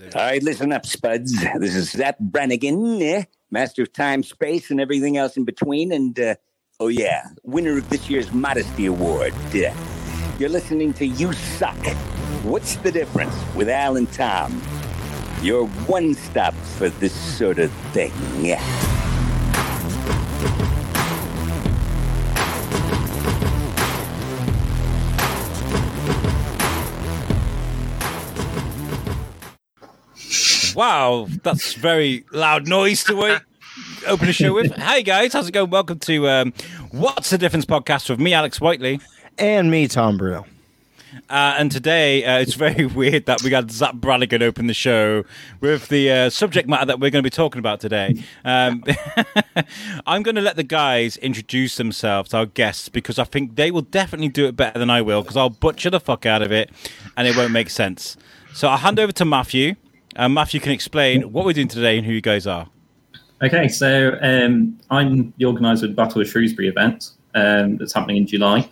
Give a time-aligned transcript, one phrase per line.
[0.00, 1.34] All right, listen up, Spuds.
[1.58, 3.24] This is Zapp Brannigan, eh?
[3.50, 5.90] master of time, space, and everything else in between.
[5.90, 6.36] And, uh,
[6.78, 9.34] oh, yeah, winner of this year's Modesty Award.
[9.52, 9.74] Uh,
[10.38, 11.74] you're listening to You Suck.
[12.44, 14.62] What's the difference with Al and Tom?
[15.42, 18.12] Your one stop for this sort of thing.
[18.40, 18.62] Yeah.
[30.78, 33.40] Wow, that's very loud noise to wait.
[34.06, 34.72] Open the show with.
[34.76, 35.70] Hey guys, how's it going?
[35.70, 36.52] Welcome to um,
[36.92, 39.00] What's the Difference podcast with me, Alex Whiteley.
[39.38, 40.44] And me, Tom Brew.
[41.28, 45.24] Uh, and today, uh, it's very weird that we got Zapp Brannigan open the show
[45.60, 48.22] with the uh, subject matter that we're going to be talking about today.
[48.44, 48.84] Um,
[50.06, 53.82] I'm going to let the guys introduce themselves, our guests, because I think they will
[53.82, 56.70] definitely do it better than I will, because I'll butcher the fuck out of it
[57.16, 58.16] and it won't make sense.
[58.54, 59.74] So I'll hand over to Matthew.
[60.18, 62.68] Uh, Matthew can explain what we're doing today and who you guys are.
[63.40, 68.16] Okay, so um, I'm the organizer of the Battle of Shrewsbury event um, that's happening
[68.16, 68.68] in July.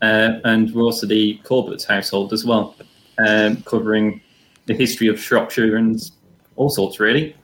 [0.00, 2.74] Uh, and we're also the Corbett's household as well,
[3.18, 4.22] um, covering
[4.64, 6.10] the history of Shropshire and
[6.56, 7.36] all sorts, really.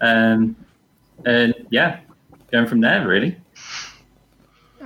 [0.00, 0.54] Um,
[1.26, 1.98] and yeah,
[2.52, 3.36] going from there, really.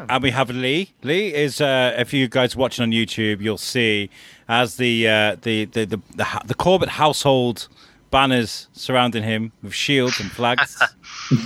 [0.09, 0.95] And we have Lee.
[1.03, 4.09] Lee is, uh, if you guys are watching on YouTube, you'll see
[4.49, 7.69] as the uh, the, the, the the the Corbett household
[8.15, 10.81] banners surrounding him with shields and flags.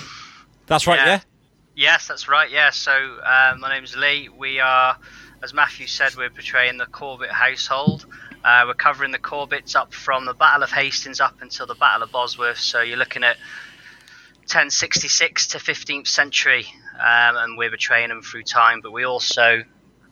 [0.66, 1.06] that's right, yeah.
[1.06, 1.20] yeah.
[1.74, 2.50] Yes, that's right.
[2.50, 2.68] Yeah.
[2.68, 4.28] So uh, my name's Lee.
[4.28, 4.98] We are,
[5.42, 8.04] as Matthew said, we're portraying the Corbett household.
[8.44, 12.02] Uh, we're covering the Corbetts up from the Battle of Hastings up until the Battle
[12.02, 12.58] of Bosworth.
[12.58, 13.38] So you're looking at
[14.42, 16.66] 1066 to 15th century,
[16.96, 18.82] um, and we're betraying them through time.
[18.82, 19.62] But we also,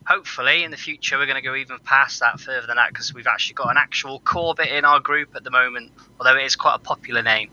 [0.06, 3.12] hopefully, in the future, we're going to go even past that, further than that, because
[3.12, 6.56] we've actually got an actual Corbett in our group at the moment, although it is
[6.56, 7.50] quite a popular name,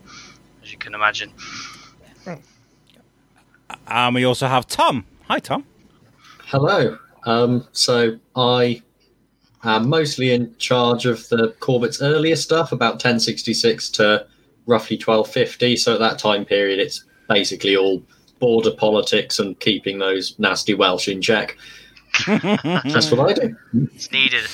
[0.62, 1.32] as you can imagine.
[3.86, 5.04] And we also have Tom.
[5.28, 5.64] Hi, Tom.
[6.46, 6.98] Hello.
[7.26, 8.82] Um, so I
[9.64, 14.26] am mostly in charge of the Corbett's earlier stuff, about 1066 to
[14.66, 15.76] roughly 1250.
[15.76, 18.02] So at that time period, it's basically all
[18.38, 21.56] border politics and keeping those nasty Welsh in check.
[22.26, 23.56] That's what I do.
[23.94, 24.44] It's needed.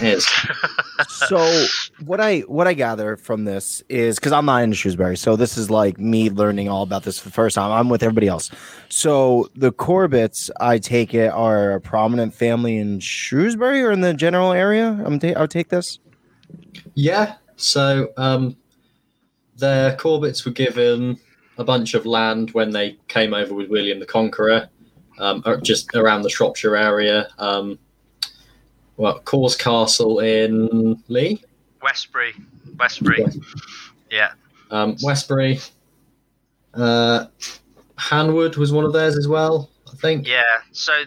[0.00, 0.28] Is
[1.08, 1.66] So
[2.04, 5.58] what I what I gather from this is because I'm not in Shrewsbury, so this
[5.58, 7.72] is like me learning all about this for the first time.
[7.72, 8.50] I'm with everybody else.
[8.88, 14.14] So the Corbetts, I take it, are a prominent family in Shrewsbury or in the
[14.14, 15.00] general area.
[15.04, 15.98] I'm ta- I'll take this.
[16.94, 17.36] yeah.
[17.56, 18.56] So um,
[19.56, 21.18] the Corbetts were given
[21.58, 24.68] a bunch of land when they came over with William the Conqueror,
[25.18, 27.28] um, just around the Shropshire area.
[27.38, 27.78] Um,
[28.96, 31.42] well, Caus Castle in Lee.
[31.82, 32.34] Westbury.
[32.78, 33.26] Westbury.
[34.10, 34.32] Yeah.
[34.70, 35.60] Um, Westbury.
[36.74, 37.26] Uh,
[37.98, 40.26] Hanwood was one of theirs as well, I think.
[40.26, 40.42] Yeah.
[40.72, 41.04] So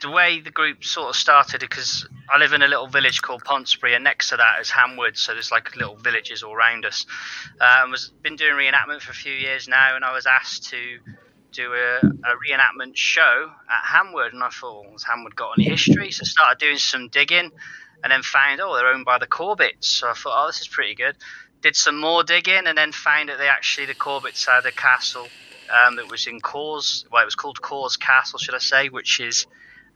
[0.00, 3.44] the way the group sort of started, because I live in a little village called
[3.44, 5.16] Pontesbury, and next to that is Hanwood.
[5.16, 7.06] So there's like little villages all around us.
[7.60, 10.98] Um, was been doing reenactment for a few years now, and I was asked to
[11.52, 16.10] do a, a reenactment show at Hanwood, and I thought, Hanwood got any history?
[16.10, 17.50] So I started doing some digging,
[18.02, 19.84] and then found, oh, they're owned by the Corbetts.
[19.84, 21.16] So I thought, oh, this is pretty good.
[21.60, 25.26] Did some more digging, and then found that they actually the Corbetts had a castle
[25.84, 27.04] um, that was in Caus.
[27.10, 29.46] Well, it was called Caus Castle, should I say, which is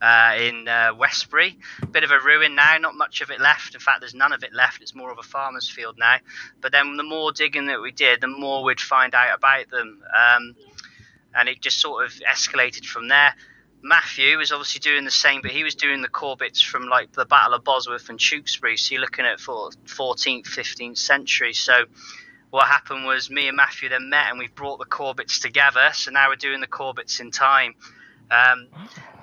[0.03, 1.59] uh, in uh, Westbury.
[1.93, 3.75] Bit of a ruin now, not much of it left.
[3.75, 4.83] In fact, there's none of it left.
[4.83, 6.17] It's more of a farmer's field now.
[6.61, 10.03] But then the more digging that we did, the more we'd find out about them.
[10.17, 10.57] Um,
[11.35, 13.35] and it just sort of escalated from there.
[13.83, 17.25] Matthew was obviously doing the same, but he was doing the Corbetts from like the
[17.25, 18.77] Battle of Bosworth and Tewkesbury.
[18.77, 21.53] So you're looking at for 14th, 15th century.
[21.53, 21.85] So
[22.51, 25.91] what happened was me and Matthew then met and we brought the Corbetts together.
[25.95, 27.75] So now we're doing the Corbetts in time.
[28.31, 28.69] Um,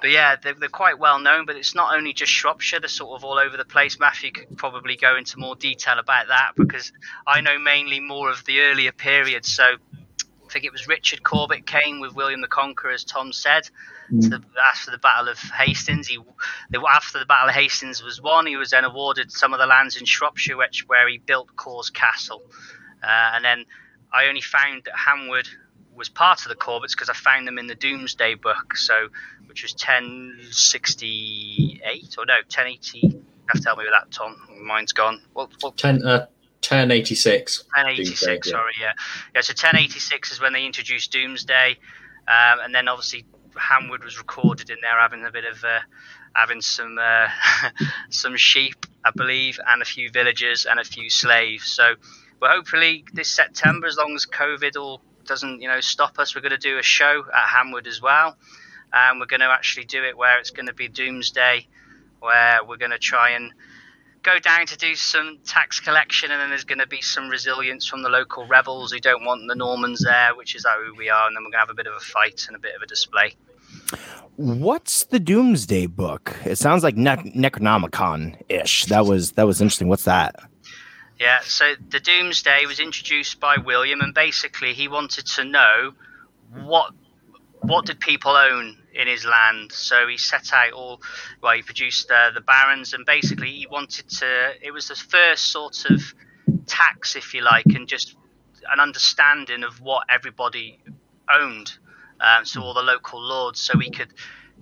[0.02, 3.18] but yeah, they're, they're quite well known, but it's not only just Shropshire, they're sort
[3.18, 4.00] of all over the place.
[4.00, 6.92] Matthew could probably go into more detail about that because
[7.25, 9.45] I know mainly more of the earlier period.
[9.45, 9.63] So
[10.50, 13.69] I think it was Richard Corbett came with William the Conqueror, as Tom said,
[14.10, 16.07] to the, after the Battle of Hastings.
[16.07, 16.18] He,
[16.72, 19.68] they, after the Battle of Hastings was won, he was then awarded some of the
[19.68, 22.42] lands in Shropshire, which where he built Caus Castle.
[23.04, 23.66] Uh, and then
[24.12, 25.48] I only found that Hanwood
[25.94, 29.10] was part of the Corbetts because I found them in the Domesday Book, so
[29.45, 33.00] which was 1068 or no 1080.
[33.02, 34.36] You have to tell me with that, Tom.
[34.63, 35.22] Mine's gone.
[35.34, 36.25] What, 10, uh,
[36.61, 37.65] 1086.
[37.75, 38.94] 1086, Domesday, sorry, yeah.
[39.33, 41.77] Yeah, so 1086 is when they introduced Domesday.
[42.27, 43.25] Um, and then obviously
[43.56, 45.79] Hanwood was recorded in there having a bit of uh,
[46.33, 47.27] having some uh,
[48.09, 51.71] some sheep, I believe, and a few villagers and a few slaves.
[51.71, 51.95] So
[52.39, 56.41] But hopefully this September, as long as COVID all doesn't you know stop us, we're
[56.41, 58.38] going to do a show at Hanwood as well,
[58.94, 61.67] and we're going to actually do it where it's going to be Domesday,
[62.19, 63.51] where we're going to try and
[64.24, 67.86] go down to do some tax collection, and then there's going to be some resilience
[67.86, 71.27] from the local rebels who don't want the Normans there, which is how we are,
[71.27, 72.81] and then we're going to have a bit of a fight and a bit of
[72.81, 73.36] a display.
[74.36, 76.36] What's the Domesday Book?
[76.45, 78.86] It sounds like ne- Necronomicon ish.
[78.86, 79.89] That was that was interesting.
[79.89, 80.36] What's that?
[81.19, 85.92] Yeah, so the Doomsday was introduced by William, and basically he wanted to know
[86.54, 86.94] what
[87.62, 89.71] what did people own in his land.
[89.71, 91.01] So he set out all.
[91.41, 94.51] Well, he produced uh, the barons, and basically he wanted to.
[94.62, 96.01] It was the first sort of
[96.65, 98.15] tax, if you like, and just
[98.71, 100.80] an understanding of what everybody
[101.30, 101.74] owned.
[102.19, 104.13] Um, so all the local lords, so we could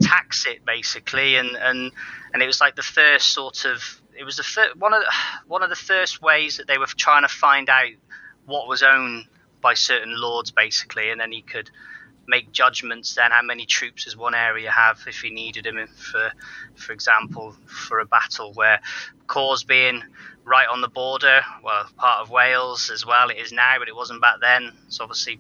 [0.02, 1.92] tax it basically, and and
[2.34, 5.12] and it was like the first sort of it was the fir- one of the,
[5.48, 7.90] one of the first ways that they were trying to find out
[8.46, 9.26] what was owned
[9.62, 11.70] by certain lords basically, and then he could
[12.28, 16.32] make judgments then how many troops does one area have if he needed them for
[16.76, 18.80] for example for a battle where
[19.28, 20.04] Caus being
[20.44, 23.96] right on the border well part of Wales as well it is now but it
[23.96, 24.72] wasn't back then.
[24.88, 25.40] It's obviously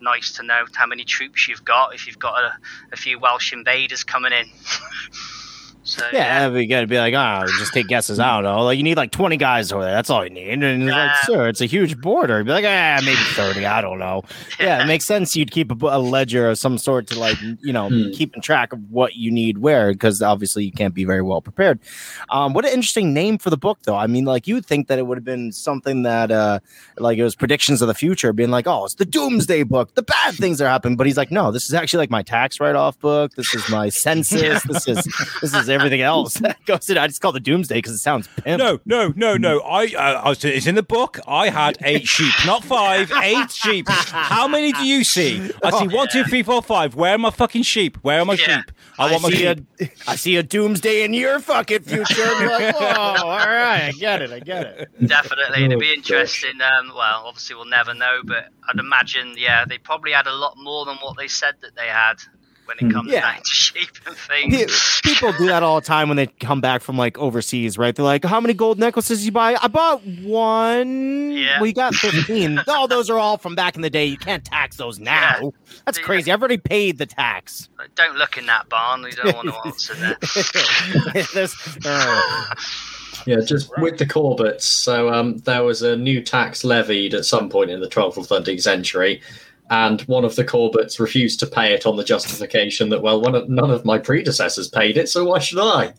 [0.00, 2.52] nice to know how many troops you've got if you've got a,
[2.92, 4.46] a few Welsh invaders coming in
[5.86, 8.18] So, Yeah, we got to be like, oh, just take guesses.
[8.18, 8.64] I don't know.
[8.64, 9.92] Like, you need like 20 guys over there.
[9.92, 10.48] That's all you need.
[10.48, 11.14] And it's like, Yeah.
[11.24, 12.42] sir, it's a huge border.
[12.42, 13.66] Be like, ah, maybe 30.
[13.66, 14.22] I don't know.
[14.60, 15.36] Yeah, it makes sense.
[15.36, 18.10] You'd keep a, a ledger of some sort to like, you know, Hmm.
[18.12, 21.78] keeping track of what you need where, because obviously you can't be very well prepared.
[22.30, 23.96] Um, what an interesting name for the book, though.
[23.96, 26.60] I mean, like, you would think that it would have been something that, uh,
[26.98, 29.94] like, it was predictions of the future, being like, oh, it's the Domesday book.
[29.96, 30.96] The bad things are happening.
[30.96, 33.34] But he's like, no, this is actually like my tax write off book.
[33.34, 34.62] This is my census.
[34.74, 35.04] This is
[35.42, 36.96] this is everything else that goes in.
[36.98, 38.58] I just call it the Doomsday because it sounds pimp.
[38.58, 39.60] No, no, no, no.
[39.60, 41.18] I, uh, I was, it's in the book.
[41.26, 43.88] I had eight sheep, not five, eight sheep.
[43.88, 45.50] How many do you see?
[45.62, 46.94] I see one, two, three, four, five.
[46.94, 47.96] Where are my fucking sheep?
[48.02, 48.56] Where are my Yeah.
[48.62, 48.70] sheep?
[48.98, 49.66] I want my see sheep.
[49.80, 52.22] a, I see a doomsday in your fucking future.
[52.22, 52.86] And like, whoa,
[53.24, 55.06] all right, I get it, I get it.
[55.08, 56.60] Definitely, it'd be Oh, interesting.
[56.60, 60.54] Um, well, obviously, we'll never know, but I'd imagine, yeah, they probably had a lot
[60.56, 62.14] more than what they said that they had
[62.66, 62.90] when it Hmm.
[62.92, 63.20] comes Yeah.
[63.32, 65.00] down to sheep and things.
[65.02, 67.94] People do that all the time when they come back from like overseas, right?
[67.94, 71.30] They're like, "How many gold necklaces you buy?" I bought one.
[71.32, 71.60] Yeah.
[71.60, 72.60] We got fifteen.
[72.68, 74.04] all those are all from back in the day.
[74.06, 75.38] You can't tax those now.
[75.42, 75.50] Yeah.
[75.84, 76.04] That's Yeah.
[76.04, 76.32] crazy.
[76.32, 77.68] I've already paid the tax.
[77.96, 79.02] Don't look in that barn.
[79.02, 81.28] We don't want to answer that.
[81.34, 82.50] This- oh.
[83.26, 84.62] Yeah, just with the Corbetts.
[84.62, 88.24] So um, there was a new tax levied at some point in the 12th or
[88.24, 89.22] 13th century,
[89.70, 93.48] and one of the Corbetts refused to pay it on the justification that, well, of,
[93.48, 95.94] none of my predecessors paid it, so why should I?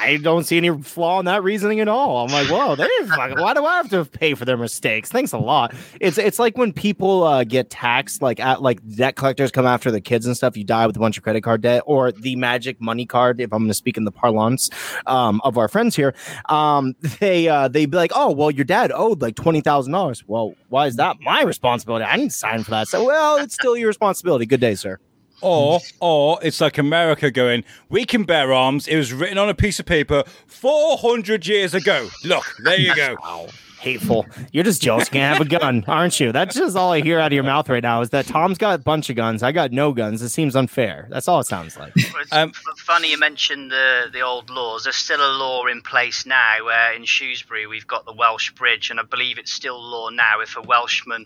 [0.00, 2.24] I don't see any flaw in that reasoning at all.
[2.24, 5.10] I'm like, whoa, fucking, why do I have to pay for their mistakes?
[5.10, 5.74] Thanks a lot.
[6.00, 9.90] It's it's like when people uh, get taxed, like at like debt collectors come after
[9.90, 10.56] the kids and stuff.
[10.56, 13.42] You die with a bunch of credit card debt or the magic money card.
[13.42, 14.70] If I'm going to speak in the parlance
[15.06, 16.14] um, of our friends here,
[16.48, 20.24] um, they uh, they be like, oh, well, your dad owed like twenty thousand dollars.
[20.26, 22.06] Well, why is that my responsibility?
[22.06, 22.88] I didn't sign for that.
[22.88, 24.46] So, well, it's still your responsibility.
[24.46, 24.98] Good day, sir.
[25.42, 28.86] Or, or it's like America going, we can bear arms.
[28.86, 32.08] It was written on a piece of paper 400 years ago.
[32.24, 33.16] Look, there you go.
[33.22, 33.46] Wow.
[33.80, 34.26] Hateful.
[34.52, 36.32] You're just jealous you can't have a gun, aren't you?
[36.32, 38.74] That's just all I hear out of your mouth right now is that Tom's got
[38.78, 39.42] a bunch of guns.
[39.42, 40.20] I got no guns.
[40.20, 41.06] It seems unfair.
[41.08, 41.94] That's all it sounds like.
[41.96, 44.84] It's Um, funny you mentioned the the old laws.
[44.84, 48.90] There's still a law in place now where in Shrewsbury we've got the Welsh Bridge,
[48.90, 50.40] and I believe it's still law now.
[50.42, 51.24] If a Welshman,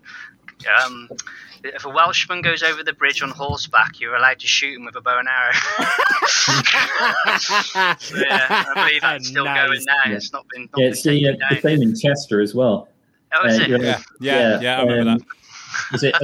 [0.85, 1.09] um,
[1.63, 4.97] if a Welshman goes over the bridge on horseback, you're allowed to shoot him with
[4.97, 5.53] a bow and arrow.
[6.29, 6.53] So,
[8.19, 9.67] yeah, I believe that's still Nice.
[9.69, 9.95] going now.
[10.11, 10.17] Yeah.
[10.17, 10.63] It's not been.
[10.73, 12.89] Not Yeah, been it's the, uh, the same in Chester as well.
[13.35, 13.69] Oh, is Uh, it?
[13.69, 15.27] you're- Yeah, yeah, yeah, I remember um, that.
[15.97, 16.15] Is it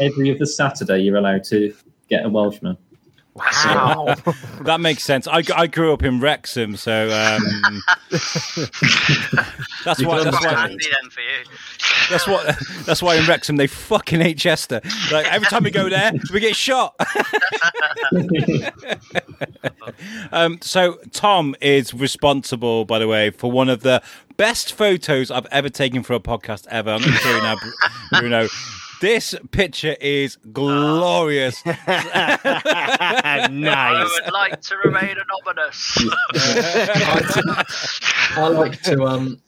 [0.00, 1.74] every other Saturday you're allowed to
[2.08, 2.76] get a Welshman?
[3.34, 4.14] Wow.
[4.62, 5.26] That makes sense.
[5.26, 7.82] I, I grew up in Wrexham, so um,
[9.84, 10.22] that's why.
[10.22, 10.54] That's why.
[10.54, 11.44] Handy then for you.
[12.10, 12.58] That's what.
[12.84, 14.82] That's why in Wrexham they fucking hate Chester.
[15.10, 16.94] Like every time we go there, we get shot.
[20.32, 24.02] um, so Tom is responsible, by the way, for one of the
[24.36, 26.90] best photos I've ever taken for a podcast ever.
[26.90, 27.56] I'm going to show you now,
[28.18, 28.48] Bruno.
[29.02, 31.60] This picture is glorious.
[31.66, 34.20] I nice.
[34.24, 35.98] would like to remain anonymous.
[38.36, 39.40] I like to um,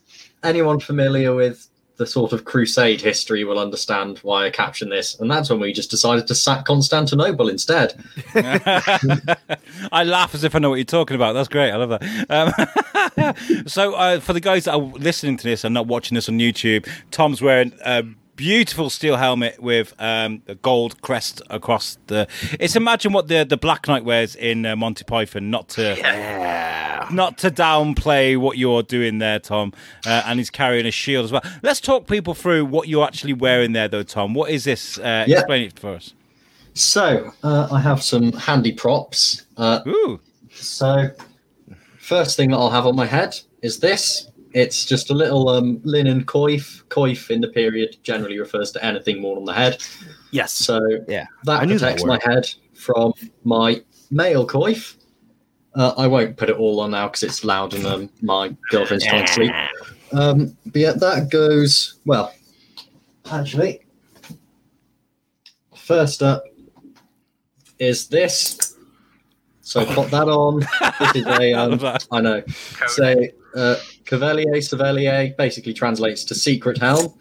[0.42, 1.68] anyone familiar with
[1.98, 5.20] the sort of crusade history will understand why I captioned this.
[5.20, 7.94] And that's when we just decided to sack Constantinople instead.
[8.34, 11.34] I laugh as if I know what you're talking about.
[11.34, 11.70] That's great.
[11.70, 12.02] I love that.
[12.28, 16.28] Um, so, uh, for the guys that are listening to this and not watching this
[16.28, 18.02] on YouTube, Tom's wearing a
[18.36, 22.26] beautiful steel helmet with um, a gold crest across the.
[22.58, 25.50] It's imagine what the the Black Knight wears in uh, Monty Python.
[25.50, 25.94] Not to
[27.10, 29.72] not to downplay what you're doing there, Tom.
[30.06, 31.42] Uh, and he's carrying a shield as well.
[31.62, 34.34] Let's talk people through what you're actually wearing there, though, Tom.
[34.34, 34.98] What is this?
[34.98, 35.38] Uh, Yeah.
[35.38, 36.14] Explain it for us.
[36.74, 39.46] So uh, I have some handy props.
[39.56, 40.20] Uh, Ooh.
[40.50, 41.10] So,
[41.98, 44.28] first thing that I'll have on my head is this.
[44.54, 46.84] It's just a little um, linen coif.
[46.84, 49.82] Coif in the period generally refers to anything worn on the head.
[50.30, 50.52] Yes.
[50.52, 53.82] So Yeah, that knew that protects my head from my
[54.12, 54.96] male coif.
[55.74, 59.04] Uh, I won't put it all on now because it's loud and um, my girlfriend's
[59.04, 59.52] trying to sleep.
[60.12, 62.32] Um, but yeah, that goes well.
[63.32, 63.80] Actually,
[65.74, 66.44] first up
[67.80, 68.76] is this.
[69.62, 70.60] So put that on.
[71.00, 71.54] This is a.
[71.54, 71.98] I Um.
[72.12, 72.42] I know.
[72.86, 73.16] So
[73.54, 77.14] uh, Cavalier Savelier basically translates to secret helm.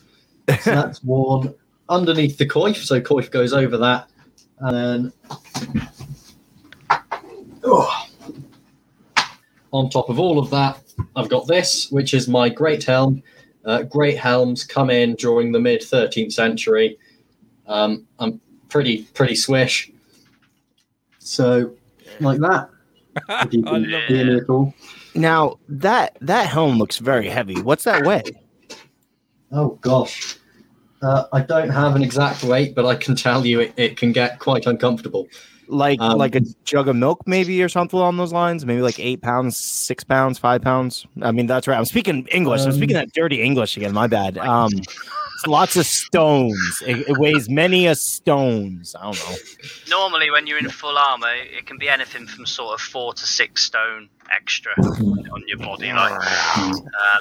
[0.47, 1.53] So that's worn
[1.89, 2.77] underneath the coif.
[2.77, 4.09] So coif goes over that,
[4.59, 5.87] and then
[7.65, 8.07] Oh.
[9.71, 10.79] on top of all of that,
[11.15, 13.23] I've got this, which is my great helm.
[13.65, 16.97] Uh, great helms come in during the mid 13th century.
[17.65, 19.91] Um, I'm pretty pretty swish.
[21.19, 21.73] So
[22.19, 22.69] like that.
[23.29, 24.73] I love hear me at all.
[25.15, 27.61] Now that that helm looks very heavy.
[27.61, 28.23] What's that weigh?
[29.51, 30.37] Oh gosh.
[31.01, 34.13] Uh, I don't have an exact weight, but I can tell you it, it can
[34.13, 35.27] get quite uncomfortable.
[35.67, 38.65] Like Um, like a jug of milk, maybe, or something along those lines.
[38.65, 41.05] Maybe like eight pounds, six pounds, five pounds.
[41.21, 41.77] I mean, that's right.
[41.77, 42.61] I'm speaking English.
[42.61, 43.93] I'm Um, speaking that dirty English again.
[43.93, 44.37] My bad.
[44.37, 46.83] Um, it's lots of stones.
[46.85, 48.95] It, it weighs many a stones.
[48.97, 49.35] I don't know.
[49.89, 53.25] Normally, when you're in full armor, it can be anything from sort of four to
[53.25, 55.91] six stone extra on your body.
[55.91, 56.13] Like,
[56.57, 56.73] um,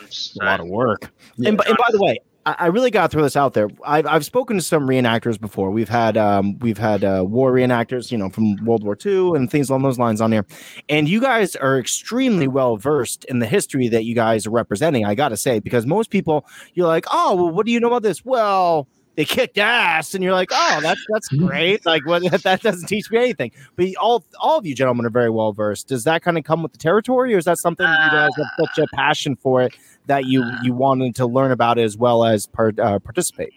[0.03, 1.13] It's a lot of work.
[1.45, 3.69] And, by- and by the way, I, I really got to throw this out there.
[3.85, 5.71] I've, I've spoken to some reenactors before.
[5.71, 9.51] We've had um, we've had uh, war reenactors, you know, from World War II and
[9.51, 10.45] things along those lines on there.
[10.89, 15.05] And you guys are extremely well versed in the history that you guys are representing.
[15.05, 16.45] I got to say, because most people,
[16.75, 18.25] you're like, oh, well, what do you know about this?
[18.25, 18.89] Well.
[19.15, 23.11] They kicked ass, and you're like, "Oh, that's that's great." Like, what that doesn't teach
[23.11, 23.53] me anything.
[23.77, 25.87] But all all of you gentlemen are very well versed.
[25.89, 28.47] Does that kind of come with the territory, or is that something you guys have
[28.75, 29.75] such a passion for it
[30.07, 33.53] that you you wanted to learn about as well as part, uh, participate.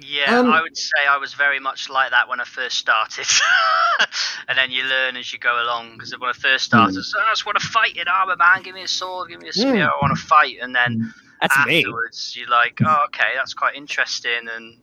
[0.00, 3.26] yeah, Um, I would say I was very much like that when I first started.
[4.48, 5.94] and then you learn as you go along.
[5.94, 7.00] Because when I first started, Hmm.
[7.00, 8.62] so I just want to fight in armor, man.
[8.62, 9.84] Give me a sword, give me a spear.
[9.88, 10.56] I want to fight.
[10.62, 11.84] And then That's me.
[12.36, 14.76] you're like oh okay that's quite interesting and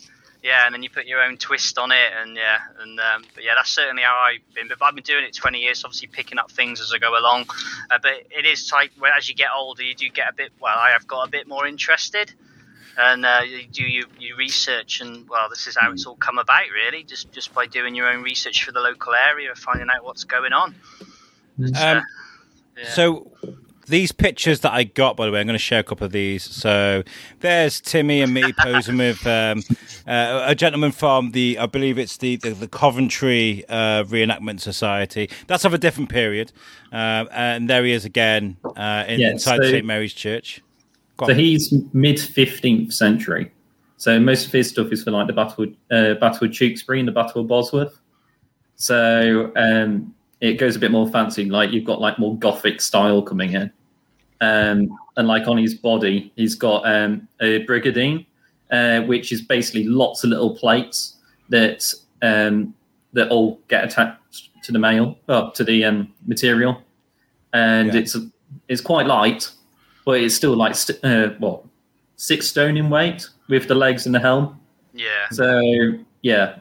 [0.43, 3.43] yeah and then you put your own twist on it and yeah and um, but
[3.43, 6.37] yeah that's certainly how i've been but i've been doing it 20 years obviously picking
[6.37, 7.45] up things as i go along
[7.91, 10.51] uh, but it is like well, as you get older you do get a bit
[10.59, 12.33] well i have got a bit more interested
[12.99, 16.39] and uh, you do you, you research and well this is how it's all come
[16.39, 20.03] about really just just by doing your own research for the local area finding out
[20.03, 20.73] what's going on
[21.97, 22.03] Um,
[22.77, 22.89] yeah.
[22.93, 23.31] So
[23.87, 26.11] these pictures that I got, by the way, I'm going to share a couple of
[26.11, 26.43] these.
[26.43, 27.03] So
[27.39, 29.63] there's Timmy and me posing with um,
[30.05, 35.29] uh, a gentleman from the, I believe it's the the, the Coventry uh, Reenactment Society.
[35.47, 36.51] That's of a different period,
[36.91, 40.61] um, and there he is again uh, in, Yeah, inside so- St Mary's Church.
[41.25, 43.51] So he's mid 15th century.
[43.97, 46.99] So most of his stuff is for like the Battle of, uh, Battle of Tewkesbury
[46.99, 47.99] and the Battle of Bosworth.
[48.75, 51.45] So um, it goes a bit more fancy.
[51.45, 53.71] Like you've got like more Gothic style coming in.
[54.41, 58.25] Um, and like on his body, he's got um, a brigandine,
[58.71, 61.15] uh, which is basically lots of little plates
[61.49, 61.91] that
[62.21, 62.73] um,
[63.13, 66.81] that all get attached to the mail, well, to the um, material,
[67.53, 68.01] and Yeah.
[68.01, 68.15] it's
[68.67, 69.49] it's quite light,
[70.05, 71.63] but it's still like st- uh, what
[72.15, 74.59] six stone in weight with the legs and the helm.
[74.93, 75.61] yeah So
[76.21, 76.57] yeah,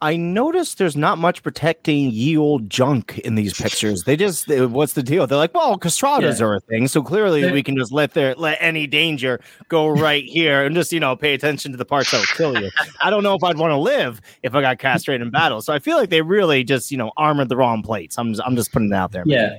[0.00, 4.04] I noticed there's not much protecting ye old junk in these pictures.
[4.04, 5.26] They just, they- what's the deal?
[5.26, 6.46] They're like, well, castratas Yeah.
[6.46, 9.88] are a thing, so clearly They- we can just let their let any danger go
[9.88, 12.70] right here and just you know pay attention to the parts that will kill you.
[13.02, 15.62] I don't know if I'd want to live if I got castrated in battle.
[15.62, 18.18] So I feel like they really just you know armored the wrong plates.
[18.18, 19.24] I'm just, I'm just putting it out there.
[19.26, 19.58] yeah.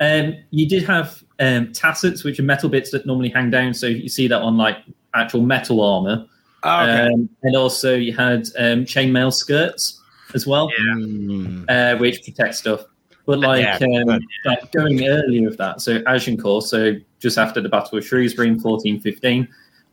[0.00, 3.72] Um, you did have um, tassets, which are metal bits that normally hang down.
[3.72, 4.78] So you see that on like
[5.14, 6.26] actual metal armor.
[6.64, 7.12] Okay.
[7.12, 10.00] Um, and also you had um, chainmail skirts
[10.34, 10.70] as well.
[10.78, 11.64] yeah Mm.
[11.68, 12.84] uh, which protects stuff.
[13.26, 14.22] But like, Yeah, um, good.
[14.44, 18.54] like going earlier of that, so Agincourt, so just after the Battle of Shrewsbury in
[18.58, 19.46] 1415,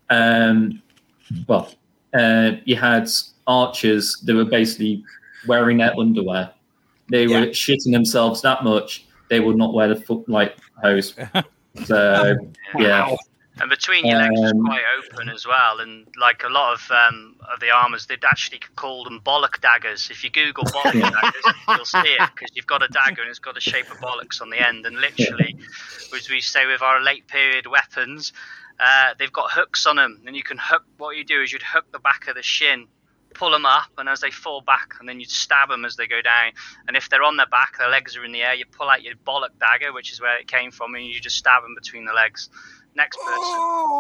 [0.10, 0.82] um,
[1.48, 1.72] well,
[2.16, 3.08] uh, you had
[3.46, 5.04] archers that were basically
[5.48, 6.52] wearing their underwear.
[7.12, 11.14] They were shitting themselves that much they would not wear the foot like hose.
[11.86, 12.36] So
[12.78, 13.16] yeah,
[13.62, 16.92] And between your legs is Um, quite open as well, and like a lot of
[16.92, 20.10] um, of the armors, they'd actually call them bollock daggers.
[20.10, 23.40] If you Google bollock daggers, you'll see it because you've got a dagger and it's
[23.40, 24.86] got a shape of bollocks on the end.
[24.86, 25.58] And literally,
[26.16, 28.32] as we say with our late period weapons,
[28.80, 30.84] uh, they've got hooks on them, and you can hook.
[30.98, 32.88] What you do is you'd hook the back of the shin,
[33.34, 36.08] pull them up, and as they fall back, and then you'd stab them as they
[36.08, 36.54] go down.
[36.88, 39.04] And if they're on their back, their legs are in the air, you pull out
[39.04, 42.06] your bollock dagger, which is where it came from, and you just stab them between
[42.06, 42.50] the legs.
[43.00, 43.60] Next person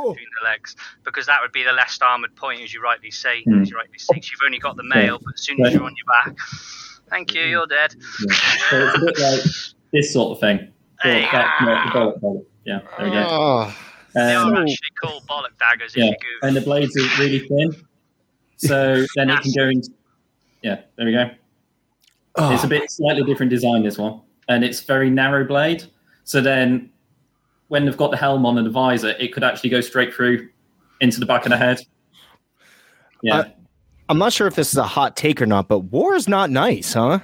[0.10, 0.76] between the legs,
[1.06, 3.44] because that would be the less armored point, as you rightly say.
[3.44, 3.62] Hmm.
[3.62, 5.84] As you rightly say, 'cause you've only got the male, but as soon as you're
[5.84, 6.38] on your back,
[7.10, 7.96] thank you, you're dead.
[8.28, 8.36] yeah.
[8.70, 9.42] So it's a bit like
[9.94, 10.74] this sort of thing.
[11.02, 11.26] Hey.
[11.32, 12.48] that's not the bullet bullet.
[12.66, 13.26] Yeah, there we go.
[13.26, 13.78] Oh,
[14.14, 16.48] They are Um, actually called bollock daggers if yeah, you Google.
[16.50, 17.74] and the blades are really thin,
[18.58, 19.92] so then it can go into.
[20.62, 21.32] Yeah, there we go.
[22.36, 22.54] oh.
[22.54, 25.86] It's a bit slightly different design this one, and it's very narrow blade.
[26.26, 26.90] So then,
[27.70, 30.50] when they've got the helm on and the visor, it could actually go straight through
[31.02, 31.80] into the back of the head.
[33.24, 33.44] Yeah, Uh,
[34.10, 36.50] I'm not sure if this is a hot take or not, but war is not
[36.50, 37.20] nice, huh?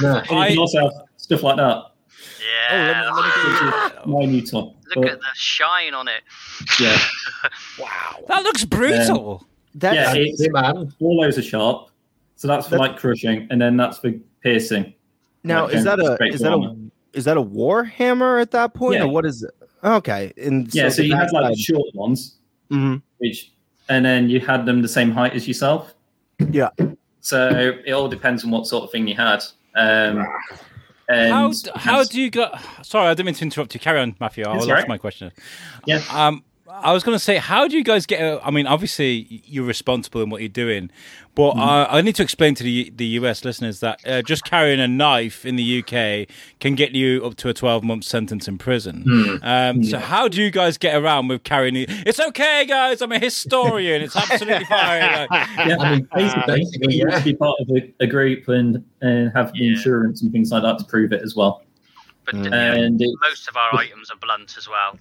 [0.00, 0.18] No.
[0.30, 1.82] and I- also stuff like that.
[2.70, 4.58] Yeah, Oh, let me- let me my new toy.
[4.60, 6.22] look But, at the shine on it.
[6.80, 6.96] yeah,
[7.78, 8.24] Wow.
[8.28, 9.44] That looks brutal.
[9.74, 10.92] That yeah, it's, man.
[11.00, 11.90] all those are sharp.
[12.36, 14.12] So that's for That- like crushing, and then that's for
[14.42, 14.94] piercing.
[15.42, 16.74] now Like is that a straight is that a armor.
[17.16, 19.04] Is that a war hammer at that point, Yeah.
[19.04, 19.50] or what is it?
[19.82, 22.36] Okay, and Yeah, so, the you had like the short ones,
[22.70, 23.02] Mhm.
[23.18, 23.50] which,
[23.88, 25.94] and then you had them the same height as yourself.
[26.50, 26.68] Yeah.
[27.20, 29.42] So it all depends on what sort of thing you had.
[29.74, 30.26] Um,
[31.08, 32.50] and How how do you go?
[32.82, 33.80] Sorry, I didn't mean to interrupt you.
[33.80, 34.44] Carry on, Matthew.
[34.44, 34.88] I'll It's ask all right.
[34.88, 35.32] my question.
[35.86, 36.02] Yeah.
[36.12, 38.40] Um, I was going to say, how do you guys get?
[38.44, 40.90] I mean, obviously you're responsible in what you're doing,
[41.34, 44.80] but uh, I need to explain to the the US listeners that uh, just carrying
[44.80, 46.28] a knife in the UK
[46.60, 49.02] can get you up to a 12 month sentence in prison.
[49.06, 49.36] Hmm.
[49.42, 51.76] Um, so how do you guys get around with carrying?
[51.76, 51.88] it?
[51.90, 53.00] It's okay, guys.
[53.02, 54.02] I'm a historian.
[54.02, 55.00] It's absolutely fine.
[55.30, 57.18] Yeah, I mean, basically, basically, you have yeah.
[57.20, 59.70] to be part of a, a group and and have the Yeah.
[59.72, 61.62] insurance and things like that to prove it as well.
[62.24, 62.50] But Mm.
[62.50, 64.98] yeah, And it, most of our items are blunt as well.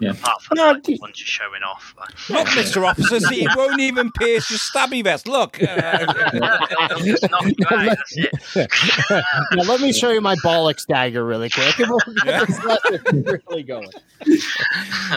[0.00, 0.10] Yeah.
[0.10, 1.94] Apart from No, like, the ones you're showing off.
[2.28, 2.84] Look, Mr.
[2.86, 5.28] Officer, see, it won't even pierce your stabby vest.
[5.28, 5.62] Look.
[5.62, 6.06] Uh,
[7.00, 8.70] It's not you out, that's it.
[9.52, 11.78] now let me show you my bollocks dagger really quick.
[11.78, 13.02] and we'll get this lesson
[13.48, 13.88] really going.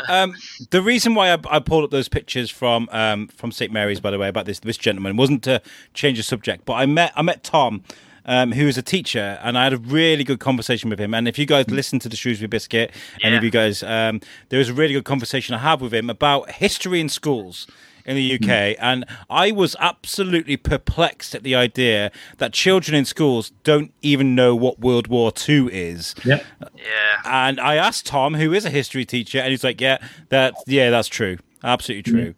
[0.10, 0.36] um,
[0.70, 4.12] the reason why I, I pulled up those pictures from um, from St Mary's, by
[4.12, 5.62] the way, about this this gentleman wasn't to
[5.94, 7.84] change the subject, but I met I met Tom.
[8.30, 11.14] Um, who is a teacher, and I had a really good conversation with him.
[11.14, 12.92] And if you guys listen to the Shrewsbury Biscuit,
[13.24, 16.10] any of you guys, um, there was a really good conversation I had with him
[16.10, 17.68] about history in schools
[18.06, 23.52] in the UK, and I was absolutely perplexed at the idea that children in schools
[23.64, 26.14] don't even know what World War II is.
[26.26, 26.40] yeah,
[26.76, 27.22] Yeah.
[27.26, 30.90] And I asked Tom, who is a history teacher, and he's like, "Yeah, that yeah,
[30.90, 32.34] that's true, absolutely true."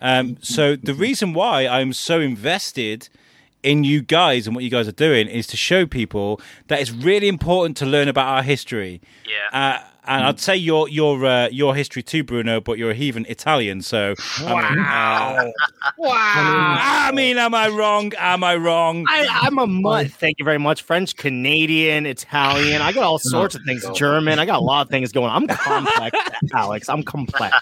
[0.00, 3.08] Um, so the reason why I'm so invested
[3.62, 6.90] in you guys and what you guys are doing is to show people that it's
[6.90, 9.00] really important to learn about our history.
[9.28, 9.78] Yeah.
[9.78, 13.26] Uh, and I'd say your your uh, your history too, Bruno, but you're a heathen
[13.28, 15.50] Italian, so I mean, uh,
[15.98, 16.76] Wow.
[16.78, 18.12] I mean, am I wrong?
[18.16, 19.04] Am I wrong?
[19.08, 20.12] I, I'm a mutt.
[20.12, 20.82] Thank you very much.
[20.82, 22.82] French, Canadian, Italian.
[22.82, 23.84] I got all sorts of things.
[23.96, 24.38] German.
[24.38, 25.50] I got a lot of things going on.
[25.50, 26.18] I'm complex,
[26.54, 26.88] Alex.
[26.88, 27.56] I'm complex.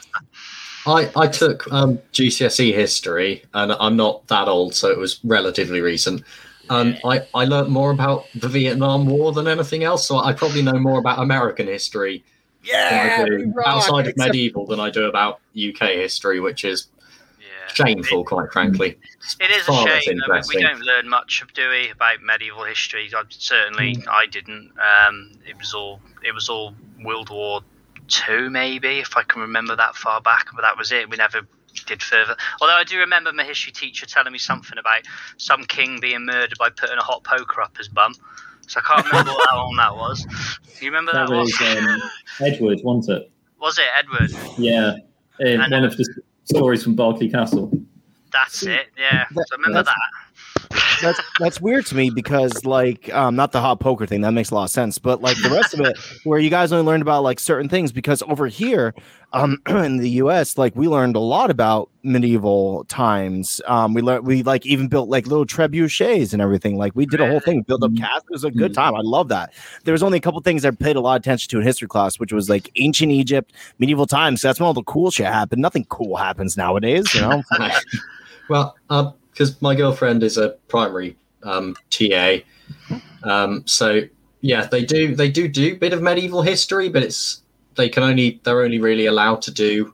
[0.86, 5.80] I, I took um, GCSE history, and I'm not that old, so it was relatively
[5.80, 6.22] recent.
[6.70, 10.62] And I, I learned more about the Vietnam War than anything else, so I probably
[10.62, 12.24] know more about American history
[12.70, 16.64] than I do we rock, outside of medieval than I do about UK history, which
[16.64, 16.88] is
[17.38, 17.72] Yeah.
[17.74, 18.98] shameful, quite frankly.
[19.40, 20.18] It is a Far less shame.
[20.26, 23.10] I mean, we don't learn much, do we, about medieval history?
[23.14, 24.08] I, certainly, Mm.
[24.08, 24.72] I didn't.
[25.06, 27.60] Um, it was all it was all World War
[28.08, 30.48] Two, maybe, if I can remember that far back.
[30.54, 31.08] But that was it.
[31.08, 31.40] We never
[31.86, 32.36] did further.
[32.60, 35.02] Although I do remember my history teacher telling me something about
[35.38, 38.14] some king being murdered by putting a hot poker up his bum.
[38.66, 40.24] So I can't remember what, how long that was.
[40.78, 41.40] Do you remember that, that one?
[41.40, 42.02] was um,
[42.40, 43.30] Edward, wasn't it?
[43.60, 44.30] Was it Edward?
[44.58, 44.94] Yeah,
[45.40, 47.70] in And- one of the stories from Berkeley Castle.
[48.32, 48.88] That's it.
[48.98, 49.96] Yeah, so I remember that.
[51.04, 54.50] That's that's weird to me because like um not the hot poker thing that makes
[54.50, 57.02] a lot of sense but like the rest of it where you guys only learned
[57.02, 58.94] about like certain things because over here
[59.34, 63.60] um, in the U.S., like we learned a lot about medieval times.
[63.66, 66.78] Um, we learned we like even built like little trebuchets and everything.
[66.78, 68.24] Like we did a whole thing, built up castles.
[68.24, 68.94] It was a good time.
[68.94, 69.52] I love that.
[69.82, 71.88] There was only a couple things I paid a lot of attention to in history
[71.88, 74.40] class, which was like ancient Egypt, medieval times.
[74.40, 75.60] So that's when all the cool shit happened.
[75.60, 77.42] Nothing cool happens nowadays, you know.
[78.48, 78.76] well,
[79.34, 82.36] because my girlfriend is a primary um, TA,
[83.24, 84.00] um, so
[84.40, 87.42] yeah, they do they do do a bit of medieval history, but it's
[87.74, 89.92] they can only they're only really allowed to do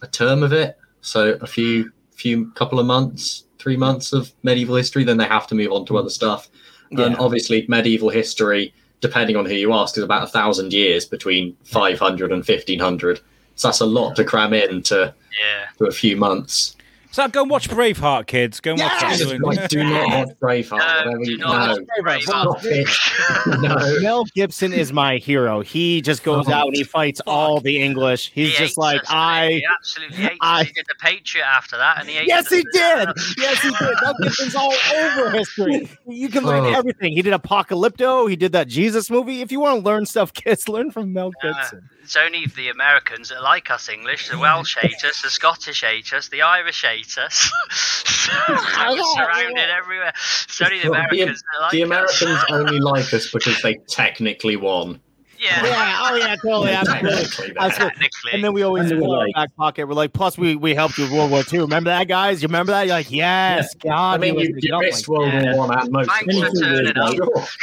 [0.00, 4.76] a term of it, so a few few couple of months, three months of medieval
[4.76, 6.48] history, then they have to move on to other stuff.
[6.90, 7.06] Yeah.
[7.06, 11.56] And obviously, medieval history, depending on who you ask, is about a thousand years between
[11.64, 13.20] 500 and 1500.
[13.56, 15.64] So that's a lot to cram into Yeah.
[15.78, 16.76] to a few months.
[17.12, 18.58] So go and watch Braveheart, kids.
[18.60, 19.18] Go and watch Yes!
[19.22, 19.40] that.
[19.42, 21.04] Like, do not watch Braveheart.
[21.12, 21.84] No, do not no.
[22.02, 23.60] watch Braveheart.
[23.62, 24.00] No.
[24.00, 25.60] Mel Gibson is my hero.
[25.60, 28.30] He just goes Oh, out and he fights all the English.
[28.34, 29.48] He's He just like us, I.
[29.50, 32.62] He absolutely hates I- He did the Patriot after that, and he hates Yes, he
[32.62, 33.14] for that.
[33.14, 33.24] did.
[33.38, 33.96] Yes, he did.
[34.02, 35.90] Mel Gibson's all over history.
[36.08, 36.78] You can learn Oh.
[36.78, 37.12] everything.
[37.12, 38.28] He did Apocalypto.
[38.30, 39.42] He did that Jesus movie.
[39.42, 41.52] If you want to learn stuff, kids, learn from Mel Yeah.
[41.52, 41.88] Gibson.
[42.02, 44.28] It's only the Americans that like us English.
[44.28, 47.50] The Welsh hate us, the Scottish hate us, the Irish hate us.
[48.48, 48.58] We're
[49.04, 50.12] surrounded everywhere.
[50.44, 51.86] It's only the Well, the- that like The us.
[51.86, 55.00] Americans only like us because they technically won.
[55.42, 55.98] Yeah, Yeah.
[56.02, 56.36] Oh yeah.
[56.36, 56.70] Totally.
[56.72, 57.10] Absolutely.
[57.10, 57.90] Technically, they Absolutely.
[57.98, 58.30] technically.
[58.32, 59.88] And then we always And put we're in our like- back pocket.
[59.88, 61.60] We're like, plus we we helped you with World War II.
[61.60, 62.40] Remember that, guys?
[62.42, 62.86] You remember that?
[62.86, 64.20] You're like, yes, I God.
[64.20, 65.32] mean, he you, was you the missed umpire.
[65.32, 65.54] World Yeah.
[65.56, 66.10] War One and most.
[66.10, 67.48] Thanks for turning up.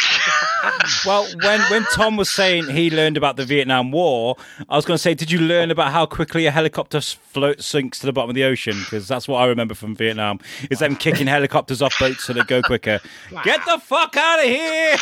[1.06, 4.36] Well, when when Tom was saying he learned about the Vietnam War,
[4.68, 8.00] I was going to say, did you learn about how quickly a helicopter float sinks
[8.00, 8.78] to the bottom of the ocean?
[8.84, 10.40] Because that's what I remember from Vietnam.
[10.70, 13.00] Is them kicking helicopters off boats so they go quicker.
[13.44, 14.98] Get the fuck out of here!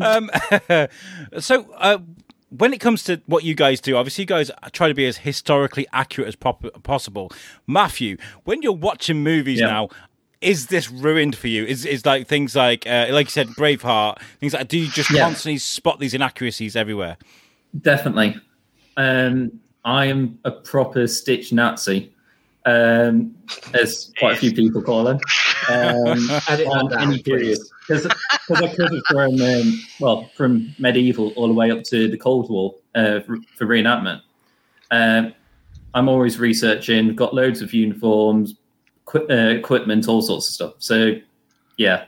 [0.00, 0.30] Um,
[1.40, 1.70] so.
[1.76, 1.98] Uh,
[2.52, 5.18] when it comes to what you guys do, obviously you guys try to be as
[5.18, 7.30] historically accurate as pop- possible.
[7.68, 9.66] Matthew, when you're watching movies Yeah.
[9.68, 9.88] now,
[10.40, 11.64] is this ruined for you?
[11.64, 15.12] Is is like things like uh, like you said, Braveheart, things like do you just
[15.12, 15.20] Yeah.
[15.26, 17.18] constantly spot these inaccuracies everywhere?
[17.80, 18.34] Definitely.
[18.96, 22.12] Um, I am a proper Stitch Nazi,
[22.70, 23.34] um,
[23.74, 25.16] as quite a few people call him.
[25.68, 27.58] Um, Edit that on any period.
[27.86, 32.16] Because I could have from, um, well, from medieval all the way up to the
[32.16, 34.20] Cold War uh, for, for reenactment.
[34.90, 35.34] Um,
[35.94, 38.54] I'm always researching, got loads of uniforms,
[39.08, 40.74] equi- uh, equipment, all sorts of stuff.
[40.78, 41.14] So,
[41.76, 42.04] yeah,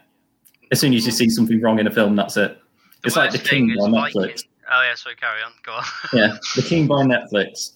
[0.70, 2.58] as soon as you see something wrong in a film, that's it.
[3.02, 4.44] The It's like The King is on Viking- Netflix.
[4.70, 5.52] Oh yeah, sorry, carry on.
[5.64, 5.84] Go on.
[6.12, 7.72] Yeah, The King by Netflix.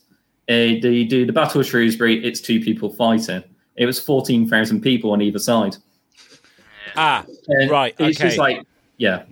[0.49, 2.25] Uh, they do the Battle of Shrewsbury.
[2.25, 3.43] It's two people fighting.
[3.77, 5.77] It was fourteen thousand people on either side.
[6.97, 8.57] Ah, And Right, It's just okay.
[8.57, 9.25] like, yeah,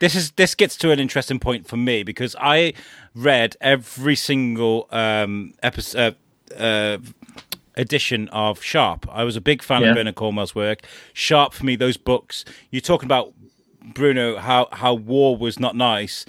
[0.00, 2.72] this is this gets to an interesting point for me because I
[3.14, 6.16] read every single um, episode.
[6.56, 6.98] Uh, uh,
[7.76, 9.04] edition of Sharpe.
[9.10, 9.88] I was a big fan Yeah.
[9.88, 10.82] of Bernard Cornwell's work.
[11.12, 12.44] Sharpe for me, those books.
[12.70, 13.32] You're talking about
[13.82, 16.24] Bruno, how how war was not nice.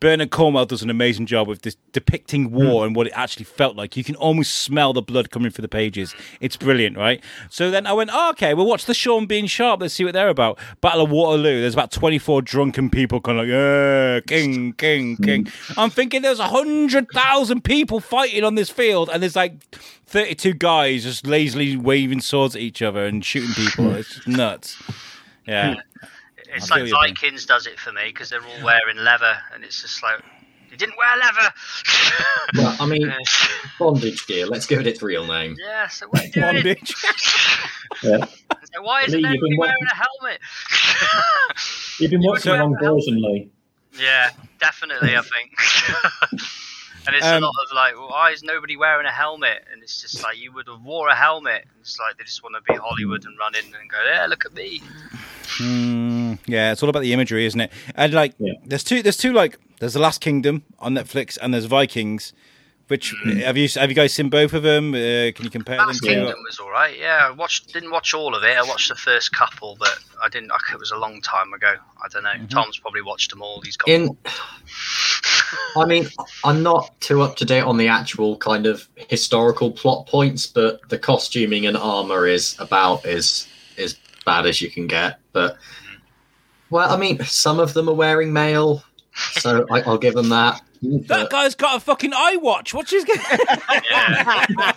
[0.00, 2.54] Bernard Cornwell does an amazing job of this depicting hmm.
[2.54, 3.96] war and what it actually felt like.
[3.96, 6.14] You can almost smell the blood coming through the pages.
[6.40, 7.22] It's brilliant, right?
[7.50, 9.80] So then I went, oh, okay, well, watch the Sean Bean Sharpe.
[9.80, 10.58] Let's see what they're about.
[10.80, 11.60] Battle of Waterloo.
[11.60, 15.24] There's about 24 drunken people kind of like, yeah, king, king, hmm.
[15.24, 15.48] king.
[15.76, 19.60] I'm thinking there's 100,000 people fighting on this field, and there's like
[20.06, 23.90] 32 guys just lazily waving swords at each other and shooting people.
[23.90, 23.96] Hmm.
[23.96, 24.82] It's just nuts.
[25.46, 25.76] Yeah.
[26.58, 26.96] It's I like feel.
[26.96, 30.20] Vikings does it for me because they're all wearing leather, and it's just like
[30.70, 31.52] you didn't wear leather.
[32.56, 33.12] Well, I mean,
[33.78, 34.46] bondage gear.
[34.46, 35.54] Let's give it its real name.
[35.62, 36.44] yeah, so what are you doing?
[36.54, 36.94] Bondage.
[38.02, 38.24] yeah.
[38.24, 40.40] So why isn't Lee, you've anybody been wearing watching- a helmet?
[41.98, 43.50] You've been You watching the would wrong wear a Lee.
[44.00, 45.52] yeah, definitely, I think.
[47.06, 49.64] and it's Um, a lot of like, well, why is nobody wearing a helmet?
[49.72, 51.62] And it's just like you would have wore a helmet.
[51.64, 54.26] And it's like they just want to be Hollywood and run in and go, yeah,
[54.26, 54.80] look at me.
[56.36, 57.72] Mm, yeah, it's all about the imagery, isn't it?
[57.94, 58.54] And like, Yeah.
[58.64, 59.02] there's two.
[59.02, 59.32] There's two.
[59.32, 62.32] Like, there's the Last Kingdom on Netflix, and there's Vikings.
[62.88, 63.14] Which
[63.44, 64.94] have you have you guys seen both of them?
[64.94, 65.88] Uh, can you compare them?
[65.88, 66.08] Last to?
[66.08, 66.98] Kingdom was all right.
[66.98, 67.70] Yeah, I watched.
[67.74, 68.56] Didn't watch all of it.
[68.56, 70.50] I watched the first couple, but I didn't.
[70.72, 71.74] It was a long time ago.
[72.02, 72.30] I don't know.
[72.30, 72.46] Mm-hmm.
[72.46, 73.60] Tom's probably watched them all.
[73.60, 73.90] He's got.
[73.90, 74.16] In,
[75.76, 76.08] I mean,
[76.44, 80.80] I'm not too up to date on the actual kind of historical plot points, but
[80.88, 85.20] the costuming and armor is about as as bad as you can get.
[85.32, 85.58] But
[86.70, 88.82] well, I mean, some of them are wearing mail,
[89.32, 90.60] so I, I'll give them that.
[90.80, 92.72] That guy's got a fucking eye watch.
[92.72, 93.04] What's his?
[93.90, 94.46] yeah.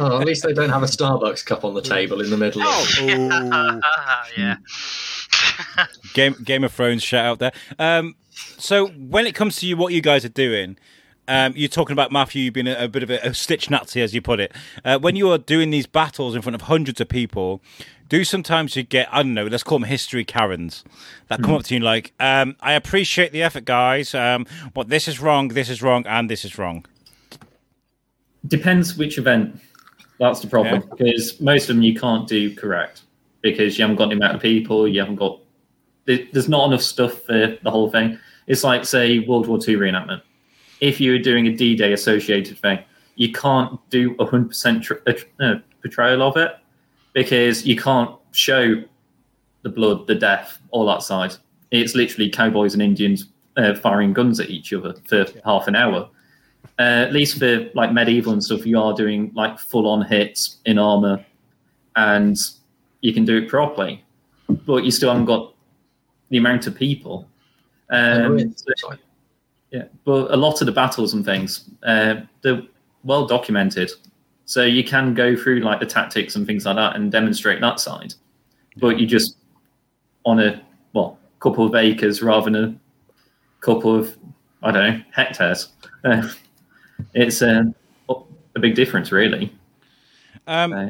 [0.00, 2.62] Oh, at least they don't have a Starbucks cup on the table in the middle.
[2.62, 3.80] Of oh,
[4.36, 4.56] yeah.
[6.14, 7.52] Game Game of Thrones shout out there.
[7.78, 10.78] Um, so when it comes to you, what you guys are doing,
[11.28, 14.00] um, you're talking about Matthew, you being a, a bit of a, a, stitch Nazi,
[14.00, 14.52] as you put it.
[14.84, 17.62] Uh, when you are doing these battles in front of hundreds of people,
[18.12, 20.84] do sometimes you get I don't know, let's call them history Karens
[21.28, 21.60] that come mm.
[21.60, 24.44] up to you like, um, I appreciate the effort, guys, um,
[24.74, 26.84] but this is wrong, this is wrong, and this is wrong.
[28.46, 29.58] Depends which event.
[30.20, 30.94] That's the problem yeah.
[30.94, 33.00] because most of them you can't do correct
[33.40, 35.38] because you haven't got the amount of people, you haven't got
[36.04, 38.18] there's not enough stuff for the whole thing.
[38.46, 40.20] It's like say World War II reenactment.
[40.80, 42.80] If you were doing a D-Day associated thing,
[43.14, 44.86] you can't do a hundred percent
[45.40, 46.58] uh, portrayal of it
[47.12, 48.82] because you can't show
[49.62, 51.34] the blood, the death, all that side.
[51.70, 56.08] It's literally cowboys and Indians uh, firing guns at each other for half an hour.
[56.78, 60.58] Uh, at least for like medieval and stuff, you are doing like full on hits
[60.64, 61.24] in armor,
[61.96, 62.36] and
[63.00, 64.02] you can do it properly,
[64.48, 65.54] but you still haven't got
[66.30, 67.28] the amount of people.
[67.90, 68.94] Um, so,
[69.70, 72.62] yeah, but a lot of the battles and things, uh, they're
[73.04, 73.90] well documented,
[74.52, 77.80] so you can go through like the tactics and things like that and demonstrate that
[77.80, 78.12] side.
[78.76, 79.38] But you just
[80.26, 80.62] on a
[80.92, 82.78] well couple of acres rather than
[83.58, 84.14] a couple of
[84.62, 85.70] I don't know hectares.
[86.04, 86.28] Uh,
[87.14, 87.74] it's a,
[88.10, 89.50] a big difference, really.
[90.46, 90.88] Um, uh,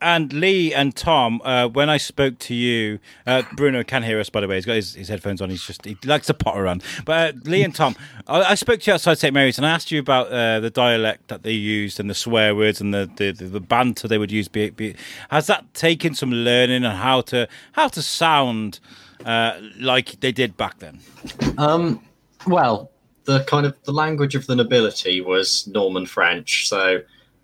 [0.00, 4.28] and Lee and Tom, uh, when I spoke to you, uh, Bruno can hear us
[4.28, 4.56] by the way.
[4.56, 5.50] He's got his, his headphones on.
[5.50, 6.82] He's just he likes to potter around.
[7.04, 9.70] But uh, Lee and Tom, I, I, spoke to you outside St Mary's, and I
[9.70, 13.10] asked you about uh, the dialect that they used and the swear words and the,
[13.16, 14.48] the, the banter they would use.
[14.48, 14.94] Be, be,
[15.30, 18.80] has that taken some learning on how to how to sound
[19.24, 21.00] uh, like they did back then?
[21.58, 22.02] Um,
[22.46, 22.90] well,
[23.24, 26.68] the kind of the language of the nobility was Norman French.
[26.68, 27.00] So,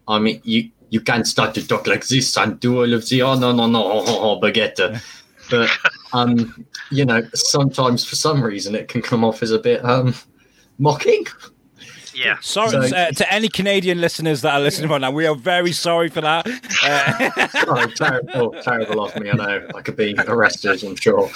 [0.09, 3.23] I mean, you you can't start to talk like this and do all of the
[3.23, 5.03] oh no no no oh, oh, oh, baguette.
[5.51, 5.71] But
[6.13, 10.15] um, you know, sometimes for some reason it can come off as a bit um
[10.79, 11.25] mocking.
[12.15, 12.37] Yeah.
[12.43, 15.11] Sorry so, uh, to any Canadian listeners that are listening right now.
[15.11, 16.47] We are very sorry for that.
[16.83, 19.31] Uh, sorry, terrible, terrible of me.
[19.31, 20.85] I know I could be arrested.
[20.85, 21.31] I'm sure.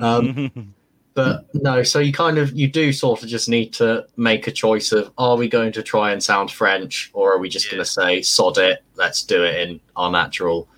[0.00, 0.72] Um,
[1.14, 4.50] but no so you kind of you do sort of just need to make a
[4.52, 7.72] choice of are we going to try and sound french or are we just yeah.
[7.72, 10.68] going to say sod it let's do it in our natural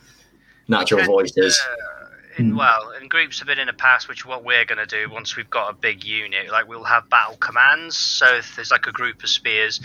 [0.69, 1.61] natural voices.
[1.61, 2.07] Uh,
[2.39, 5.11] in, well in groups have been in the past which what we're going to do
[5.11, 6.51] once we've got a big unit.
[6.51, 7.97] Like we'll have battle commands.
[7.97, 9.81] So if there's like a group of spears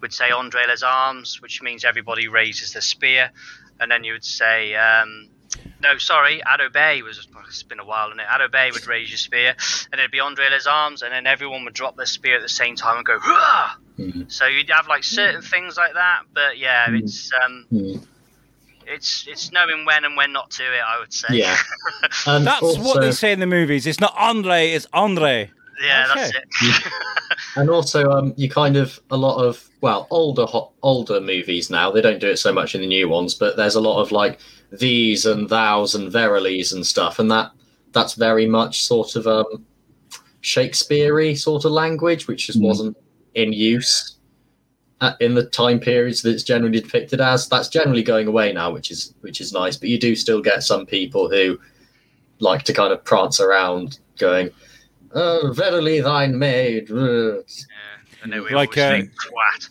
[0.00, 3.30] would say andre les arms which means everybody raises the spear.
[3.78, 5.28] And then you would say um,
[5.82, 7.26] no, sorry, At Obey was.
[7.48, 9.56] It's been a while, and At Obey would raise your spear,
[9.90, 12.48] and it'd be Andre Les Arms, and then everyone would drop their spear at the
[12.48, 13.18] same time and go.
[13.98, 14.22] Mm-hmm.
[14.28, 16.96] So you'd have like certain things like that, but yeah, mm-hmm.
[16.96, 18.04] it's um, mm-hmm.
[18.86, 20.80] it's it's knowing when and when not to it.
[20.80, 21.28] I would say.
[21.30, 21.56] Yeah,
[22.26, 23.86] that's also, what they say in the movies.
[23.86, 25.50] It's not Andre, it's Andre.
[25.82, 26.20] Yeah, okay.
[26.20, 26.92] that's it.
[27.56, 30.46] and also, um, you kind of a lot of well older
[30.82, 31.90] older movies now.
[31.90, 34.12] They don't do it so much in the new ones, but there's a lot of
[34.12, 34.38] like
[34.72, 37.50] these and thous and verilies and stuff, and that
[37.92, 39.64] that's very much sort of um,
[40.40, 42.66] Shakespeare sort of language, which just mm.
[42.66, 42.96] wasn't
[43.34, 44.16] in use
[45.00, 47.48] at, in the time periods that it's generally depicted as.
[47.48, 49.76] That's generally going away now, which is which is nice.
[49.76, 51.58] But you do still get some people who
[52.38, 54.50] like to kind of prance around, going,
[55.12, 57.44] "Oh, verily, thine maid." Uh, we
[58.26, 59.68] like uh, twat.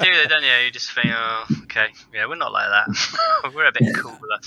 [0.00, 0.52] do it, don't you?
[0.64, 3.52] You just think, oh, okay, yeah, we're not like that.
[3.54, 4.38] we're a bit cooler.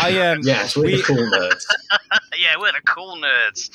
[0.00, 1.64] I um, yes, we're we, the cool nerds.
[2.38, 3.70] yeah, we're the cool nerds.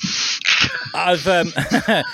[0.94, 1.52] I've um,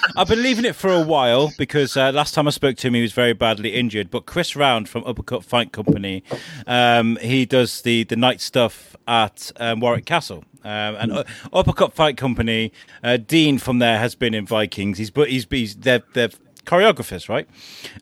[0.16, 2.94] I've been leaving it for a while because uh, last time I spoke to him,
[2.94, 4.10] he was very badly injured.
[4.10, 6.22] But Chris Round from Uppercut Fight Company,
[6.66, 10.44] um, he does the the night stuff at um, Warwick Castle.
[10.64, 14.98] Um, and uh, Uppercut Fight Company, uh, Dean from there has been in Vikings.
[14.98, 16.30] He's but he's, he's they're, they're
[16.66, 17.48] choreographers, right?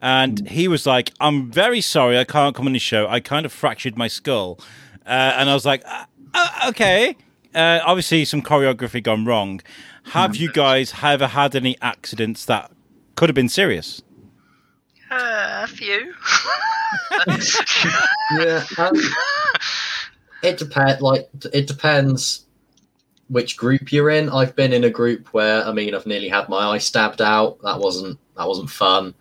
[0.00, 3.06] And he was like, "I'm very sorry, I can't come on the show.
[3.08, 4.58] I kind of fractured my skull."
[5.06, 7.16] Uh, and I was like, uh, uh, "Okay."
[7.54, 9.62] Uh, obviously, some choreography gone wrong.
[10.10, 12.70] Have you guys ever had any accidents that
[13.16, 14.02] could have been serious?
[15.10, 16.14] a few.
[18.38, 18.64] yeah.
[18.78, 18.92] Um,
[20.42, 21.02] it depends.
[21.02, 22.46] Like it depends
[23.28, 24.28] which group you're in.
[24.28, 27.60] I've been in a group where I mean I've nearly had my eye stabbed out.
[27.62, 29.14] That wasn't that wasn't fun.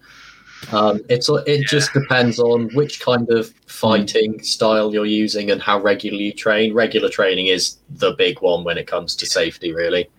[0.71, 1.65] Um, it's it yeah.
[1.67, 6.73] just depends on which kind of fighting style you're using and how regularly you train.
[6.73, 10.09] Regular training is the big one when it comes to safety, really.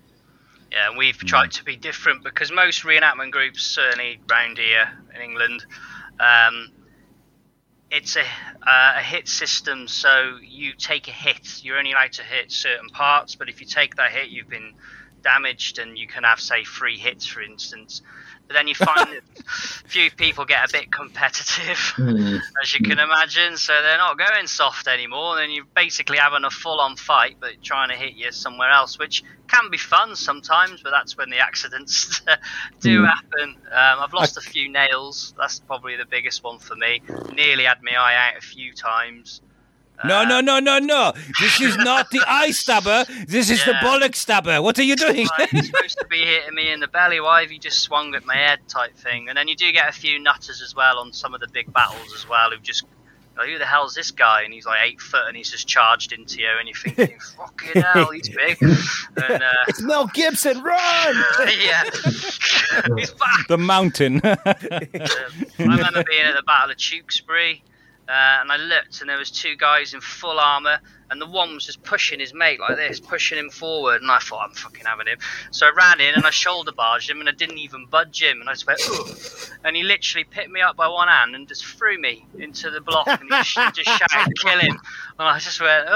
[0.70, 5.22] Yeah, and we've tried to be different because most reenactment groups, certainly round here in
[5.22, 5.64] England,
[6.20, 6.70] um,
[7.90, 9.88] it's a uh, a hit system.
[9.88, 11.64] So you take a hit.
[11.64, 14.74] You're only allowed to hit certain parts, but if you take that hit, you've been
[15.22, 18.02] damaged, and you can have say three hits, for instance.
[18.46, 19.22] But then you find that
[19.84, 22.36] a few people get a bit competitive, Hmm.
[22.62, 23.56] as you can imagine.
[23.56, 25.36] So they're not going soft anymore.
[25.36, 29.24] Then you're basically having a full-on fight, but trying to hit you somewhere else, which
[29.48, 30.80] can be fun sometimes.
[30.82, 32.20] But that's when the accidents
[32.80, 33.04] do Hmm.
[33.06, 33.56] happen.
[33.72, 35.34] Um, I've lost a few nails.
[35.36, 37.02] That's probably the biggest one for me.
[37.34, 39.40] Nearly had my eye out a few times.
[40.04, 41.12] No, no, no, no, no.
[41.40, 43.04] This is not the eye stabber.
[43.26, 44.60] This is the bollock stabber.
[44.60, 45.26] What are you doing?
[45.38, 47.20] Like, you're supposed to be hitting me in the belly.
[47.20, 49.28] Why have you just swung at my head, type thing?
[49.28, 51.72] And then you do get a few nutters as well on some of the big
[51.72, 52.84] battles as well, who just,
[53.38, 54.42] like, who the hell's this guy?
[54.42, 57.82] And he's like eight foot, and he's just charged into you, and you're thinking, fucking
[57.82, 58.58] hell, he's big.
[58.62, 61.24] And uh, It's Mel Gibson, run!
[61.58, 61.84] yeah,
[62.96, 63.48] he's back.
[63.48, 64.20] the mountain.
[64.24, 67.62] Um, I remember being at the Battle of Tewkesbury,
[68.08, 70.78] uh, and I looked, and there was two guys in full armor,
[71.10, 74.18] and the one was just pushing his mate like this, pushing him forward, and I
[74.18, 75.18] thought I'm fucking having him.
[75.50, 78.40] So I ran in and I shoulder barged him, and I didn't even budge him,
[78.40, 79.16] and I just went, Ugh.
[79.64, 82.80] and he literally picked me up by one hand and just threw me into the
[82.80, 84.78] block, and he just, just shouted, "Kill him!"
[85.18, 85.86] And I just went,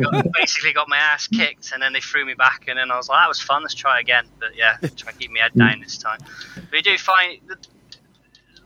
[0.00, 2.96] got, basically got my ass kicked, and then they threw me back, and then I
[2.96, 3.62] was like, "That was fun.
[3.62, 6.20] Let's try again." But yeah, try and keep my head down this time.
[6.54, 7.66] But you do find that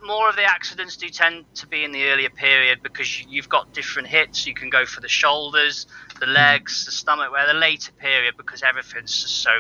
[0.05, 3.49] more of the accidents do tend to be in the earlier period because you- you've
[3.49, 4.47] got different hits.
[4.47, 5.87] You can go for the shoulders,
[6.21, 7.31] the legs, the stomach.
[7.33, 9.51] Where the later period, because everything's just so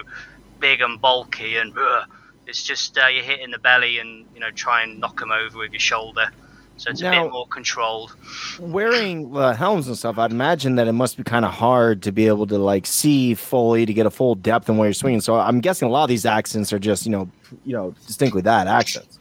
[0.60, 2.04] big and bulky and ugh,
[2.46, 5.30] it's just uh, you hit in the belly and you know try and knock them
[5.32, 6.30] over with your shoulder.
[6.78, 8.16] So it's a Now- bit more controlled.
[8.58, 12.12] Wearing uh, helms and stuff, I'd imagine that it must be kind of hard to
[12.12, 15.20] be able to like see fully to get a full depth in where you're swinging.
[15.20, 17.30] So I'm guessing a lot of these accidents are just you know,
[17.64, 19.18] you know, distinctly that accidents.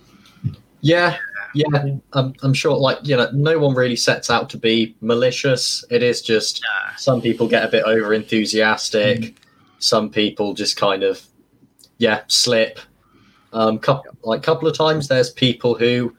[0.81, 1.17] Yeah,
[1.53, 1.67] yeah.
[2.13, 5.85] I'm, I'm sure, like, you know, no one really sets out to be malicious.
[5.89, 6.95] It is just Nah.
[6.97, 9.35] some people get a bit over enthusiastic.
[9.79, 11.21] Some people just kind of,
[11.97, 12.79] yeah, slip.
[13.53, 16.15] Um, couple, like, couple of times there's people who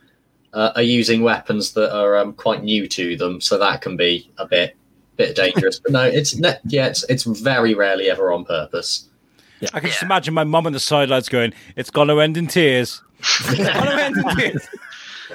[0.53, 4.31] uh, are using weapons that are um, quite new to them, so that can be
[4.39, 4.77] a bit
[5.17, 5.79] bit dangerous.
[5.79, 6.35] but no, it's
[6.67, 9.09] yeah, it's, it's very rarely ever on purpose.
[9.73, 12.47] I can just imagine my mum on the sidelines going, "It's going to end in
[12.47, 14.69] tears." it's going to end in tears.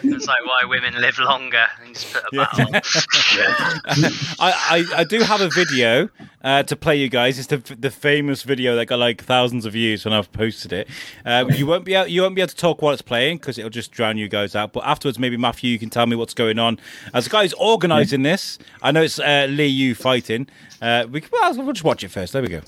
[0.03, 2.75] It's like why women live longer and just put a battle on.
[4.39, 6.09] I, I, I do have a video
[6.43, 7.39] uh, to play you guys.
[7.39, 10.87] It's the the famous video that got like thousands of views when I've posted it.
[11.25, 13.57] Uh, you won't be able, you won't be able to talk while it's playing because
[13.57, 14.73] it'll just drown you guys out.
[14.73, 16.79] But afterwards, maybe Matthew, you can tell me what's going on.
[17.13, 20.47] As the guys organising this, I know it's uh, Lee you fighting.
[20.81, 22.33] Uh, we can, well, we'll just watch it first.
[22.33, 22.61] There we go.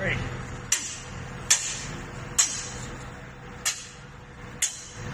[0.00, 0.16] Great.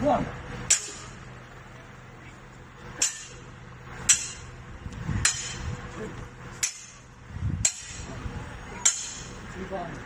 [0.00, 0.24] One.
[9.68, 9.90] God.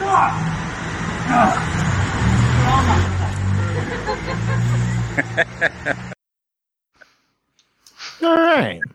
[0.00, 0.08] God.
[0.08, 0.56] Ah.
[1.28, 1.75] Ah.
[8.22, 8.80] All right.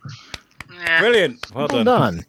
[0.74, 1.00] Yeah.
[1.02, 1.46] Brilliant.
[1.54, 1.86] Well Well done.
[1.86, 2.26] done.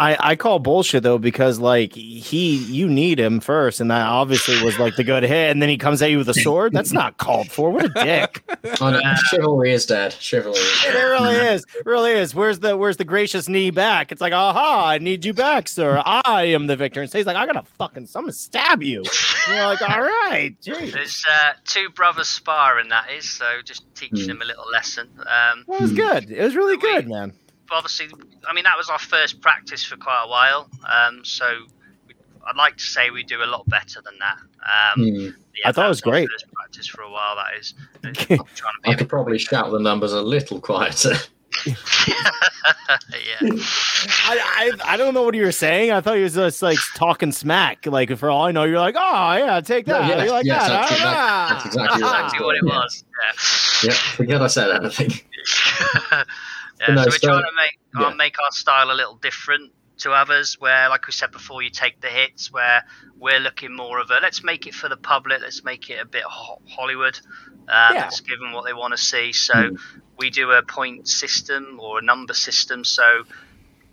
[0.00, 4.62] I, I call bullshit though because like he you need him first and that obviously
[4.64, 6.72] was like the good hit and then he comes at you with a sword?
[6.72, 7.70] That's not called for.
[7.70, 8.42] What a dick.
[8.80, 10.12] I know, chivalry is dead.
[10.14, 10.58] Chivalry.
[10.58, 11.64] Is it really is.
[11.78, 12.34] It really is.
[12.34, 14.10] Where's the where's the gracious knee back?
[14.10, 16.02] It's like aha I need you back sir.
[16.04, 17.02] I am the victor.
[17.02, 19.04] And so he's like I gotta fucking I'm gonna stab you.
[19.48, 20.92] And you're like all right geez.
[20.92, 24.26] There's uh, two brothers sparring, that is, so just teaching Hmm.
[24.28, 25.08] them a little lesson.
[25.20, 26.30] Um, Well, it was good.
[26.30, 27.32] It was really good man.
[27.32, 28.08] but obviously,
[28.48, 31.46] I mean, that was our first practice for quite a while, um, so
[32.06, 32.14] we,
[32.46, 34.36] I'd like to say we do a lot better than that.
[34.38, 35.24] Um, Hmm.
[35.24, 35.30] yeah,
[35.66, 36.28] I thought it that was our great.
[36.30, 37.74] First practice for a while, that is.
[38.04, 38.38] I'm to be
[38.86, 41.14] I a could probably shout the numbers a little quieter.
[41.66, 42.14] yeah.
[43.42, 45.90] I, I I don't know what you were saying.
[45.90, 47.86] I thought you was just like talking smack.
[47.86, 50.08] Like for all I know, you're like, oh yeah, take No, that.
[50.08, 50.88] yeah, you're like yes, that.
[50.88, 51.48] that's- ah.
[51.52, 52.20] that's exactly right.
[52.24, 52.76] exactly what it Yeah.
[52.78, 53.04] was.
[53.82, 53.90] Yeah.
[53.90, 55.10] yeah, forget I said anything.
[56.80, 58.06] Yeah, No, so we're so- trying to make yeah.
[58.06, 60.56] uh, make our style a little different to others.
[60.58, 62.50] Where, like we said before, you take the hits.
[62.50, 62.84] Where
[63.18, 65.42] we're looking more of a let's make it for the public.
[65.42, 67.18] Let's make it a bit ho- Hollywood.
[67.68, 68.00] Um, Yeah.
[68.02, 69.32] Let's give them what they want to see.
[69.32, 69.78] So Mm.
[70.16, 72.84] we do a point system or a number system.
[72.84, 73.24] So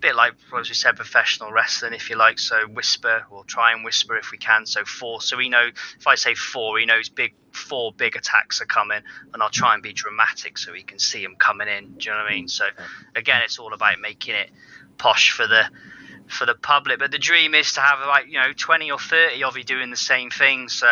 [0.00, 2.38] bit like as we said, professional wrestling, if you like.
[2.38, 4.66] So whisper, we'll try and whisper if we can.
[4.66, 5.20] So four.
[5.20, 5.68] So we know
[5.98, 9.74] if I say four, he knows big four big attacks are coming, and I'll try
[9.74, 11.94] and be dramatic so he can see them coming in.
[11.98, 12.48] Do you know what I mean?
[12.48, 12.64] So
[13.14, 14.50] again, it's all about making it
[14.96, 15.64] posh for the
[16.30, 16.98] for the public.
[16.98, 19.90] But the dream is to have like you know twenty or thirty of you doing
[19.90, 20.68] the same thing.
[20.68, 20.86] So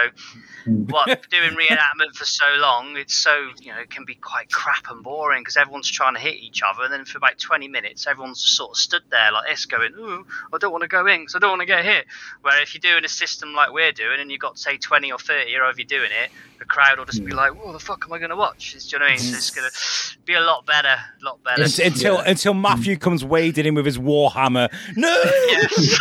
[0.67, 0.91] mm.
[0.91, 4.91] what doing reenactment for so long, it's so you know it can be quite crap
[4.91, 8.07] and boring because everyone's trying to hit each other, and then for about twenty minutes,
[8.07, 11.07] everyone's just sort of stood there like this, going, "Ooh, I don't want to go
[11.07, 12.07] in because I don't want to get hit."
[12.43, 15.19] Where if you're doing a system like we're doing, and you've got say twenty or
[15.19, 17.37] thirty of you doing it, the crowd will just be mm.
[17.37, 19.19] like, "What the fuck am I going to watch?" Do you know what I mean?
[19.19, 21.63] So it's going to be a lot better, a lot better.
[21.63, 23.01] Unt- Until until Matthew mm.
[23.01, 24.73] comes wading in with his warhammer.
[24.97, 25.26] No.
[25.27, 26.01] Yes.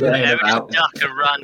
[0.00, 1.40] Yeah, yeah, about- duck and run.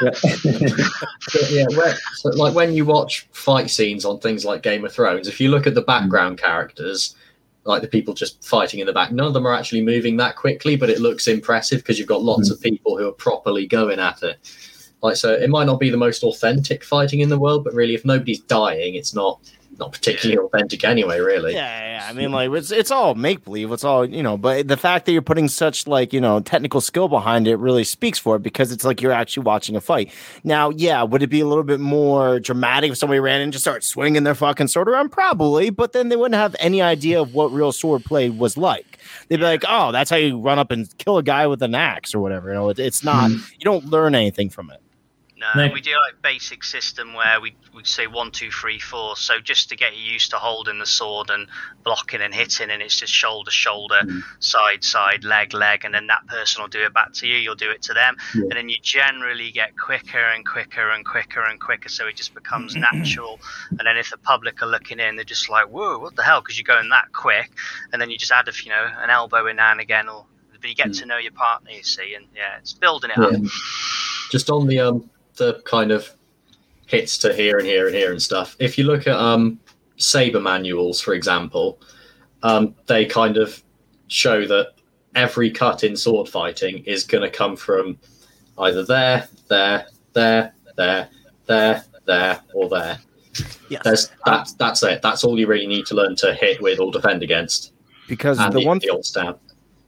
[0.00, 4.92] But yeah, where, so like when you watch fight scenes on things like Game of
[4.92, 7.16] Thrones, if you look at the background characters,
[7.64, 10.36] like the people just fighting in the back, none of them are actually moving that
[10.36, 13.98] quickly, but it looks impressive because you've got lots of people who are properly going
[14.00, 14.38] at it.
[15.02, 17.94] Like so, it might not be the most authentic fighting in the world, but really,
[17.94, 19.40] if nobody's dying, it's not
[19.82, 21.20] not particularly authentic anyway.
[21.20, 22.06] Really, Yeah, yeah.
[22.08, 23.70] I mean, like it's it's all make believe.
[23.72, 24.36] It's all you know.
[24.36, 27.84] But the fact that you're putting such like you know technical skill behind it really
[27.84, 30.12] speaks for it because it's like you're actually watching a fight.
[30.44, 33.52] Now, yeah, would it be a little bit more dramatic if somebody ran in and
[33.52, 35.10] just started swinging their fucking sword around?
[35.10, 38.98] Probably, but then they wouldn't have any idea of what real sword play was like.
[39.28, 41.74] They'd be like, "Oh, that's how you run up and kill a guy with an
[41.74, 43.30] axe or whatever." You know, it, it's not.
[43.30, 43.38] Hmm.
[43.58, 44.81] You don't learn anything from it.
[45.42, 45.72] No, No.
[45.72, 49.16] we do like basic system where we would say one, two, three, four.
[49.16, 51.48] So just to get you used to holding the sword and
[51.82, 54.02] blocking and hitting, and it's just shoulder, shoulder,
[54.38, 57.36] side, side, leg, leg, and then that person will do it back to you.
[57.36, 58.42] You'll do it to them, Yeah.
[58.42, 61.88] and then you generally get quicker and quicker and quicker and quicker.
[61.88, 63.40] So it just becomes natural.
[63.70, 66.40] And then if the public are looking in, they're just like, "Whoa, what the hell?"
[66.40, 67.50] Because you're going that quick,
[67.92, 70.24] and then you just add a you know an elbow in now and again, or
[70.60, 73.32] but you get to know your partner, you see, and yeah, it's building it up.
[74.30, 76.10] Just on the um the kind of
[76.86, 78.56] hits to here and here and here and stuff.
[78.58, 79.58] If you look at um
[79.96, 81.80] saber manuals, for example,
[82.42, 83.62] um, they kind of
[84.08, 84.74] show that
[85.14, 87.98] every cut in sword fighting is going to come from
[88.58, 91.08] either there, there, there, there,
[91.46, 92.98] there, there, or there.
[93.68, 93.82] Yes.
[93.84, 95.00] There's that's that's it.
[95.00, 97.72] That's all you really need to learn to hit with or defend against.
[98.06, 99.38] Because the the, one the old stab.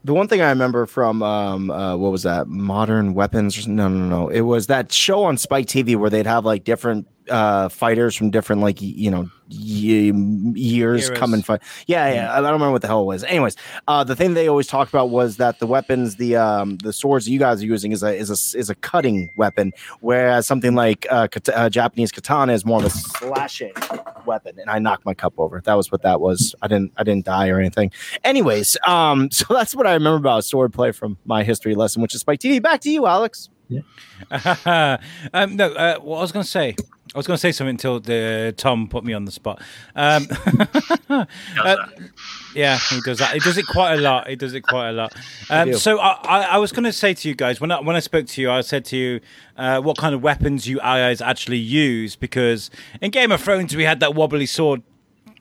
[0.04, 3.66] The one thing I remember from um uh, what was that modern weapons?
[3.66, 4.28] No, no, no.
[4.28, 8.30] It was that show on Spike TV where they'd have like different uh fighters from
[8.30, 11.18] different like you know years Eras.
[11.18, 11.60] come and fight.
[11.86, 12.32] Yeah, yeah.
[12.32, 13.24] I don't remember what the hell it was.
[13.24, 13.56] Anyways,
[13.86, 17.26] uh, the thing they always talked about was that the weapons, the um the swords
[17.26, 20.74] that you guys are using is a is a is a cutting weapon, whereas something
[20.74, 23.72] like uh, kat- uh Japanese katana is more of a slashing
[24.26, 24.58] weapon.
[24.58, 25.60] And I knocked my cup over.
[25.60, 26.54] That was what that was.
[26.62, 27.90] I didn't I didn't die or anything.
[28.22, 32.14] Anyways, um, so that's what I remember about sword play from my history lesson, which
[32.14, 32.62] is Spike TV.
[32.62, 33.50] Back to you, Alex.
[34.30, 36.76] um, no, uh, what I was going to say.
[37.14, 39.62] I was going to say something until the, Tom put me on the spot.
[39.94, 40.26] Um,
[41.08, 41.76] uh,
[42.56, 43.34] yeah, he does that.
[43.34, 44.28] He does it quite a lot.
[44.28, 45.14] He does it quite a lot.
[45.50, 47.96] Um, so I, I, I was going to say to you guys when I, when
[47.96, 49.20] I spoke to you, I said to you
[49.58, 52.70] uh, what kind of weapons you guys actually use because
[53.02, 54.82] in Game of Thrones we had that wobbly sword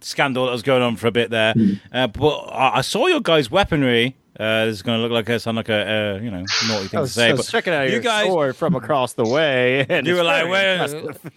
[0.02, 1.54] scandal that was going on for a bit there.
[1.92, 4.16] Uh, but I, I saw your guys' weaponry.
[4.38, 6.88] Uh, this is going to look like a sound like a uh, you know naughty
[6.88, 9.86] thing to say, but checking out you guys sword from across the way.
[9.88, 11.32] And you were like, impressive.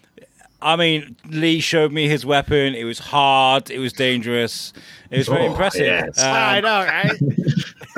[0.62, 2.74] I mean, Lee showed me his weapon.
[2.74, 3.70] It was hard.
[3.70, 4.72] It was dangerous.
[5.10, 5.86] It was very Oh, impressive.
[5.86, 6.18] yes.
[6.22, 7.12] Um, I know, right?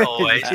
[0.07, 0.43] Always.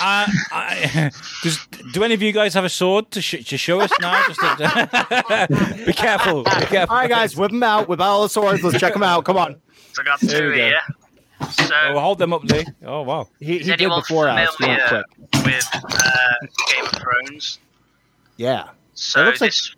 [0.00, 1.10] I, I,
[1.42, 4.22] does, do any of you guys have a sword to, sh- to show us now?
[4.26, 6.42] Just to, be careful.
[6.44, 6.94] Be careful.
[6.94, 7.88] All right, guys, whip them out.
[7.88, 8.62] Whip out all the swords.
[8.62, 9.24] Let's check them out.
[9.24, 9.56] Come on.
[9.92, 10.64] So I got two we go.
[10.64, 10.80] here.
[11.50, 12.64] So Oh, hold them up, Lee.
[12.84, 13.28] Oh wow.
[13.40, 14.54] He, he did before Alex.
[14.60, 15.04] Real quick.
[15.44, 17.58] with uh, Game of Thrones?
[18.36, 18.68] Yeah.
[18.94, 19.74] So looks like- this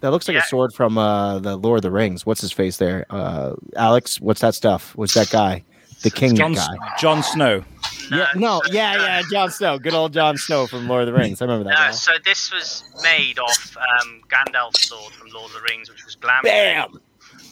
[0.00, 0.42] That looks like Yeah.
[0.42, 2.24] a sword from uh, the Lord of the Rings.
[2.24, 3.06] What's his face there?
[3.10, 4.92] Uh, Alex, what's that stuff?
[4.96, 5.64] What's that guy?
[6.02, 6.66] The king John, guy.
[6.98, 7.62] Jon Snow.
[8.10, 9.78] Yeah, no, yeah, yeah, Jon Snow.
[9.78, 11.42] Good old Jon Snow from Lord of the Rings.
[11.42, 11.70] I remember that.
[11.70, 11.90] No, guy.
[11.90, 16.14] so this was made off um, Gandalf's sword from Lord of the Rings, which was
[16.16, 16.42] Glam.
[16.42, 16.92] Bam!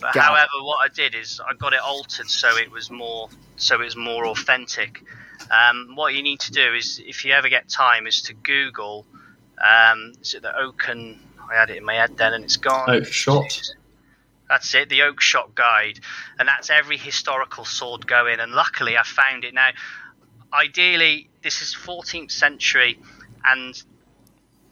[0.00, 0.20] But Got it.
[0.22, 3.84] however, what I did is I got it altered so it was more so it
[3.84, 5.02] was more authentic.
[5.50, 9.04] Um, what you need to do is, if you ever get time, is to Google.
[9.62, 11.20] Um, is it the Oaken?
[11.50, 12.88] I had it in my head then, and it's gone.
[12.88, 13.74] Oakeshott.
[14.48, 16.00] That's it, the Oakeshott Guide,
[16.38, 18.40] and that's every historical sword going.
[18.40, 19.70] And luckily, I found it now.
[20.52, 22.98] Ideally, this is 14th century,
[23.44, 23.80] and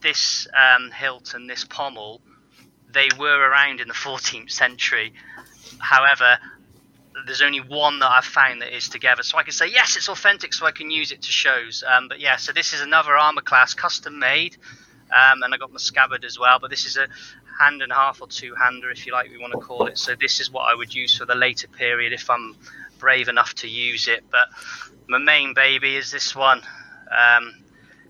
[0.00, 2.20] this um, hilt and this pommel,
[2.92, 5.12] they were around in the 14th century.
[5.78, 6.38] However,
[7.26, 10.08] there's only one that I've found that is together, so I can say yes, it's
[10.08, 11.84] authentic, so I can use it to shows.
[11.86, 14.56] Um, but yeah, so this is another armor class, custom made,
[15.10, 16.58] um, and I got my scabbard as well.
[16.60, 17.08] But this is a
[17.58, 19.98] hand and a half or two hander, if you like, we want to call it.
[19.98, 22.56] So this is what I would use for the later period if I'm
[22.98, 24.24] brave enough to use it.
[24.30, 24.48] But
[25.08, 26.62] my main baby is this one,
[27.10, 27.54] um,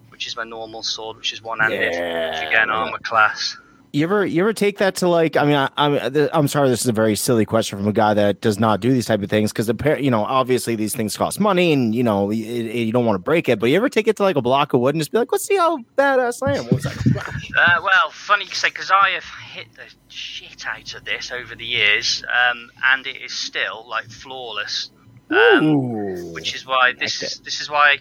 [0.09, 1.93] which is my normal sword, which is one handed.
[1.93, 2.49] Yeah.
[2.49, 3.57] Again, armor class.
[3.97, 5.39] You ever you ever take that to like?
[5.39, 8.13] I mean, I, I'm I'm sorry, this is a very silly question from a guy
[8.13, 11.17] that does not do these type of things because the you know obviously these things
[11.17, 13.59] cost money and you know you, you don't want to break it.
[13.59, 15.33] But you ever take it to like a block of wood and just be like,
[15.33, 16.67] let's see how badass I am?
[16.69, 17.33] Was that?
[17.57, 21.55] Uh, well, funny you say because I have hit the shit out of this over
[21.55, 24.91] the years, um, and it is still like flawless.
[25.31, 28.01] Um, which is why this like this is why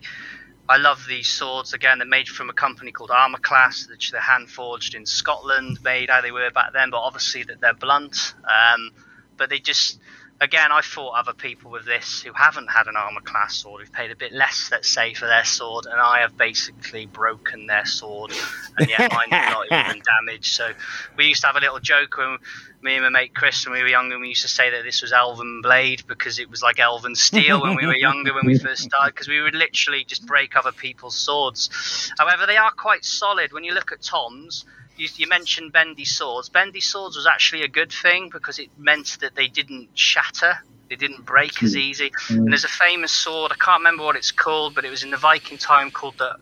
[0.67, 1.73] I love these swords.
[1.73, 5.77] Again, they're made from a company called Armour Class, which they're hand forged in Scotland,
[5.83, 8.33] made how they were back then, but obviously that they're blunt.
[8.43, 8.91] Um,
[9.37, 9.99] but they just
[10.41, 13.91] again, I fought other people with this who haven't had an armor class sword, who've
[13.91, 17.85] paid a bit less, let's say, for their sword, and I have basically broken their
[17.85, 18.31] sword,
[18.77, 20.53] and yet mine's not even damaged.
[20.53, 20.71] So
[21.17, 22.37] we used to have a little joke when
[22.81, 25.01] me and my mate Chris, when we were younger, we used to say that this
[25.01, 28.57] was Elven Blade because it was like Elven Steel when we were younger, when we
[28.59, 32.11] first started, because we would literally just break other people's swords.
[32.17, 33.53] However, they are quite solid.
[33.53, 34.65] When you look at Tom's,
[34.97, 36.49] you, you mentioned bendy swords.
[36.49, 40.57] Bendy swords was actually a good thing because it meant that they didn't shatter.
[40.89, 41.79] They didn't break as hmm.
[41.79, 42.11] easy.
[42.15, 42.39] Hmm.
[42.39, 43.51] And there's a famous sword.
[43.51, 46.37] I can't remember what it's called, but it was in the Viking time called the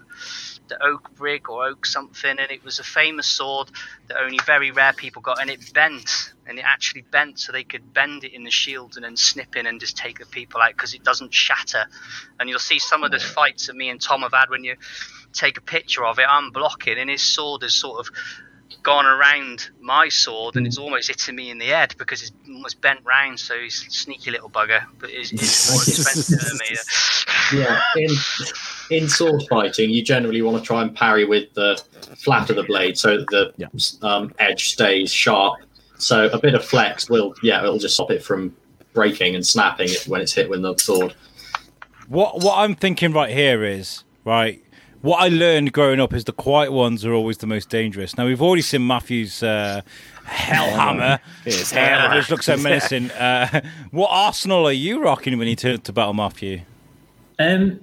[0.69, 3.69] the oak brig or oak something, and it was a famous sword
[4.07, 7.63] that only very rare people got, and it bent, and it actually bent, so they
[7.63, 10.61] could bend it in the shield and then snip in and just take the people
[10.61, 11.85] out because it doesn't shatter.
[12.39, 14.75] And you'll see some of the fights that me and Tom have had when you
[15.33, 16.25] take a picture of it.
[16.27, 18.13] I'm blocking, and his sword has sort of
[18.81, 22.81] gone around my sword and it's almost hitting me in the head because it's almost
[22.81, 26.75] bent round so he's a sneaky little bugger but he's, he's more expensive than me
[27.53, 28.09] yeah, in
[28.89, 31.81] in sword fighting, you generally want to try and parry with the
[32.17, 33.67] flat of the blade so that the Yeah.
[34.01, 35.59] um, edge stays sharp.
[35.97, 38.55] So a bit of flex will, yeah, it'll just stop it from
[38.93, 41.15] breaking and snapping it when it's hit with the sword.
[42.07, 44.63] What what I'm thinking right here is right.
[45.03, 48.17] What I learned growing up is the quiet ones are always the most dangerous.
[48.17, 49.81] Now we've already seen Matthew's uh,
[50.25, 52.15] Hellhammer, His uh, hammer.
[52.15, 53.11] which looks so menacing.
[53.11, 53.59] Uh,
[53.91, 56.61] what arsenal are you rocking when you turn to battle, Matthew?
[57.37, 57.81] Um,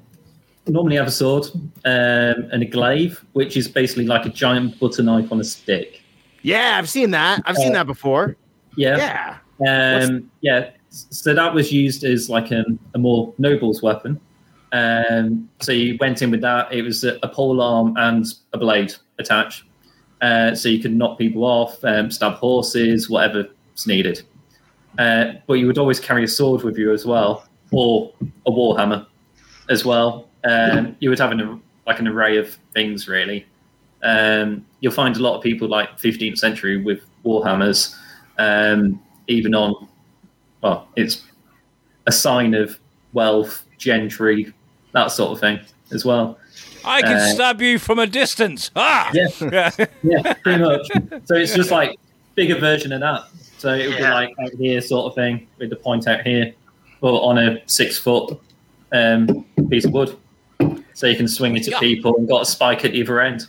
[0.66, 1.44] normally have a sword
[1.84, 6.00] um, and a glaive, which is basically like a giant butter knife on a stick.
[6.40, 7.42] Yeah, I've seen that.
[7.44, 8.34] I've seen that before.
[8.78, 9.36] Yeah.
[9.60, 10.04] Yeah.
[10.06, 10.70] Um, yeah.
[10.88, 12.64] So that was used as like a,
[12.94, 14.18] a more noble's weapon.
[14.72, 16.72] Um, so you went in with that.
[16.72, 19.64] It was a, pole arm and a blade attached.
[20.20, 23.48] Uh, so you could knock people off, um, stab horses, whatever's
[23.86, 24.22] needed.
[24.98, 28.12] Uh, but you would always carry a sword with you as well, or
[28.46, 29.06] a warhammer
[29.70, 30.28] as well.
[30.44, 33.46] Um, you would have an, like an array of things really.
[34.02, 37.96] Um, you'll find a lot of people like 15th century with warhammers,
[38.38, 39.88] um, even on
[40.62, 41.24] well, it's
[42.06, 42.78] a sign of
[43.12, 44.52] wealth, gentry,
[44.92, 45.60] that sort of thing
[45.92, 46.38] as well.
[46.84, 48.70] I can Uh, stab you from a distance.
[48.74, 49.10] Ah!
[49.12, 49.70] Yeah, Yeah.
[50.02, 50.86] yeah, pretty much.
[51.24, 51.98] So it's just like
[52.34, 53.24] bigger version of that.
[53.58, 56.54] So it would be like out here, sort of thing, with the point out here,
[57.02, 58.40] or on a six foot
[58.92, 60.16] um, piece of wood.
[60.94, 61.78] So you can swing it at Yeah.
[61.80, 63.46] people and got a spike at either end.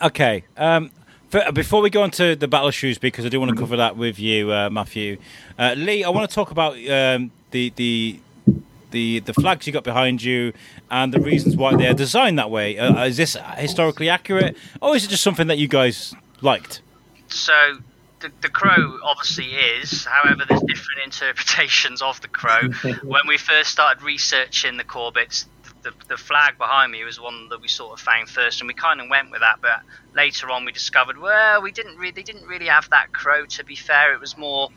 [0.00, 0.44] Okay.
[0.56, 0.90] Um,
[1.28, 3.76] for, before we go on to the battle shoes, because I do want to cover
[3.76, 5.18] that with you, uh, Matthew.
[5.58, 8.20] Uh, Lee, I want to talk about um, the the
[8.92, 10.52] the the flags you got behind you
[10.90, 12.78] and the reasons why they are designed that way.
[12.78, 16.80] Uh, is this historically accurate, or is it just something that you guys liked?
[17.28, 17.78] So
[18.20, 20.04] the, the crow obviously is.
[20.04, 22.70] However, there's different interpretations of the crow.
[23.02, 25.46] when we first started researching the Corbets,
[25.82, 28.74] the, the flag behind me was one that we sort of found first, and we
[28.74, 29.60] kind of went with that.
[29.60, 29.80] But
[30.14, 33.44] later on, we discovered well, we didn't really, they didn't really have that crow.
[33.46, 34.70] To be fair, it was more.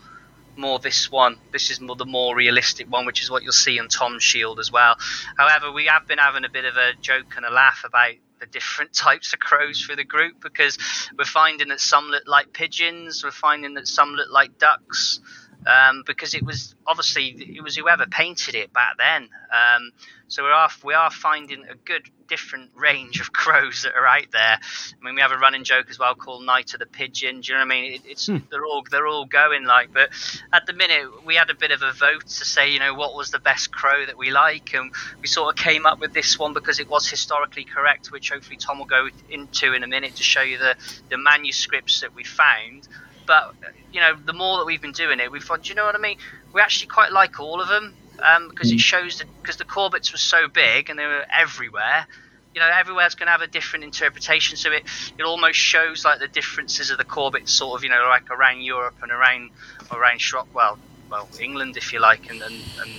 [0.56, 1.36] More this one.
[1.52, 4.58] This is more the more realistic one, which is what you'll see on Tom's shield
[4.58, 4.96] as well.
[5.36, 8.46] However, we have been having a bit of a joke and a laugh about the
[8.46, 10.78] different types of crows for the group because
[11.16, 15.20] we're finding that some look like pigeons, we're finding that some look like ducks.
[15.66, 19.22] Um, because it was obviously it was whoever painted it back then.
[19.50, 19.90] Um,
[20.28, 24.30] so we are we are finding a good different range of crows that are out
[24.32, 24.58] there.
[24.60, 27.40] I mean, we have a running joke as well called Night of the Pigeon.
[27.40, 27.92] Do you know what I mean?
[27.94, 28.38] It, it's hmm.
[28.50, 30.10] they're all they're all going like, but
[30.52, 33.14] at the minute we had a bit of a vote to say, you know, what
[33.14, 36.38] was the best crow that we like, and we sort of came up with this
[36.38, 40.16] one because it was historically correct, which hopefully Tom will go into in a minute
[40.16, 40.76] to show you the
[41.08, 42.88] the manuscripts that we found.
[43.26, 43.54] but
[43.92, 45.94] you know, the more that we've been doing it, we've thought, do you know what
[45.94, 46.18] I mean?
[46.52, 50.12] We actually quite like all of them um, because it shows that because the Corbets
[50.12, 52.06] were so big and they were everywhere.
[52.54, 54.84] You know, everywhere's going to have a different interpretation, so it
[55.18, 58.62] it almost shows like the differences of the Corbets, sort of, you know, like around
[58.62, 59.50] Europe and around
[59.90, 60.78] around Shrock, well,
[61.10, 62.90] well, England, if you like, and and, and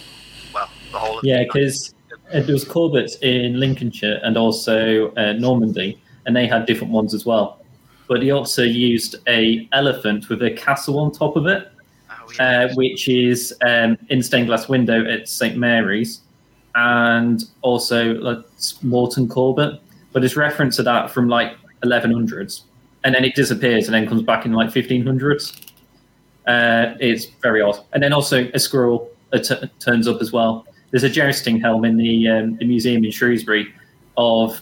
[0.54, 1.96] well, the whole of Yeah, because
[2.32, 7.26] there was Corbet in Lincolnshire and also uh, Normandy, and they had different ones as
[7.26, 7.60] well.
[8.08, 11.72] But he also used a elephant with a castle on top of it.
[12.40, 16.22] Uh, which is um, in stained glass window at St Mary's,
[16.76, 18.42] and also uh,
[18.82, 19.82] Moreton Corbet.
[20.14, 22.64] But it's reference to that from like 1100s,
[23.04, 25.72] and then it disappears and then comes back in like 1500s.
[26.48, 27.80] Uh, it's very odd.
[27.94, 30.66] And then also a squirrel t- turns up as well.
[30.92, 33.74] There's a jousting helm in the um, the museum in Shrewsbury
[34.16, 34.62] of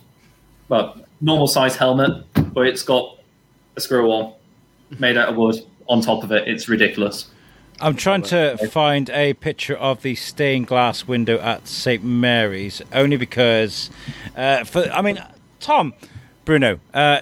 [0.70, 3.20] well normal size helmet, but it's got
[3.76, 4.34] a squirrel on
[5.00, 5.56] made out of wood
[5.88, 6.48] on top of it.
[6.48, 7.30] It's ridiculous.
[7.82, 13.18] I'm trying to find a picture of the stained glass window at St Mary's, only
[13.18, 13.90] because,
[14.36, 15.22] uh, for I mean,
[15.60, 15.94] Tom,
[16.46, 17.22] Bruno, uh,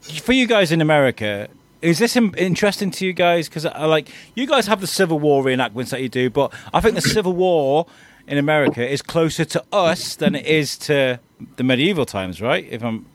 [0.00, 1.48] for you guys in America,
[1.80, 3.48] is this interesting to you guys?
[3.48, 6.80] Because uh, like you guys have the Civil War reenactments that you do, but I
[6.80, 7.86] think the Civil War
[8.28, 11.18] in America is closer to us than it is to
[11.56, 12.64] the medieval times, right?
[12.70, 13.06] If I'm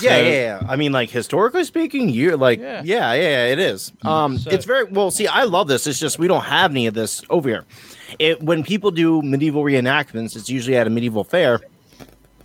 [0.00, 0.62] Yeah, so- yeah, yeah.
[0.68, 2.82] I mean, like historically speaking, you're like, Yeah.
[2.84, 3.90] yeah, yeah, it is.
[3.90, 4.08] Mm-hmm.
[4.08, 5.10] Um, So- it's very well.
[5.10, 5.86] See, I love this.
[5.86, 7.64] It's just we don't have any of this over here.
[8.18, 11.60] It when people do medieval reenactments, it's usually at a medieval fair,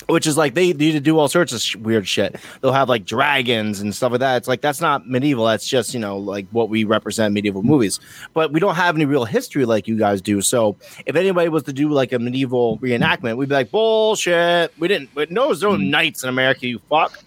[0.08, 2.36] which is like they need to do all sorts of sh- weird shit.
[2.62, 4.38] They'll have like dragons and stuff like that.
[4.38, 5.46] It's like that's not medieval.
[5.46, 7.72] That's just you know like what we represent medieval mm-hmm.
[7.72, 8.00] movies.
[8.34, 10.42] But we don't have any real history like you guys do.
[10.42, 10.76] So
[11.06, 14.72] if anybody was to do like a medieval reenactment, we'd be like bullshit.
[14.78, 15.10] We didn't.
[15.14, 15.90] But no, there's no mm-hmm.
[15.90, 16.68] knights in America.
[16.68, 17.24] You fuck.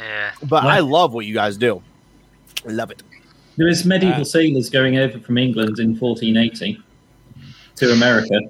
[0.00, 0.32] Yeah.
[0.42, 1.82] But I love what you guys do.
[2.66, 3.02] I love it.
[3.56, 6.80] There is medieval Uh, sailors going over from England in 1480
[7.76, 8.40] to America.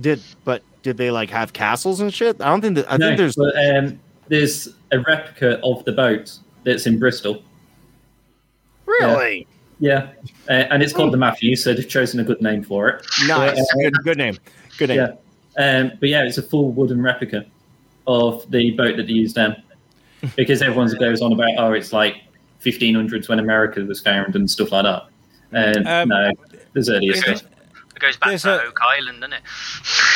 [0.00, 2.40] Did but did they like have castles and shit?
[2.40, 2.92] I don't think that.
[2.92, 3.36] I no, think there's.
[3.36, 3.98] but, um,
[4.28, 7.42] there's a replica of the boat that's in Bristol.
[8.86, 9.46] really
[9.80, 10.10] Yeah,
[10.48, 13.06] uh, and it's called the Matthew, so they've chosen a good name for it.
[13.26, 13.58] nice.
[13.58, 14.36] Uh, good, good name.
[14.76, 14.98] Good name.
[15.56, 17.46] Yeah, um, but yeah, it's a full wooden replica
[18.06, 19.62] of the boat that they used then,
[20.36, 22.16] because everyone goes on about oh, it's like
[22.64, 25.04] 1500s when America was found and stuff like that.
[25.52, 26.30] And Um, no,
[26.72, 27.42] there's earlier stuff.
[27.96, 29.42] It goes back There's to a- Oak Island, doesn't it?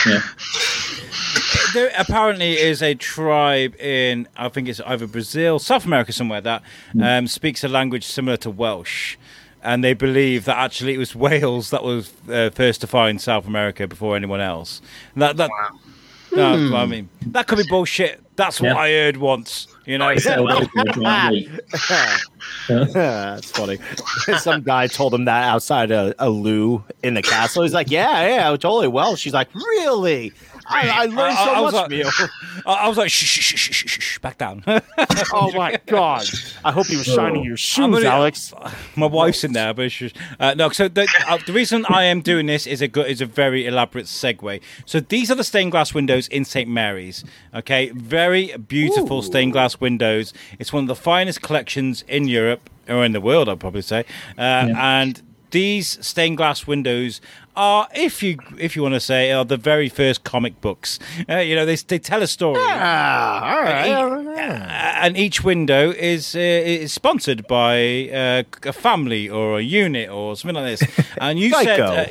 [0.06, 0.22] Yeah.
[1.74, 6.62] there apparently is a tribe in I think it's either Brazil, South America somewhere that
[7.00, 9.16] um, speaks a language similar to Welsh,
[9.62, 13.46] and they believe that actually it was Wales that was uh, first to find South
[13.46, 14.80] America before anyone else.
[15.16, 15.78] That that Wow.
[16.70, 18.22] no, I mean that could be bullshit.
[18.36, 18.76] That's what Yeah.
[18.78, 19.66] I heard once.
[19.86, 20.18] You know, Oh, yeah.
[20.18, 21.48] Sailed over the Atlantic.
[22.92, 23.78] That's funny.
[24.38, 27.62] Some guy told him that outside a, a loo in the castle.
[27.62, 30.32] He's like, "Yeah, yeah, totally." Well, she's like, "Really?
[30.72, 32.28] I, I learned I- so I was much like- from.
[32.66, 34.62] I, I was like, shh, shh, shh, shh, shh, shh, back down.
[35.32, 36.24] oh my god!
[36.64, 38.52] I hope he was shining your shoes, gonna- Alex.
[38.96, 40.68] My wife's in there, but she's, uh, no.
[40.70, 43.66] So the, uh, the reason I am doing this is a good, is a very
[43.66, 44.60] elaborate segue.
[44.86, 47.24] So these are the stained glass windows in St Mary's.
[47.54, 50.32] Okay, very beautiful stained glass windows.
[50.58, 54.04] It's one of the finest collections in Europe or in the world, I'd probably say.
[54.38, 57.20] Uh, And these stained glass windows
[57.54, 60.98] are, if you if you want to say, are the very first comic books.
[61.28, 62.60] Uh, you know, they they tell a story.
[62.62, 63.92] Ah, all right.
[63.92, 64.38] all right.
[64.38, 70.08] Uh, and each window is uh, is sponsored by uh, a family or a unit
[70.08, 71.06] or something like this.
[71.20, 72.06] And you said uh,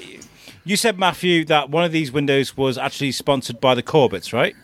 [0.63, 4.55] you said Matthew that one of these windows was actually sponsored by the Corbets, right?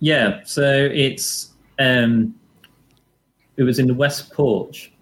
[0.00, 2.34] Yeah, so it's um,
[3.56, 4.92] it was in the west porch.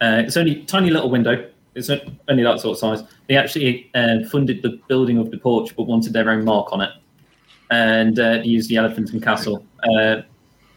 [0.00, 1.48] Uh, it's only tiny little window.
[1.74, 3.06] It's not- only that sort of size.
[3.28, 6.80] They actually uh, funded the building of the porch, but wanted their own mark on
[6.80, 6.90] it,
[7.70, 9.64] and uh, used the Elephant and Castle.
[9.82, 10.22] Uh,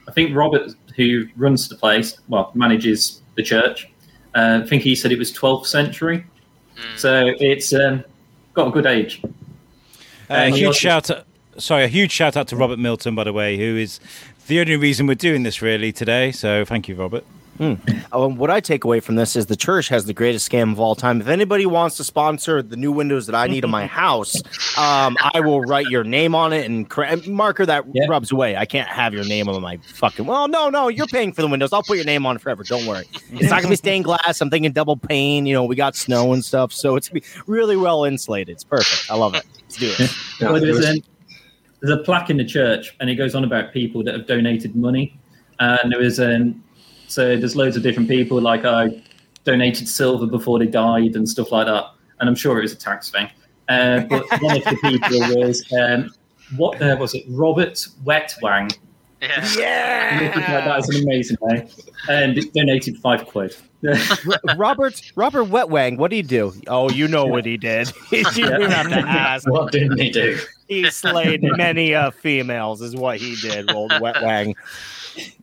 [0.08, 3.90] I think Robert, who runs the place, well, manages the church.
[4.36, 6.26] Uh, I think he said it was 12th century,
[6.96, 8.04] so it's um,
[8.54, 9.22] got a good age.
[10.30, 11.26] Uh, huge also- shout out,
[11.58, 14.00] sorry, a huge shout out to Robert Milton, by the way, who is
[14.48, 16.32] the only reason we're doing this really today.
[16.32, 17.26] So thank you, Robert.
[17.60, 20.80] Um, what I take away from this is the church has the greatest scam of
[20.80, 21.22] all time.
[21.22, 24.36] If anybody wants to sponsor the new windows that I need in my house,
[24.78, 28.06] um, I will write your name on it and cra- marker that Yeah.
[28.08, 28.56] rubs away.
[28.56, 30.26] I can't have your name on my fucking.
[30.26, 31.74] Well, no, no, you're paying for the windows.
[31.74, 32.64] I'll put your name on it forever.
[32.64, 33.06] Don't worry.
[33.32, 34.40] It's not gonna be stained glass.
[34.42, 35.46] I'm thinking double pane.
[35.46, 38.54] You know, we got snow and stuff, so it's gonna be really well insulated.
[38.54, 39.10] It's perfect.
[39.12, 39.44] I love it.
[39.64, 40.12] Let's do it.
[40.40, 41.02] Yeah, well, there's, was- a,
[41.82, 44.76] there's a plaque in the church, and it goes on about people that have donated
[44.76, 45.18] money.
[45.60, 46.64] And there was um,
[47.08, 49.02] so there's loads of different people like I
[49.44, 51.86] donated silver before they died and stuff like that.
[52.20, 53.30] And I'm sure it was a tax thing.
[53.70, 56.12] Uh, but one of the people was um,
[56.56, 57.24] what uh, was it?
[57.30, 58.78] Robert Wetwang.
[59.22, 59.48] Yeah.
[59.58, 60.66] Yeah.
[60.66, 61.68] that is an amazing name.
[62.08, 63.56] And it donated five quid.
[64.58, 66.54] Robert Robert Wetwang, what did he do?
[66.68, 67.92] Oh, you know what he did.
[68.12, 69.50] you don't have to ask.
[69.50, 70.38] What didn't he do?
[70.68, 73.72] He slayed many uh, females, is what he did.
[73.72, 74.56] Old Wetwang.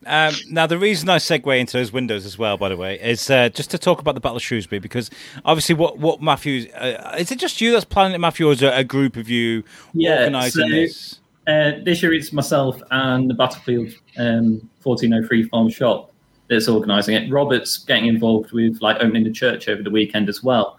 [0.06, 3.30] Um, now, the reason I segue into those windows as well, by the way, is
[3.30, 5.10] uh, just to talk about the Battle of Shrewsbury because
[5.44, 8.62] obviously, what what Matthew uh, is it just you that's planning it, Matthew, or is
[8.62, 11.20] it a group of you Yeah, organising so- this?
[11.46, 16.10] Uh, this year it's myself and the Battlefield um, 1403 Farm Shop
[16.48, 17.30] that's organising it.
[17.30, 20.78] Robert's getting involved with like opening the church over the weekend as well.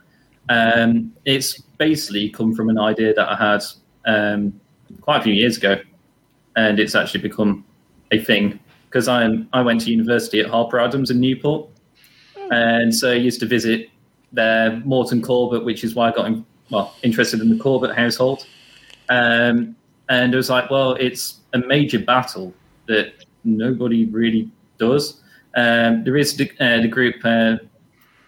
[0.49, 3.63] Um, it's basically come from an idea that I had
[4.05, 4.59] um,
[5.01, 5.79] quite a few years ago,
[6.55, 7.63] and it's actually become
[8.11, 8.59] a thing
[8.95, 11.69] because I I went to university at Harper Adams in Newport,
[12.49, 13.89] and so I used to visit
[14.31, 18.47] their Moreton Corbet, which is why I got in, well interested in the Corbet household.
[19.09, 19.75] Um,
[20.07, 22.53] and it was like, well, it's a major battle
[22.87, 25.21] that nobody really does.
[25.57, 27.57] Um, there is the, uh, the group, uh,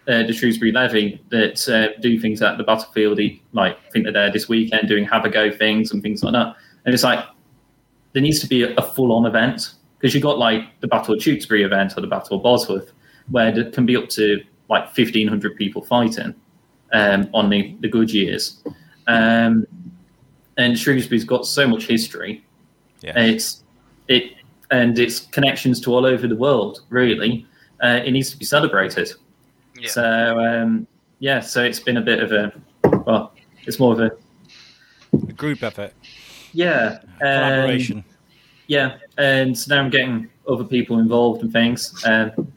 [0.09, 3.20] uh, the Shrewsbury Levy, that uh, do things at the battlefield.
[3.53, 6.34] Like, I think they're there this weekend doing have a go things and things like
[6.34, 6.55] that.
[6.86, 7.24] And it's like,
[8.13, 11.16] there needs to be a, a full on event because you've got like the Battle
[11.16, 12.91] of Tewkesbury event or the Battle of Bosworth,
[13.30, 16.36] where there can be up to like 1,500 people fighting
[16.93, 18.62] um, on the, the good years.
[19.08, 19.66] Um,
[20.58, 22.43] and Shrewsbury's got so much history.
[23.02, 23.18] Yeah.
[23.20, 23.64] It's
[24.08, 24.34] it
[24.72, 26.82] and its connections to all over the world.
[26.89, 27.45] Really,
[27.84, 29.14] uh, it needs to be celebrated.
[29.80, 29.89] Yeah.
[29.89, 30.88] So um,
[31.20, 32.52] yeah, so it's been a bit of a
[33.06, 33.34] well,
[33.66, 34.12] it's more of a
[35.14, 35.93] A group effort,
[36.54, 38.04] yeah um, collaboration.
[38.68, 42.03] Yeah, and so now I'm getting other people involved and things.
[42.05, 42.51] Um,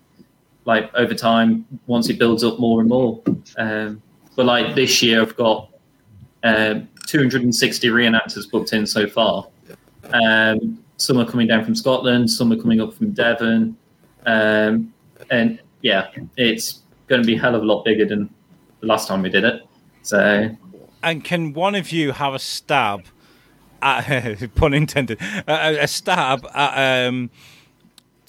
[0.64, 3.22] like over time, once it builds up more and more.
[3.56, 4.02] Um,
[4.36, 5.70] but like this year, I've got
[6.44, 9.46] um, 260 reenactors booked in so far.
[10.12, 13.76] Um, some are coming down from Scotland, some are coming up from Devon,
[14.26, 14.92] um,
[15.30, 18.28] and yeah, it's going to be a hell of a lot bigger than
[18.80, 19.62] the last time we did it.
[20.02, 20.54] So
[21.02, 23.04] And can one of you have a stab
[23.82, 27.30] at pun intended a, a stab at um,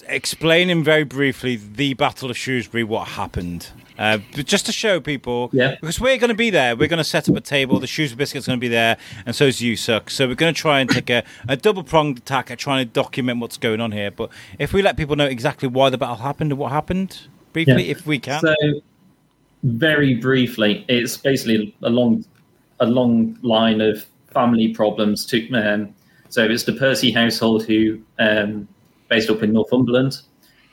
[0.08, 3.68] explaining very briefly the Battle of Shrewsbury, what happened?
[3.98, 5.76] Uh, but just to show people, Yeah.
[5.80, 6.74] because we're going to be there.
[6.74, 7.78] We're going to set up a table.
[7.78, 8.96] The Shrewsbury Biscuit's going to be there,
[9.26, 10.10] and so is you, Suck.
[10.10, 12.90] So we're going to try and take a, a double pronged attack at trying to
[12.92, 14.10] document what's going on here.
[14.10, 17.20] But if we let people know exactly why the battle happened and what happened
[17.52, 17.90] briefly, Yeah.
[17.92, 18.40] if we can.
[18.40, 18.54] So,
[19.62, 22.24] very briefly, it's basically a long,
[22.80, 25.26] a long line of family problems.
[25.26, 25.94] To um,
[26.28, 28.68] so it's the Percy household who um,
[29.08, 30.20] based up in Northumberland,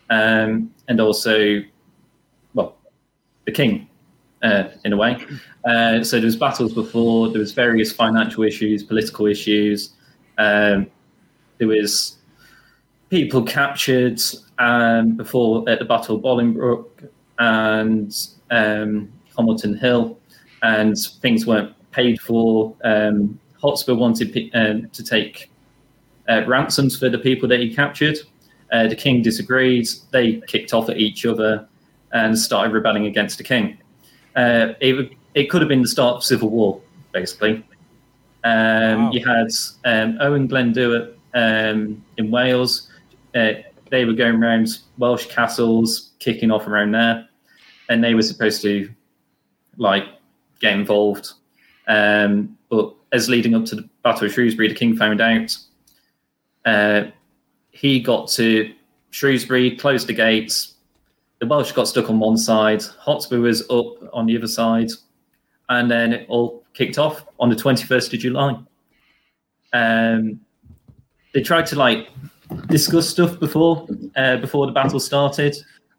[0.09, 1.61] um, and also,
[2.53, 2.77] well,
[3.45, 3.89] the king,
[4.41, 5.17] uh, in a way.
[5.65, 7.29] Uh, so there was battles before.
[7.29, 9.93] There was various financial issues, political issues.
[10.37, 10.87] Um,
[11.57, 12.17] there was
[13.09, 14.21] people captured
[14.59, 18.15] um, before at the Battle of Bolingbroke and
[18.51, 20.17] um, Homildon Hill,
[20.61, 22.75] and things weren't paid for.
[22.83, 25.51] Um, Hotspur wanted um, to take
[26.29, 28.17] uh, ransoms for the people that he captured.
[28.71, 29.87] Uh, the king disagreed.
[30.11, 31.67] They kicked off at each other
[32.11, 33.77] and started rebelling against the king.
[34.35, 36.81] Uh, it, would- it could have been the start of civil war,
[37.11, 37.63] basically.
[38.43, 39.11] Um, Wow.
[39.11, 39.47] You had
[39.85, 42.89] um, Owen Glendower um, in Wales.
[43.35, 43.51] Uh,
[43.91, 47.27] they were going around Welsh castles, kicking off around there,
[47.89, 48.89] and they were supposed to
[49.77, 50.05] like
[50.59, 51.33] get involved.
[51.87, 55.57] Um, but as leading up to the Battle of Shrewsbury, the king found out.
[56.65, 57.05] Uh,
[57.71, 58.71] he got to
[59.11, 60.75] Shrewsbury, closed the gates.
[61.39, 62.83] The Welsh got stuck on one side.
[62.99, 64.89] Hotspur was up on the other side,
[65.69, 68.59] and then it all kicked off on the twenty first of July.
[69.71, 70.41] Um,
[71.33, 72.09] they tried to like
[72.67, 75.55] discuss stuff before uh, before the battle started.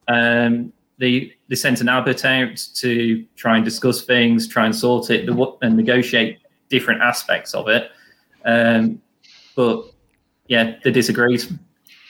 [0.08, 5.08] Um, they they sent an abbot out to try and discuss things, try and sort
[5.08, 6.39] it, the- and negotiate
[6.70, 7.90] different aspects of it.
[8.46, 9.02] Um,
[9.54, 9.84] but
[10.46, 11.42] yeah, they disagreed.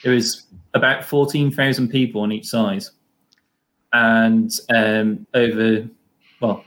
[0.03, 2.83] There was about fourteen thousand people on each side,
[3.91, 5.85] and um, over
[6.39, 6.63] well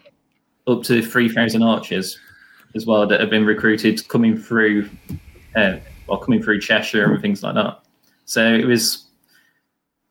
[0.66, 2.18] up to three thousand archers
[2.76, 4.90] as well that have been recruited coming through,
[5.56, 5.76] uh,
[6.06, 7.80] well coming through Cheshire and things like that.
[8.24, 9.06] So it was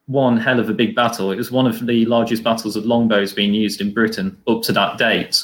[0.08, 1.32] one hell of a big battle.
[1.32, 4.74] It was one of the largest battles of longbows being used in Britain up to
[4.74, 5.44] that date.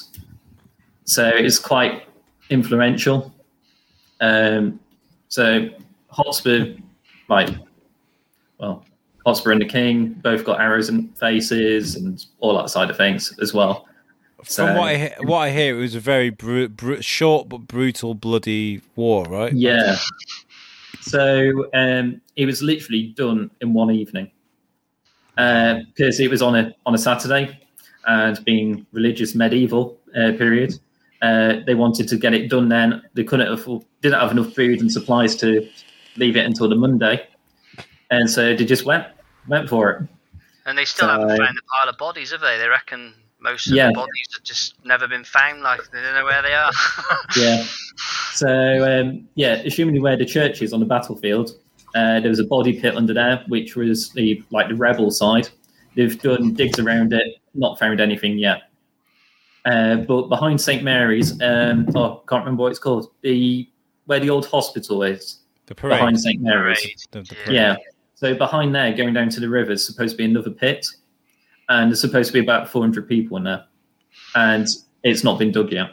[1.05, 2.03] So it's quite
[2.49, 3.33] influential.
[4.21, 4.79] Um,
[5.27, 5.69] so
[6.09, 6.75] Hotspur,
[7.29, 7.49] like,
[8.59, 8.83] well,
[9.25, 13.37] Hotspur and the King both got arrows in faces and all that side of things
[13.41, 13.85] as well.
[14.45, 17.49] So, From what I he- what I hear, it was a very bru- bru- short
[17.49, 19.51] but brutal, bloody war, right?
[19.53, 19.97] yeah.
[21.01, 24.31] So um, it was literally done in one evening
[25.35, 27.57] because it was on a on a Saturday,
[28.05, 30.73] and being religious medieval uh, period,
[31.21, 32.69] uh, they wanted to get it done.
[32.69, 35.67] Then they couldn't afford, didn't have enough food and supplies to
[36.17, 37.25] leave it until the Monday,
[38.11, 39.05] and so they just went
[39.47, 40.07] went for it.
[40.65, 42.57] And they still So- haven't found the pile of bodies, have they?
[42.57, 43.87] They reckon most of Yeah.
[43.87, 45.61] the bodies have just never been found.
[45.61, 46.71] Like they don't know where they are.
[47.37, 47.63] yeah.
[48.33, 51.51] So um, yeah, assuming where the church is on the battlefield,
[51.95, 55.49] uh, there was a body pit under there, which was the like the rebel side.
[55.95, 58.68] They've done digs around it, not found anything yet.
[59.65, 63.11] Uh, but behind St Mary's, um, oh, can't remember what it's called.
[63.21, 63.67] The
[64.05, 65.97] where the old hospital is The parade.
[65.99, 67.07] behind St Mary's.
[67.11, 67.43] The- the Yeah.
[67.45, 67.55] parade.
[67.55, 67.75] Yeah.
[68.15, 70.85] So behind there, going down to the river, is supposed to be another pit,
[71.69, 73.63] and there's supposed to be about 400 people in there,
[74.35, 74.67] and
[75.03, 75.91] it's not been dug yet.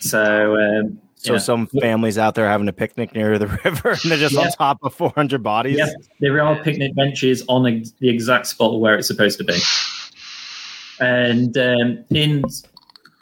[0.00, 1.38] So, um, So yeah.
[1.38, 4.42] some families out there having a picnic near the river, and they're just Yeah.
[4.42, 5.78] on top of 400 bodies.
[5.78, 5.90] yeah,
[6.20, 9.58] there are picnic benches on the exact spot where it's supposed to be,
[11.00, 12.42] and um, in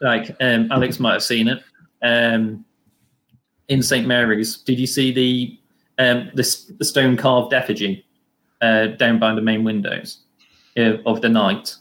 [0.00, 1.62] like um, Alex might have seen it
[2.02, 2.64] um,
[3.68, 4.58] in St Mary's.
[4.58, 5.58] Did you see the
[5.98, 8.04] um, the, the stone carved effigy
[8.60, 10.18] uh, down by the main windows
[10.76, 11.76] uh, of the knight?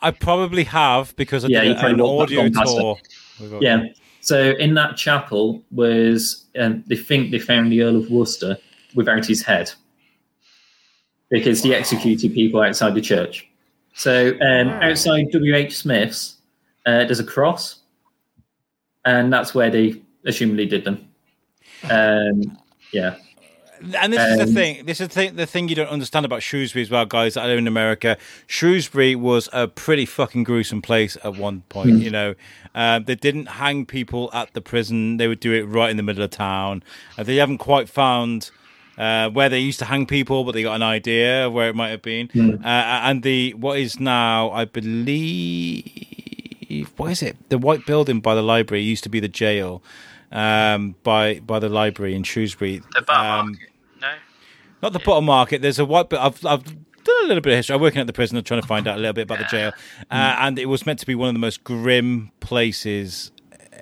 [0.00, 2.98] I probably have because I Yeah, did an audio tour.
[3.60, 3.86] Yeah.
[4.20, 8.56] So in that chapel was, um, they think they found the Earl of Worcester
[8.94, 9.70] without his head
[11.30, 13.48] because he executed people outside the church.
[13.94, 15.76] So um, outside W.H.
[15.76, 16.38] Smith's,
[16.86, 17.80] uh, there's a cross,
[19.04, 21.08] and that's where they assumably did them.
[21.90, 22.58] Um,
[22.92, 23.16] yeah.
[24.00, 24.86] And this is the Um, thing.
[24.86, 27.44] This is the thing, the thing you don't understand about Shrewsbury as well, guys that
[27.46, 28.16] live in America.
[28.46, 31.90] Shrewsbury was a pretty fucking gruesome place at one point.
[31.90, 31.98] Hmm.
[31.98, 32.34] You know,
[32.74, 36.02] uh, they didn't hang people at the prison; they would do it right in the
[36.02, 36.82] middle of town.
[37.18, 38.50] Uh, they haven't quite found.
[38.96, 41.74] Uh, where they used to hang people, but they got an idea of where it
[41.74, 42.28] might have been.
[42.28, 42.64] Hmm.
[42.64, 42.68] Uh,
[43.08, 44.64] and the what is now, I
[45.94, 47.36] believe, what is it?
[47.48, 49.82] The white building by the library used to be the jail.
[50.32, 52.82] Um, by by the library in Shrewsbury.
[52.94, 53.68] the bar Um, market.
[54.00, 54.12] No.
[54.82, 55.62] not the bottom market.
[55.62, 56.12] There's a white.
[56.12, 57.74] I've I've done a little bit of history.
[57.74, 59.44] I'm working at the prison, and trying to find out a little bit about the
[59.44, 59.72] jail,
[60.10, 63.30] uh, and it was meant to be one of the most grim places.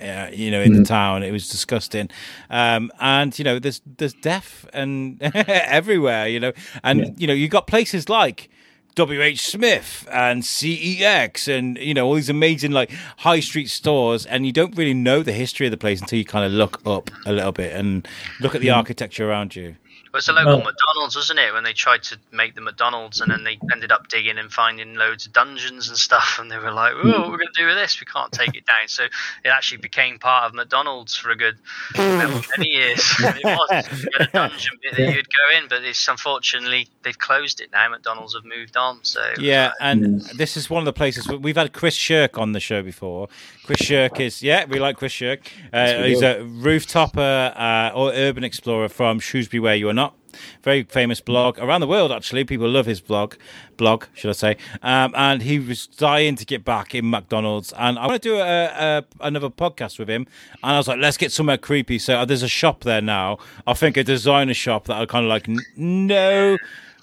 [0.00, 2.08] Uh, you know, in the town, it was disgusting,
[2.50, 6.26] um, and you know, there's there's death and everywhere.
[6.28, 7.06] You know, and Yeah.
[7.18, 8.48] you know, you got places like
[8.96, 14.44] WH Smith and CEX and you know all these amazing like high street stores and
[14.44, 17.10] you don't really know the history of the place until you kind of look up
[17.26, 18.06] a little bit and
[18.40, 19.76] look at the architecture around you.
[20.12, 21.54] It was a local Well- McDonald's, wasn't it?
[21.54, 24.94] When they tried to make the McDonald's, and then they ended up digging and finding
[24.94, 27.66] loads of dungeons and stuff, and they were like, "Oh, what we're going to do
[27.66, 27.98] with this?
[27.98, 31.56] We can't take it down." So it actually became part of McDonald's for a good
[31.96, 33.00] many years.
[33.20, 37.18] it was you had a dungeon bit that you'd go in, but it's unfortunately they've
[37.18, 37.88] closed it now.
[37.88, 38.98] McDonald's have moved on.
[39.04, 40.32] So Yeah, and Mm.
[40.32, 43.28] this is one of the places we've had Chris Shirk on the show before.
[43.64, 45.40] Chris Shirk is yeah, we like Chris Shirk.
[45.72, 50.14] Uh, we he's a rooftopper uh, or urban explorer from Shrewsbury, where you are not.
[50.62, 52.10] Very famous blog around the world.
[52.10, 53.34] Actually, people love his blog.
[53.76, 54.56] Blog, should I say?
[54.82, 58.36] Um, and he was dying to get back in McDonald's, and I want to do
[58.38, 60.26] a, a, another podcast with him.
[60.62, 61.98] And I was like, let's get somewhere creepy.
[61.98, 63.38] So uh, there's a shop there now.
[63.66, 65.48] I think a designer shop that I kind of like.
[65.48, 66.56] "N- No,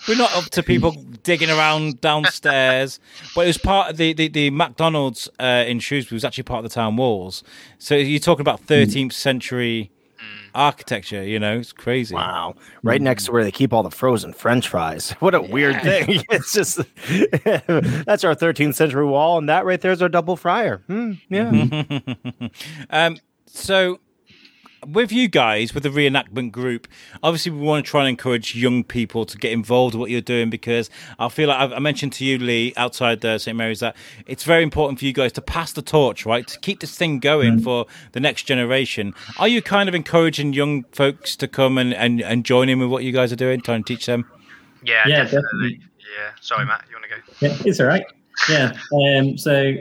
[0.08, 0.92] we're not up to people
[1.24, 3.00] digging around downstairs.
[3.36, 6.64] But it was part of the, the, the McDonald's uh, in Shrewsbury was actually part
[6.64, 7.44] of the town walls.
[7.78, 9.92] So you're talking about 13th century
[10.56, 12.16] architecture, you know, it's crazy.
[12.16, 12.56] Wow.
[12.84, 15.12] Right next to where they keep all the frozen French fries.
[15.20, 16.24] What a weird thing.
[16.30, 16.78] It's just
[17.08, 20.82] that's our 13th century wall, and that right there is our double fryer.
[20.88, 21.84] Hmm, yeah.
[22.90, 24.00] Um, so
[24.88, 26.88] with you guys, with the reenactment group,
[27.22, 30.22] obviously we want to try and encourage young people to get involved in what you're
[30.22, 33.80] doing because I feel like I've, I mentioned to you, Lee, outside uh, St Mary's,
[33.82, 36.96] that it's very important for you guys to pass the torch, right, to keep this
[36.98, 39.14] thing going for the next generation.
[39.38, 42.90] Are you kind of encouraging young folks to come and, and, and join in with
[42.90, 44.26] what you guys are doing, trying to teach them?
[44.84, 45.42] yeah, Yeah, definitely.
[45.42, 45.80] definitely.
[46.18, 46.32] Yeah.
[46.42, 46.86] Sorry, Matt.
[46.90, 47.54] You want to go?
[47.56, 48.04] Yeah, it's all right.
[48.50, 48.72] Yeah.
[49.20, 49.74] Um, so,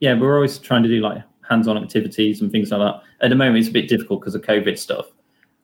[0.00, 3.02] yeah, we're always trying to do like hands-on activities and things like that.
[3.24, 5.06] At the moment, it's a bit difficult because of COVID stuff.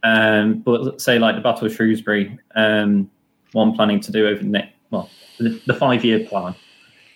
[0.03, 3.11] Um, but say like the Battle of Shrewsbury, um,
[3.53, 5.09] what I'm planning to do over the next, well,
[5.39, 6.55] the, the five-year plan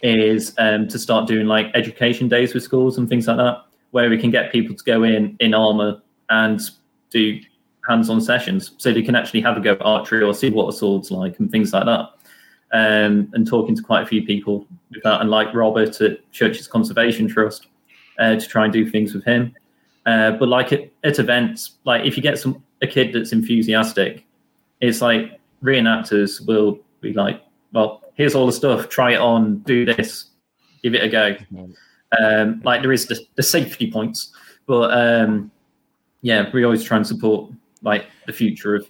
[0.03, 4.11] is um, to start doing like education days with schools and things like that, where
[4.11, 6.61] we can get people to go in in armor and
[7.11, 7.41] do
[7.89, 10.73] hands-on sessions, so they can actually have a go at archery or see what a
[10.73, 12.11] sword's like and things like that.
[12.73, 14.67] um, and talking to quite a few people
[15.03, 17.69] that, and like Robert at Churches Conservation Trust
[18.19, 19.55] uh, to try and do things with him.
[20.07, 24.25] Uh, but like at, at events, like if you get some a kid that's enthusiastic,
[24.81, 27.43] it's like reenactors will be like,
[27.73, 30.27] well, here's all the stuff, try it on, do this,
[30.83, 31.37] give it a go.
[32.21, 34.33] Um, like there is the, the safety points,
[34.67, 35.51] but um,
[36.23, 37.51] yeah, we always try and support
[37.83, 38.89] like the future of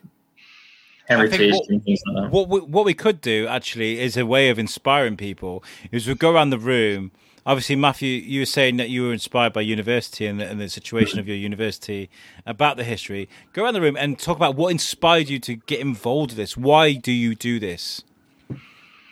[1.09, 2.31] heritage what- and things like that.
[2.31, 5.65] What we, what we could do actually is a way of inspiring people.
[5.93, 7.11] Is we go around the room.
[7.47, 10.69] Obviously, Matthew, you were saying that you were inspired by university and the, and the
[10.69, 12.11] situation of your university
[12.45, 13.29] about the history.
[13.53, 16.57] Go around the room and talk about what inspired you to get involved with this.
[16.57, 18.03] Why do you do this?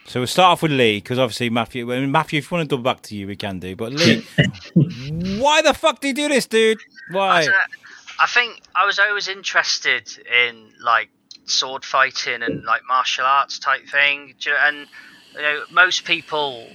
[0.07, 1.91] So we'll start off with Lee because obviously Matthew.
[1.93, 3.75] I mean, Matthew, if you want to double back to you, we can do.
[3.75, 4.27] But Lee,
[5.39, 6.79] why the fuck do you do this, dude?
[7.11, 7.47] Why?
[8.21, 11.09] I think I was always interested in like
[11.47, 14.35] sword fighting and like martial arts type thing.
[14.41, 14.89] Do you know, and
[15.35, 16.67] you know, most people,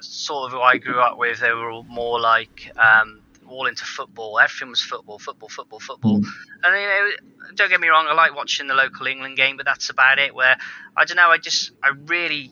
[0.00, 3.84] sort of who I grew up with, they were all more like um, all into
[3.84, 4.38] football.
[4.38, 6.16] Everything was football, football, football, football.
[6.16, 7.10] And you know,
[7.54, 10.34] don't get me wrong, I like watching the local England game, but that's about it.
[10.34, 10.56] Where
[10.96, 12.50] I don't know, I just I really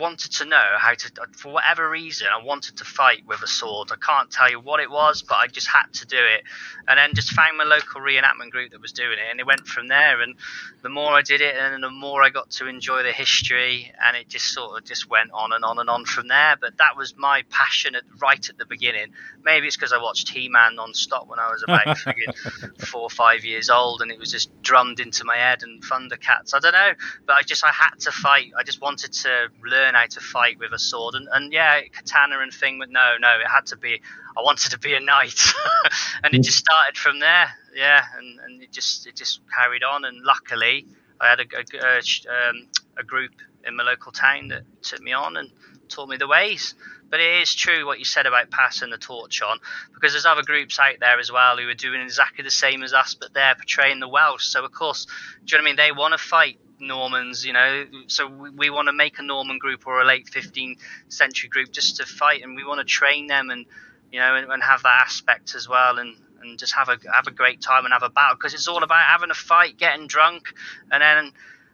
[0.00, 3.90] wanted to know how to, for whatever reason, I wanted to fight with a sword.
[3.92, 6.42] I can't tell you what it was, but I just had to do it.
[6.88, 9.66] And then just found my local reenactment group that was doing it, and it went
[9.66, 10.20] from there.
[10.20, 10.36] And
[10.82, 14.16] the more I did it, and the more I got to enjoy the history, and
[14.16, 16.56] it just sort of just went on and on and on from there.
[16.60, 19.12] But that was my passion at, right at the beginning.
[19.44, 21.98] Maybe it's because I watched He-Man non-stop when I was about
[22.78, 25.62] four or five years old, and it was just drummed into my head.
[25.62, 26.92] And Thundercats, I don't know,
[27.26, 28.52] but I just I had to fight.
[28.58, 32.38] I just wanted to learn how to fight with a sword, and, and yeah, katana
[32.40, 32.78] and thing.
[32.78, 34.00] But no, no, it had to be.
[34.36, 35.40] I wanted to be a knight,
[36.24, 37.50] and it just started from there.
[37.74, 40.86] Yeah, and, and it just it just carried on, and luckily
[41.20, 42.68] I had a, a, a, um,
[42.98, 43.32] a group
[43.66, 45.50] in my local town that took me on and
[45.88, 46.74] taught me the ways.
[47.10, 49.58] But it is true what you said about passing the torch on,
[49.94, 52.92] because there's other groups out there as well who are doing exactly the same as
[52.92, 54.46] us, but they're portraying the Welsh.
[54.46, 55.06] So of course,
[55.44, 55.76] do you know what I mean?
[55.76, 57.84] They want to fight Normans, you know.
[58.06, 60.78] So we, we want to make a Norman group or a late 15th
[61.08, 63.66] century group just to fight, and we want to train them and
[64.12, 67.26] you know and, and have that aspect as well, and and just have a have
[67.26, 70.06] a great time and have a battle because it's all about having a fight, getting
[70.06, 70.54] drunk,
[70.90, 71.32] and then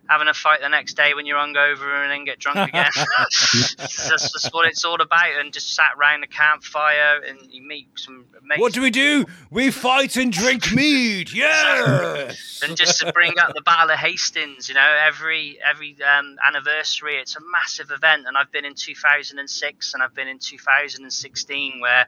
[0.08, 2.90] having a fight the next day when you're hungover and then get drunk again.
[3.18, 5.38] that's, that's what it's all about.
[5.38, 8.60] And just sat round the campfire and you meet some mates.
[8.60, 9.26] What do we do?
[9.50, 11.32] We fight and drink mead.
[11.32, 12.32] Yeah.
[12.62, 17.16] and just to bring up the Battle of Hastings, you know, every every um, anniversary,
[17.16, 22.06] it's a massive event, and I've been in 2006 and I've been in 2016, where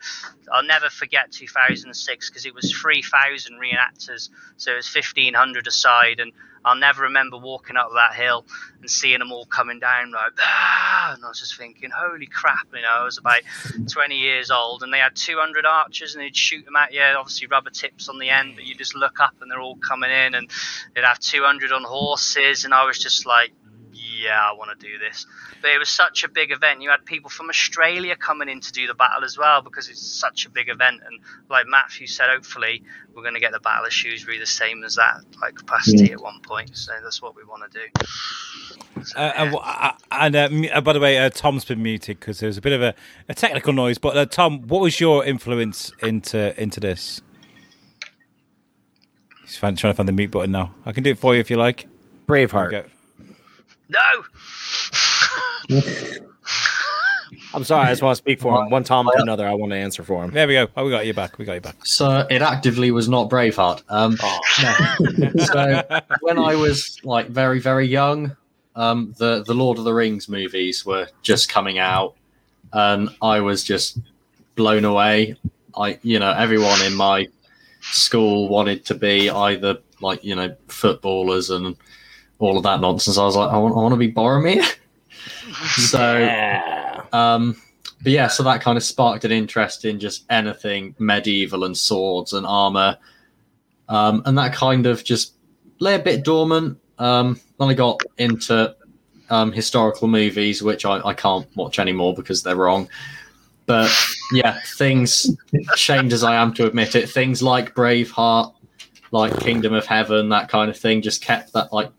[0.53, 6.32] I'll never forget 2006 because it was 3,000 reenactors, so it was 1,500 aside, and
[6.64, 8.44] I'll never remember walking up that hill
[8.80, 12.66] and seeing them all coming down like, ah, and I was just thinking, holy crap,
[12.74, 13.40] you know, I was about
[13.90, 17.46] 20 years old, and they had 200 archers, and they'd shoot them at you, obviously
[17.46, 20.34] rubber tips on the end, but you just look up and they're all coming in,
[20.34, 20.50] and
[20.94, 23.52] they'd have 200 on horses, and I was just like,
[24.18, 25.26] yeah, I want to do this.
[25.62, 26.82] But it was such a big event.
[26.82, 30.06] You had people from Australia coming in to do the battle as well because it's
[30.06, 31.00] such a big event.
[31.06, 32.82] And like Matthew said, hopefully
[33.14, 36.20] we're going to get the Battle of Shrewsbury the same as that, like capacity at
[36.20, 36.76] one point.
[36.76, 39.04] So that's what we want to do.
[39.04, 39.92] So, Uh, yeah.
[40.10, 42.60] and uh, and uh, uh, by the way, uh, Tom's been muted because there's a
[42.60, 42.94] bit of a,
[43.28, 43.98] a technical noise.
[43.98, 47.20] But uh, Tom, what was your influence into into this?
[49.42, 50.74] He's trying to find the mute button now.
[50.84, 51.86] I can do it for you if you like.
[52.26, 52.88] Braveheart.
[53.91, 54.24] Go.
[55.70, 55.80] no!
[57.55, 58.70] I'm sorry, I just want to speak for him.
[58.70, 60.30] One time to another, I want to answer for him.
[60.30, 60.68] There we go.
[60.76, 61.39] Oh, we got you back.
[61.39, 61.76] We got you back.
[61.84, 63.82] So it actively was not Braveheart.
[63.89, 64.18] Um,
[64.62, 65.45] no.
[65.45, 68.36] so when I was like very very young,
[68.76, 72.14] um, the the Lord of the Rings movies were just coming out,
[72.72, 73.99] and I was just
[74.55, 75.36] blown away.
[75.76, 77.28] I you know everyone in my
[77.80, 81.76] school wanted to be either like you know footballers and
[82.39, 83.18] all of that nonsense.
[83.18, 84.64] I was like, I want, I want to be Boromir.
[85.76, 87.57] so um,
[88.03, 92.32] but yeah, so that kind of sparked an interest in just anything medieval and swords
[92.32, 92.97] and armor.
[93.89, 95.34] Um, and that kind of just
[95.80, 96.78] lay a bit dormant.
[96.99, 98.74] Um, then I got into
[99.30, 102.89] um, historical movies, which I, I can't watch anymore because they're wrong.
[103.66, 103.93] But
[104.32, 105.28] yeah, things,
[105.74, 108.55] shamed as I am to admit it, things like Braveheart,
[109.11, 111.91] like Kingdom of Heaven, that kind of thing, just kept that, like,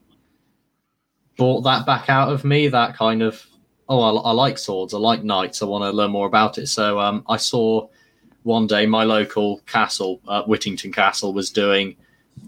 [1.40, 3.44] brought that back out of me, that kind of
[3.92, 6.68] oh, I, I like swords, I like knights, I want to learn more about it.
[6.68, 7.88] So um, I saw
[8.44, 11.96] one day my local castle, uh, Whittington Castle, was doing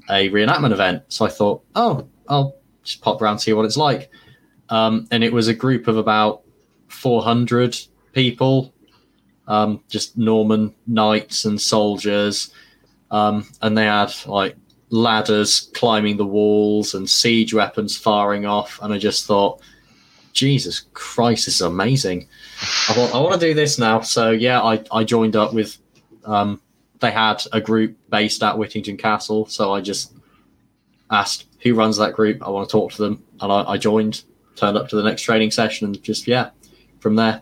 [0.10, 1.04] a reenactment event.
[1.08, 4.12] So I thought, oh, I'll just pop around see what it's like.
[4.70, 6.44] um, and it was a group of about
[6.88, 7.78] 400
[8.14, 8.74] people,
[9.48, 12.54] um, just Norman knights and soldiers,
[13.12, 14.56] um, and they had like
[14.92, 19.62] ladders climbing the walls and siege weapons firing off, and I just thought,
[20.34, 22.28] Jesus Christ, this is amazing.
[22.90, 24.02] I want, I want to do this now.
[24.02, 25.78] So yeah, I, I joined up with.
[26.24, 26.62] Um,
[27.00, 30.14] they had a group based at Whittington Castle, so I just
[31.10, 32.46] asked who runs that group.
[32.46, 34.24] I want to talk to them, and I, I joined.
[34.58, 36.50] Turned up to the next training session, and just yeah,
[37.00, 37.42] from there.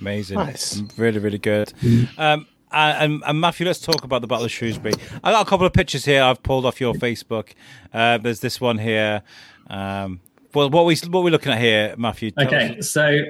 [0.00, 0.38] Amazing.
[0.38, 0.82] Nice.
[0.96, 1.72] Really, really good.
[2.16, 4.94] Um, and, and Matthew, let's talk about the Battle of Shrewsbury.
[5.22, 7.50] I got a couple of pictures here I've pulled off your Facebook.
[7.92, 9.22] Uh, there's this one here.
[9.68, 10.20] Um,
[10.54, 12.30] well, what we what we looking at here, Matthew?
[12.38, 13.20] Okay, us- so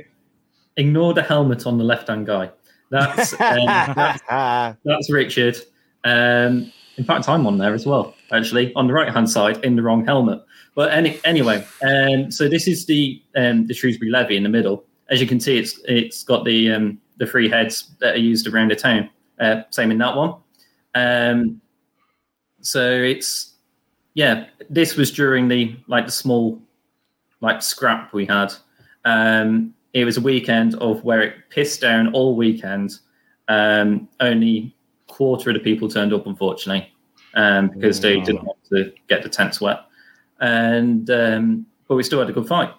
[0.76, 2.50] ignore the helmet on the left-hand guy.
[2.90, 4.22] That's um, that's,
[4.84, 5.56] that's Richard.
[6.04, 8.14] Um, in fact, I'm on there as well.
[8.32, 10.42] Actually, on the right-hand side, in the wrong helmet.
[10.74, 14.84] But any, anyway, um, so this is the um, the Shrewsbury levy in the middle.
[15.08, 18.46] As you can see, it's it's got the um, the three heads that are used
[18.46, 19.08] around the town.
[19.40, 20.34] Uh, same in that one.
[20.94, 21.60] Um,
[22.60, 23.54] so it's
[24.14, 26.60] yeah, this was during the like the small
[27.40, 28.52] like scrap we had.
[29.04, 32.98] Um, it was a weekend of where it pissed down all weekend.
[33.48, 34.74] Um, only
[35.08, 36.90] quarter of the people turned up, unfortunately,
[37.34, 39.80] um, because they didn't want to get the tents wet.
[40.40, 42.72] And um, but we still had a good fight.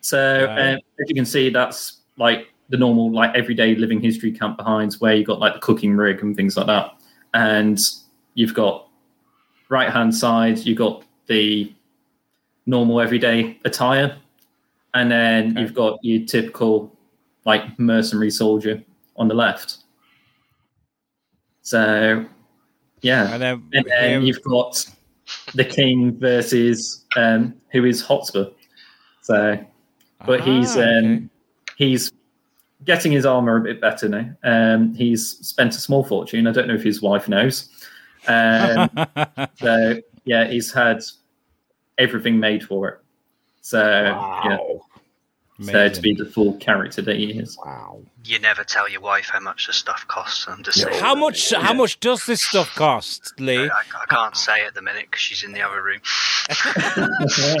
[0.00, 0.74] So Right.
[0.74, 5.00] uh, as you can see, that's like the normal, like everyday living history camp behinds,
[5.00, 6.92] where you've got like the cooking rig and things like that,
[7.34, 7.78] and
[8.34, 8.88] you've got
[9.68, 11.72] right hand side, you've got the
[12.66, 14.16] normal everyday attire,
[14.94, 15.60] and then Okay.
[15.60, 16.96] you've got your typical
[17.44, 18.82] like mercenary soldier
[19.16, 19.78] on the left.
[21.62, 22.24] So,
[23.02, 24.86] yeah, and then, and then you've got
[25.54, 28.46] the king versus um, who is Hotspur.
[29.22, 29.58] So,
[30.26, 30.98] but he's Ah, okay.
[30.98, 31.30] um,
[31.76, 32.10] he's
[32.88, 34.30] getting his armor a bit better now.
[34.42, 36.46] Um, he's spent a small fortune.
[36.46, 37.68] I don't know if his wife knows.
[38.26, 38.88] Um,
[39.56, 41.02] so yeah, he's had
[41.98, 42.98] everything made for it.
[43.60, 44.80] So yeah, Wow.
[45.60, 47.58] so to be the full character that he is.
[47.62, 48.00] Wow.
[48.24, 50.46] You never tell your wife how much the stuff costs.
[50.48, 50.98] I'm just saying.
[50.98, 51.52] How much?
[51.52, 53.68] How much does this stuff cost, I, Lee?
[53.68, 56.00] I, I can't say at the minute because she's in the other room.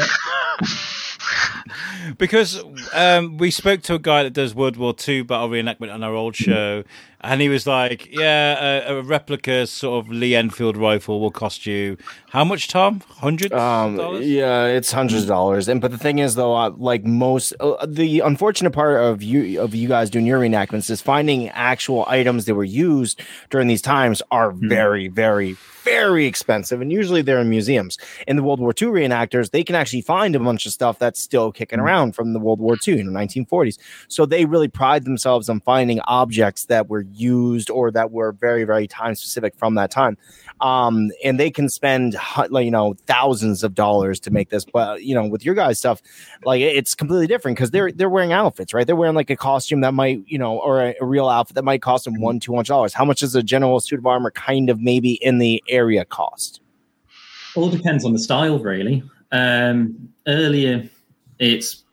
[2.16, 2.62] Because
[2.94, 6.14] um, we spoke to a guy that does World War II battle reenactment on our
[6.14, 6.84] old show,
[7.20, 11.66] and he was like, "Yeah, a, a replica sort of Lee Enfield rifle will cost
[11.66, 11.96] you
[12.30, 13.00] how much, Tom?
[13.08, 15.66] Hundred Um, yeah, it's hundreds of dollars.
[15.66, 19.60] And but the thing is, though, uh, like most, uh, the unfortunate part of you
[19.60, 23.80] of you guys doing your reenactments is finding actual items that were used during these
[23.80, 27.96] times are very, very, very expensive, and usually they're in museums.
[28.26, 31.20] In the World War II reenactors, they can actually find a bunch of stuff that's
[31.20, 33.78] still kicking around from the World War II in the 1940s.
[34.08, 38.64] So they really pride themselves on finding objects that were used or that were very,
[38.64, 40.16] very time specific from that time.
[40.60, 42.16] Um and they can spend
[42.50, 46.02] you know thousands of dollars to make this but you know with your guys stuff
[46.44, 48.86] like it's completely different because they're they're wearing outfits right?
[48.86, 51.64] They're wearing like a costume that might you know or a, a real outfit that
[51.64, 52.92] might cost them one two hundred dollars.
[52.92, 56.60] How much does a general suit of armor kind of maybe in the area cost?
[57.54, 59.02] All depends on the style, really.
[59.32, 60.88] Um, earlier,
[61.38, 61.84] it's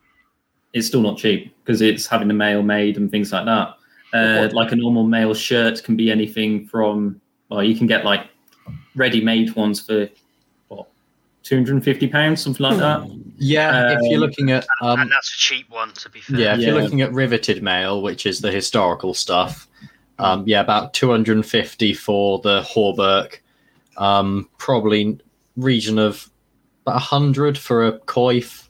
[0.74, 3.76] it's still not cheap because it's having the mail made and things like that.
[4.16, 8.28] Uh, like a normal mail shirt can be anything from well, you can get like
[8.96, 10.10] ready-made ones for
[10.70, 10.88] what
[11.44, 13.06] two hundred and fifty pounds, something like that.
[13.38, 16.40] Yeah, if you're Um, looking at um, and that's a cheap one, to be fair.
[16.40, 19.68] Yeah, if you're looking at riveted mail, which is the historical stuff,
[20.20, 23.40] um, yeah, about 250 for the hauberk,
[23.98, 25.20] um, probably
[25.58, 26.30] region of
[26.84, 28.68] about 100 for a coif.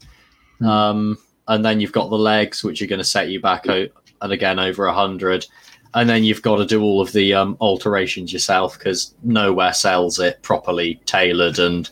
[0.65, 1.17] Um,
[1.47, 3.89] and then you've got the legs, which are going to set you back out,
[4.21, 5.45] and again over 100.
[5.93, 10.19] And then you've got to do all of the um, alterations yourself because nowhere sells
[10.19, 11.89] it properly tailored and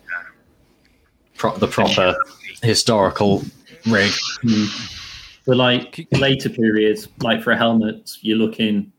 [1.37, 2.15] pro- the proper
[2.61, 3.43] historical
[3.87, 4.11] rig.
[5.45, 8.91] But like later periods, like for a helmet, you're looking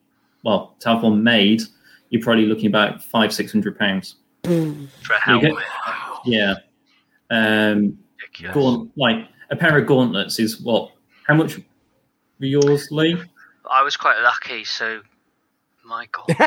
[0.42, 1.62] well to have one made.
[2.10, 4.16] You're probably looking about five six hundred pounds.
[4.42, 5.54] For a helmet.
[5.54, 5.64] get-
[6.26, 6.54] Yeah.
[7.30, 7.98] Um,
[8.52, 10.92] gaunt, like a pair of gauntlets is what?
[11.26, 11.58] How much
[12.40, 13.16] were yours, Lee?
[13.70, 15.00] I was quite lucky, so
[15.84, 16.28] my God.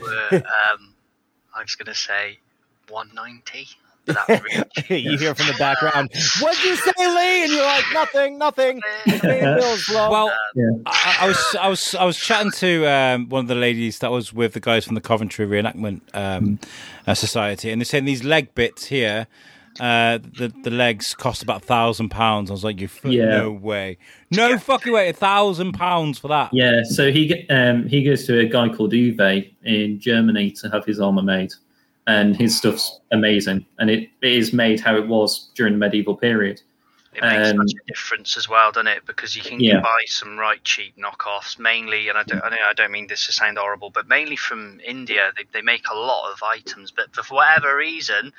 [0.00, 0.94] were, um,
[1.54, 2.38] I was going to say
[2.88, 3.68] 190.
[4.06, 5.04] That was really cheap.
[5.04, 6.08] you hear from the background
[6.40, 10.10] what'd you say lee and you're like nothing nothing Paying bills, bro.
[10.10, 13.54] Well, Uh, I, I was I was I was chatting to um, one of the
[13.54, 16.58] ladies that was with the guys from the Coventry Reenactment um,
[17.06, 19.26] uh, Society, and they're saying these leg bits here.
[19.78, 22.50] Uh, the the legs cost about a thousand pounds.
[22.50, 23.26] I was like, you f- Yeah.
[23.26, 23.98] no way,
[24.30, 26.50] no fucking way, a thousand pounds for that.
[26.52, 30.84] Yeah, so he um, he goes to a guy called Uwe in Germany to have
[30.84, 31.52] his armor made,
[32.06, 36.16] and his stuff's amazing, and it, it is made how it was during the medieval
[36.16, 36.60] period.
[37.12, 39.04] It makes Um, such a difference as well, doesn't it?
[39.04, 39.80] Because you can Yeah.
[39.80, 43.26] buy some right cheap knockoffs, mainly, and I don't, I, know, I don't mean this
[43.26, 45.32] to sound horrible, but mainly from India.
[45.36, 48.32] They, they make a lot of items, but for whatever reason,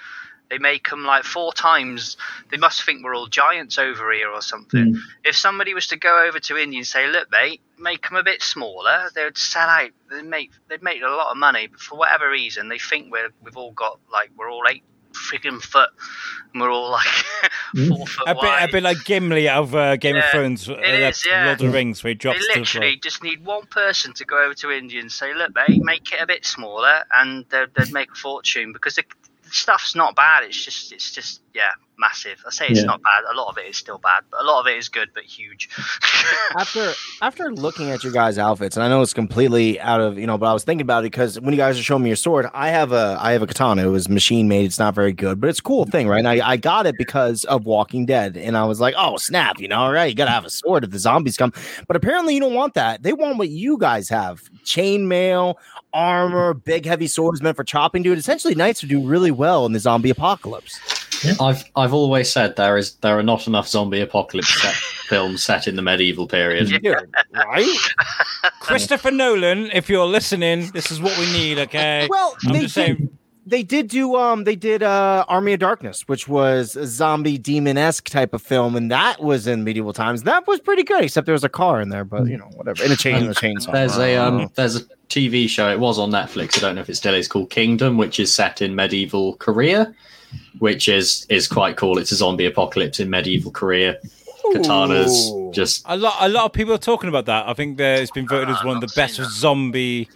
[0.52, 2.18] they make them like four times.
[2.52, 4.94] They must think we're all giants over here or something.
[4.96, 5.00] Mm.
[5.24, 8.24] If somebody was to go over to India and say, "Look, mate, make them a
[8.24, 9.90] bit smaller," they would sell out.
[10.12, 13.30] They make they'd make a lot of money, but for whatever reason, they think we're
[13.42, 14.84] we've all got like we're all eight
[15.14, 15.90] friggin' foot,
[16.54, 17.06] and we're all like
[17.88, 18.70] four foot A bit, wide.
[18.70, 21.46] a bit like Gimli of uh, Game of Yeah, Thrones, uh, it is, yeah.
[21.48, 24.14] Lord of the Rings, where he They drops to the literally just need one person
[24.14, 27.46] to go over to India and say, "Look, mate, make it a bit smaller," and
[27.50, 29.21] they'd, they'd make a fortune because the, the
[29.54, 30.44] stuff's not bad.
[30.44, 32.42] It's just, it's just, yeah, massive.
[32.48, 32.86] I say it's Yeah.
[32.86, 33.24] not bad.
[33.32, 35.24] A lot of it is still bad, but a lot of it is good, but
[35.24, 35.70] huge.
[36.58, 40.28] after after looking at your guys' outfits, and I know it's completely out of you
[40.28, 42.16] know, but I was thinking about it because when you guys are showing me your
[42.16, 43.84] sword, I have a I have a katana.
[43.84, 44.66] It was machine made.
[44.66, 46.20] It's not very good, but it's a cool thing, right?
[46.20, 49.60] And I, I got it because of Walking Dead, and I was like, oh snap,
[49.60, 51.54] you know, all right, you gotta have a sword if the zombies come.
[51.88, 53.04] But apparently, you don't want that.
[53.04, 55.56] They want what you guys have: chainmail,
[55.94, 58.04] armor, big heavy swords meant for chopping.
[58.04, 60.80] Dude, essentially, knights would do really well in the zombie apocalypse.
[61.40, 64.74] I've I've always said there is there are not enough zombie apocalypse set,
[65.08, 66.68] films set in the medieval period.
[66.68, 66.86] Dude,
[67.34, 67.78] right?
[68.60, 72.08] Christopher Nolan, if you're listening, this is what we need, okay?
[72.10, 73.18] Well, I'm they just did, saying.
[73.46, 77.78] they did do um they did uh Army of Darkness, which was a zombie demon
[77.78, 80.24] esque type of film, and that was in medieval times.
[80.24, 82.84] That was pretty good, except there was a car in there, but you know whatever,
[82.84, 83.72] in a chain, in a chainsaw.
[83.72, 85.70] There's a um there's a TV show.
[85.70, 86.58] It was on Netflix.
[86.58, 89.94] I don't know if it still is called Kingdom, which is set in medieval Korea,
[90.60, 91.98] which is is quite cool.
[91.98, 93.98] It's a zombie apocalypse in medieval Korea.
[94.54, 95.52] Katanas, Ooh.
[95.54, 97.48] just A lot, a lot of people are talking about that.
[97.48, 99.30] I think that it's been voted as Ah, one of the best that.
[99.30, 100.10] zombie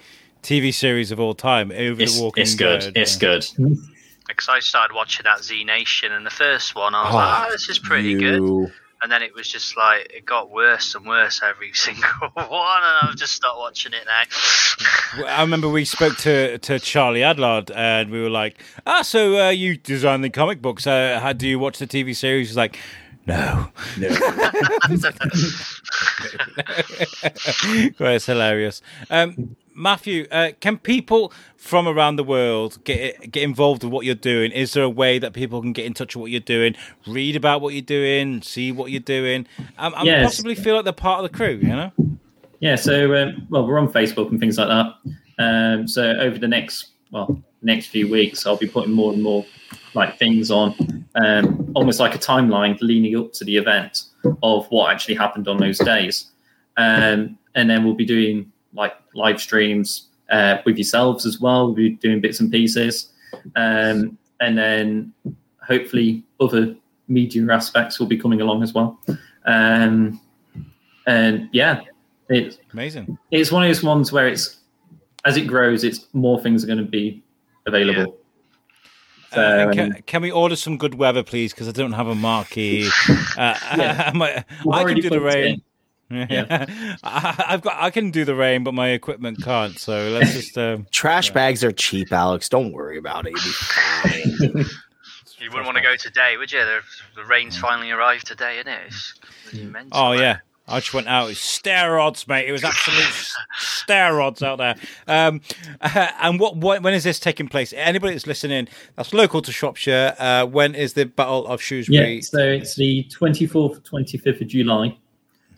[0.44, 1.72] TV series of all time.
[1.72, 2.82] Over it's, the Walking it's good.
[2.82, 2.94] Dead.
[2.98, 3.46] It's good.
[4.28, 7.48] Because I started watching that Z Nation, and the first one, I was Oh, like,
[7.48, 8.72] "Oh, this is pretty good."
[9.06, 12.84] You- And then it was just like it got worse and worse every single one,
[12.84, 14.24] and I've just stopped watching it now.
[15.38, 18.58] I remember we spoke to, to Charlie Adlard and we were like,
[18.88, 20.88] ah, so uh, you design the comic books.
[20.88, 22.50] Uh, how do you watch the TV series?
[22.50, 22.80] He's like,
[23.28, 23.70] no.
[23.98, 24.08] No.
[28.00, 28.82] well, it's hilarious.
[29.10, 34.16] Um, Matthew, uh, can people from around the world get get involved with what you're
[34.16, 34.52] doing?
[34.52, 36.76] Is there a way that people can get in touch with what you're doing,
[37.06, 39.48] read about what you're doing, see what you're doing,
[39.78, 40.24] um, and Yes.
[40.24, 41.60] possibly feel like they're part of the crew?
[41.62, 41.92] You know?
[42.62, 44.96] Yeah, so um, well, we're on Facebook and things like that.
[45.38, 49.46] Um, so over the next well next few weeks, I'll be putting more and more
[49.94, 54.04] like things on, um, almost like a timeline leading up to the event
[54.44, 56.32] of what actually happened on those days,
[56.78, 61.68] um, and then we'll be doing like live streams uh, with yourselves as well.
[61.68, 63.10] We'll be doing bits and pieces,
[63.56, 65.14] um, and then
[65.66, 66.76] hopefully other
[67.08, 69.00] media aspects will be coming along as well.
[69.46, 70.20] Um,
[71.08, 71.82] and yeah,
[72.30, 73.18] it's Amazing.
[73.32, 74.58] it's one of those ones where it's
[75.26, 77.24] as it grows, it's more things are going to be
[77.66, 78.18] available.
[79.36, 81.52] Uh, and So, can, can we order some good weather, please?
[81.52, 82.90] Because I don't have a marquee.
[83.38, 84.12] Uh, Yeah.
[84.16, 85.62] I, We've I can do the booked
[86.10, 86.98] it rain.
[87.04, 87.82] I, I've got.
[87.82, 89.78] I can do the rain, but my equipment can't.
[89.80, 90.58] So let's just.
[90.58, 92.50] Um, Trash bags are cheap, Alex.
[92.50, 93.32] Don't worry about it.
[93.32, 94.66] You'll be fine.
[95.38, 96.60] You wouldn't want to go today, would you?
[96.60, 96.80] The,
[97.16, 98.80] the rain's finally arrived today, isn't it?
[98.88, 99.14] It's,
[99.52, 100.20] it's oh man.
[100.20, 100.38] yeah,
[100.68, 101.30] I just went out.
[101.30, 102.48] It's steroids, mate.
[102.48, 104.76] It was absolute s- steroids out there.
[105.08, 105.42] Um,
[105.82, 106.82] and what, what?
[106.82, 107.74] When is this taking place?
[107.74, 110.16] Anybody that's listening, that's local to Shropshire.
[110.18, 112.16] Uh, when is the Battle of Shrewsbury?
[112.16, 114.98] yeah, so it's the 24th, 25th of July.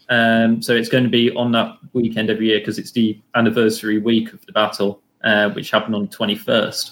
[0.09, 3.99] Um, so it's going to be on that weekend every year because it's the anniversary
[3.99, 6.91] week of the battle, uh, which happened on the 21st.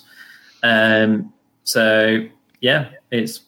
[0.63, 1.33] Um,
[1.63, 2.27] so
[2.61, 3.41] yeah, it's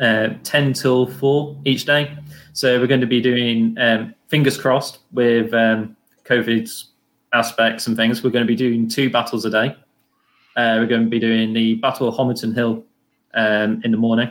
[0.00, 2.16] uh, 10 till 4 each day.
[2.52, 6.88] So we're going to be doing, um, fingers crossed, with um, COVID's
[7.32, 9.76] aspects and things, we're going to be doing two battles a day.
[10.56, 12.84] Uh, we're going to be doing the Battle of Homildon Hill
[13.34, 14.30] um, in the morning.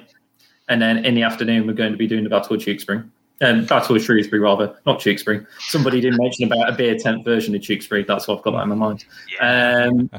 [0.69, 3.03] And then in the afternoon, we're going to be doing the Battle of Tewkesbury.
[3.41, 5.45] Um, Battle of Shrewsbury, rather, not Tewkesbury.
[5.68, 8.03] Somebody did mention about a beer tent version of Tewkesbury.
[8.07, 9.05] That's what I've got that in my mind.
[9.34, 9.88] Yeah.
[9.89, 10.10] Um,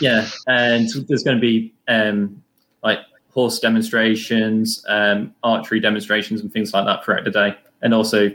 [0.00, 2.40] yeah, and there's going to be um,
[2.84, 2.98] like
[3.30, 8.30] horse demonstrations, um, archery demonstrations, and things like that throughout the day, and also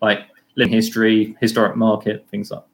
[0.00, 0.20] like
[0.56, 2.60] living history, historic market, things like.
[2.60, 2.68] that.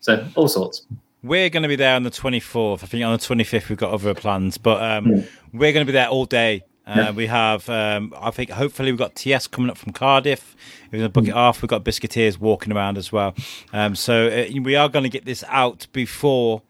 [0.00, 0.86] So all sorts.
[1.22, 2.84] We're going to be there on the 24th.
[2.84, 5.20] I think on the 25th we've got other plans, but um, Hmm.
[5.52, 6.62] we're going to be there all day.
[6.88, 7.10] Uh, Yeah.
[7.10, 10.56] We have, um, I think, hopefully we've got TS coming up from Cardiff.
[10.90, 11.60] We're going to book it off.
[11.60, 13.34] We've got Biscuiteers walking around as well.
[13.72, 16.62] Um, so uh, we are going to get this out before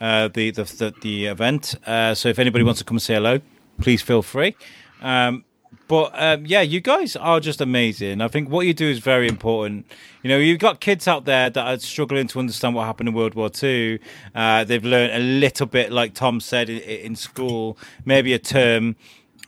[0.00, 1.74] uh, the, the the the event.
[1.86, 3.40] Uh, so if anybody wants to come and say hello,
[3.80, 4.54] please feel free.
[5.00, 5.44] Um,
[5.88, 8.20] but um, yeah, you guys are just amazing.
[8.20, 9.86] I think what you do is very important.
[10.22, 13.14] You know, you've got kids out there that are struggling to understand what happened in
[13.14, 13.98] World War Two.
[14.34, 18.96] Uh, they've learned a little bit, like Tom said, in, in school, maybe a term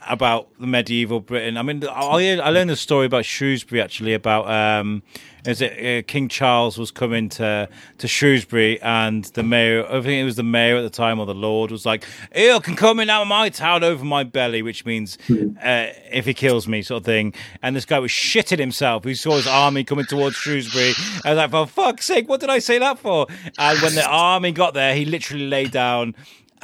[0.09, 1.57] about the medieval Britain.
[1.57, 5.03] I mean, I, I learned a story about Shrewsbury actually about um,
[5.47, 7.69] is it uh, King Charles was coming to
[7.99, 11.27] to Shrewsbury and the mayor, I think it was the mayor at the time or
[11.27, 12.05] the lord was like,
[12.35, 16.25] "Ew, can come in out of my town over my belly," which means uh, if
[16.25, 17.35] he kills me, sort of thing.
[17.63, 19.05] And this guy was shitting himself.
[19.05, 20.93] He saw his army coming towards Shrewsbury.
[21.25, 23.27] I was like, "For fuck's sake, what did I say that for?"
[23.59, 26.15] And when the army got there, he literally lay down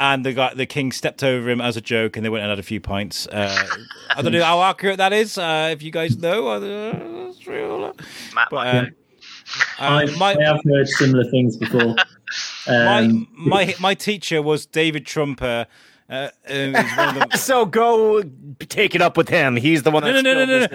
[0.01, 2.51] and the guy, the king, stepped over him as a joke, and they went and
[2.51, 3.27] had a few pints.
[3.27, 3.67] Uh,
[4.17, 5.37] I don't know how accurate that is.
[5.37, 6.59] Uh, if you guys know, uh,
[7.27, 7.93] that's real.
[8.35, 8.97] But might um.
[9.79, 11.95] I, uh, my I have heard similar things before.
[12.67, 15.67] my Um, my my teacher was David Trumper.
[16.09, 18.23] Uh, um, he's one of the, So go
[18.69, 19.57] take it up with him.
[19.57, 20.03] He's the one.
[20.03, 20.67] no, no, no, no, no,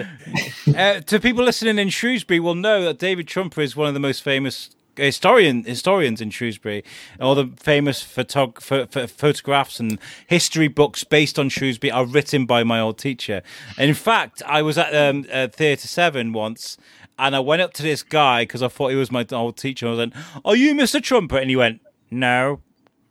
[0.66, 0.78] no.
[0.78, 4.00] uh, to people listening in Shrewsbury will know that David Trumper is one of the
[4.00, 6.84] most famous historian historians in Shrewsbury.
[7.20, 12.46] All the famous photog- pho- pho- photographs and history books based on Shrewsbury are written
[12.46, 13.42] by my old teacher.
[13.78, 16.76] And in fact, I was at um, uh, Theatre Severn once.
[17.18, 19.86] And I went up to this guy because I thought he was my old teacher.
[19.86, 20.12] I was like,
[20.44, 21.02] "Are you Mr.
[21.02, 22.60] Trumper?" And he went, "No."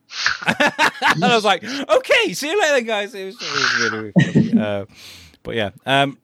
[0.47, 4.33] and I was like, "Okay, see you later, guys." It was, it was really, really
[4.33, 4.61] funny.
[4.61, 4.85] Uh,
[5.41, 6.19] but yeah, um,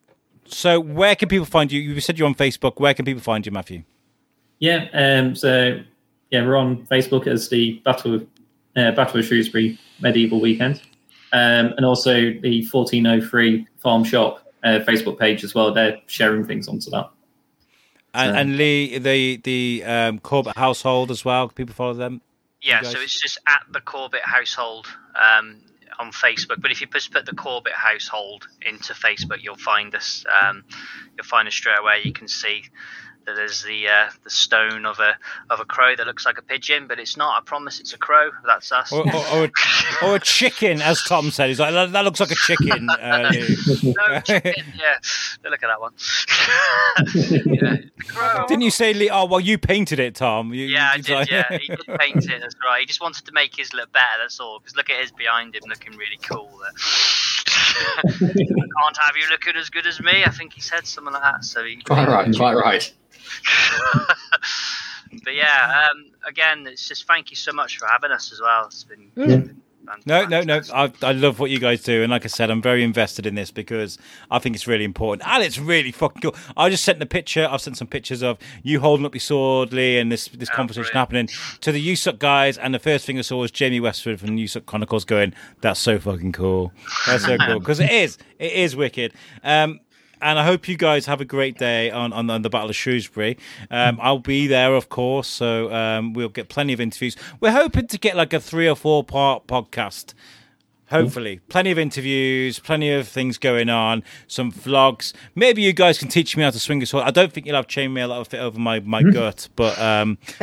[0.45, 1.81] so where can people find you?
[1.81, 2.79] You said you're on Facebook.
[2.79, 3.83] Where can people find you, Matthew?
[4.61, 5.81] Yeah, um, so
[6.29, 8.27] yeah, we're on Facebook as the Battle of,
[8.75, 10.81] uh, Battle of Shrewsbury Medieval Weekend,
[11.33, 15.73] um, and also the 1403 Farm Shop uh, Facebook page as well.
[15.73, 17.09] They're sharing things onto that.
[18.13, 21.47] And, Um, and Lee, the the um, Corbet household as well.
[21.47, 22.21] Can people follow them?
[22.61, 24.85] Yeah, so it's just at the Corbet household
[25.15, 25.61] um,
[25.97, 26.61] on Facebook.
[26.61, 30.23] But if you just put the Corbet household into Facebook, you'll find us.
[30.43, 30.63] Um,
[31.17, 32.01] you'll find us straight away.
[32.03, 32.71] You can see that
[33.25, 35.15] there's the uh, the stone of a
[35.49, 37.41] of a crow that looks like a pigeon, but it's not.
[37.41, 38.29] I promise, it's a crow.
[38.45, 38.91] That's us.
[38.91, 39.51] Or, or, or, a,
[40.05, 41.49] or a chicken, as Tom said.
[41.49, 42.89] He's like, that, that looks like a chicken.
[42.89, 43.31] Uh,
[43.83, 44.97] no, chicken, yeah.
[45.49, 45.93] Look at that one.
[47.45, 47.77] yeah.
[48.07, 48.45] Crow.
[48.47, 50.53] Didn't you say, Oh, well, you painted it, Tom.
[50.53, 51.29] You, Yeah, I you- did.
[51.29, 52.41] Yeah, he did paint it.
[52.41, 52.81] That's right.
[52.81, 54.05] He just wanted to make his look better.
[54.21, 54.59] That's all.
[54.59, 56.49] Because look at his behind him, looking really cool.
[56.61, 56.71] There.
[57.71, 60.23] I can't have you looking as good as me.
[60.25, 61.43] I think he said something like that.
[61.43, 61.77] So he.
[61.77, 62.93] Quite right, quite right.
[65.23, 68.65] but yeah, um, again, it's just thank you so much for having us as well.
[68.65, 69.11] It's been.
[69.15, 69.25] Yeah.
[69.25, 69.61] it's been
[70.05, 70.61] No, no, no.
[70.73, 73.35] I, I love what you guys do, and like I said, I'm very invested in
[73.35, 73.97] this because
[74.29, 76.35] I think it's really important, and it's really fucking cool.
[76.57, 77.47] I just sent the picture.
[77.49, 80.55] I've sent some pictures of you holding up your sword, Lee, and this this Oh,
[80.55, 81.29] conversation brilliant.
[81.31, 82.57] happening to the USUC guys.
[82.57, 85.99] And the first thing I saw was Jamie Westford from USUC Chronicles going, "That's so
[85.99, 86.71] fucking cool.
[87.07, 88.17] That's so cool because it is.
[88.39, 89.13] It is wicked."
[89.43, 89.79] Um,
[90.21, 92.75] and I hope you guys have a great day on, on, on the Battle of
[92.75, 93.37] Shrewsbury.
[93.69, 97.15] Um, I'll be there, of course, so um, we'll get plenty of interviews.
[97.39, 100.13] We're hoping to get like a three or four part podcast.
[100.89, 105.13] Hopefully, plenty of interviews, plenty of things going on, some vlogs.
[105.35, 107.05] Maybe you guys can teach me how to swing a sword.
[107.05, 110.17] I don't think you'll have chainmail that'll fit over my, my gut, but um,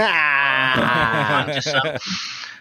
[1.52, 1.98] Just, um,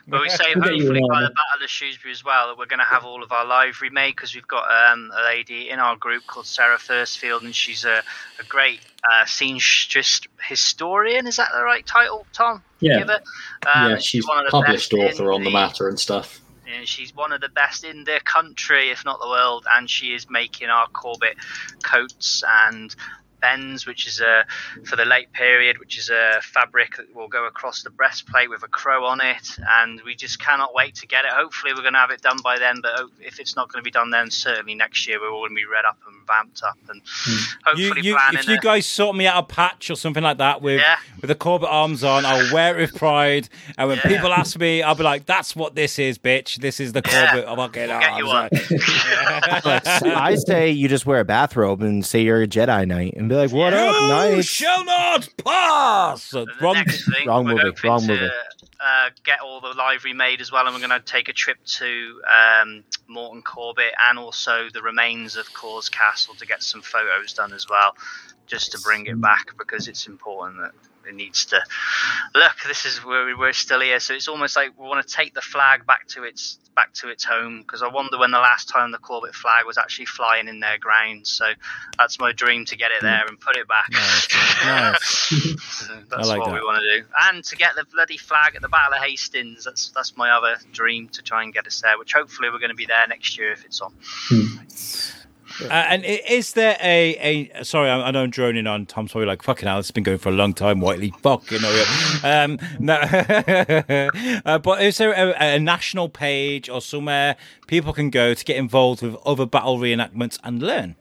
[0.08, 1.28] but we say hopefully by the.
[1.28, 4.16] Battle of Shrewsbury as well that we're going to have all of our live remade
[4.16, 8.02] because we've got um, a lady in our group called Sarah Firstfield and she's a,
[8.40, 8.80] a great
[9.10, 11.28] uh, seamstress historian.
[11.28, 12.64] Is that the right title, Tom?
[12.80, 13.00] Yeah.
[13.00, 13.22] Give it?
[13.74, 16.40] Um, yeah, she's one of the published best author on the matter and stuff.
[16.74, 19.66] and she's one of the best in the country, if not the world.
[19.70, 21.36] And she is making our Corbet
[21.84, 22.96] coats and
[23.40, 24.46] bends, which is a
[24.86, 28.64] for the late period, which is a fabric that will go across the breastplate with
[28.64, 29.58] a crow on it.
[29.80, 31.32] And we just cannot wait to get it.
[31.32, 32.82] Hopefully, we're going to have it done by then.
[32.82, 35.52] But if it's not going to be done then, certainly next year we're all going
[35.52, 36.78] to be read up and vamped up.
[36.90, 37.32] And hmm.
[37.32, 40.24] you, hopefully, you, planning if you a- guys sort me out a patch or something
[40.24, 40.98] like that with Yeah.
[41.22, 43.50] with the Corbet arms on, I'll wear it with pride.
[43.78, 44.08] And when Yeah.
[44.08, 46.56] people ask me, I'll be like, "That's what this is, bitch.
[46.58, 47.32] This is the Yeah.
[47.32, 48.52] Corbet fucking We'll get you arms." one.
[50.16, 53.36] I say you just wear a bathrobe and say you're a Jedi Knight and be
[53.38, 56.30] like, "What up, You shall not pass.
[56.32, 58.30] the Wrong- next thing, wrong we're movie, wrong to, movie.
[58.80, 61.58] Uh, get all the live remade as well, and we're going to take a trip
[61.66, 62.22] to
[62.62, 67.54] um, Moreton Corbet and also the remains of Caus Castle to get some photos done
[67.54, 67.96] as well,
[68.46, 70.72] just to bring it back because it's important that
[71.08, 71.62] it needs to
[72.36, 72.56] look.
[72.68, 74.00] This is where we're still here.
[74.00, 77.10] So it's almost like we want to take the flag back to its back to
[77.10, 80.48] its home because I wonder when the last time the Corbet flag was actually flying
[80.48, 81.30] in their grounds.
[81.30, 81.46] So
[81.98, 83.08] that's my dream to get it hmm.
[83.08, 83.88] there and put it back.
[83.92, 84.28] Nice.
[84.68, 85.00] Nice.
[85.70, 86.54] So that's like what that.
[86.54, 89.66] we want to do, and to get the bloody flag at the Battle of Hastings.
[89.66, 91.98] That's that's my other dream to try and get us there.
[91.98, 93.94] Which hopefully we're going to be there next year if it's on.
[94.30, 94.58] Hmm.
[95.64, 98.86] Uh, and is there a, a sorry, I, I know I'm droning on.
[98.86, 101.14] Tom's probably like, fucking hell, it's been going for a long time, Whiteley.
[101.22, 101.84] Fuck, you know.
[102.24, 102.94] Um, no,
[104.46, 107.36] uh, but is there a, a national page or somewhere
[107.68, 110.96] people can go to get involved with other battle reenactments and learn?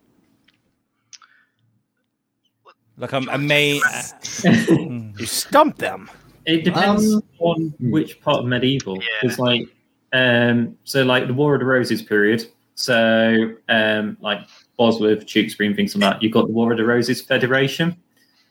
[2.97, 3.81] Like a, a main.
[3.85, 4.03] Uh,
[5.19, 6.11] You stumped them.
[6.47, 8.97] It depends Um, on which part of medieval.
[8.97, 9.03] Yeah.
[9.21, 9.63] Because like,
[10.13, 12.47] um, so like the War of the Roses period.
[12.77, 14.41] So um, like
[14.77, 16.23] Bosworth, Tewkesbury, and things like that.
[16.23, 17.97] You've got the War of the Roses Federation,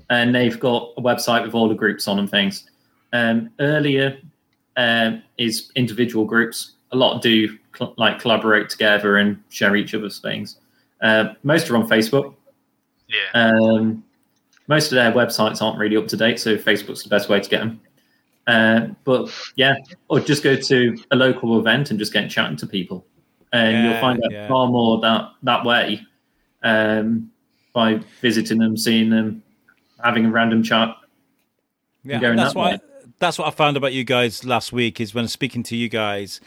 [0.10, 2.70] and they've got a website with all the groups on and things.
[3.14, 4.18] Um, earlier
[4.78, 6.74] um, is individual groups.
[6.92, 10.58] A lot do cl- like collaborate together and share each other's things.
[11.02, 12.34] Uh, most are on Facebook.
[13.08, 13.30] Yeah.
[13.34, 14.04] Um,
[14.68, 17.50] most of their websites aren't really up to date, so Facebook's the best way to
[17.50, 17.80] get them.
[18.48, 19.76] Uh, but yeah,
[20.08, 23.06] or just go to a local event and just get chatting to people,
[23.52, 24.48] and Yeah, you'll find out yeah.
[24.48, 26.02] far more that that way
[26.64, 27.32] um,
[27.74, 29.44] by visiting them, seeing them,
[30.04, 30.96] having a random chat.
[32.04, 32.82] Yeah, going that's that what
[33.20, 36.42] that's what I found about you guys last week is when speaking to you guys,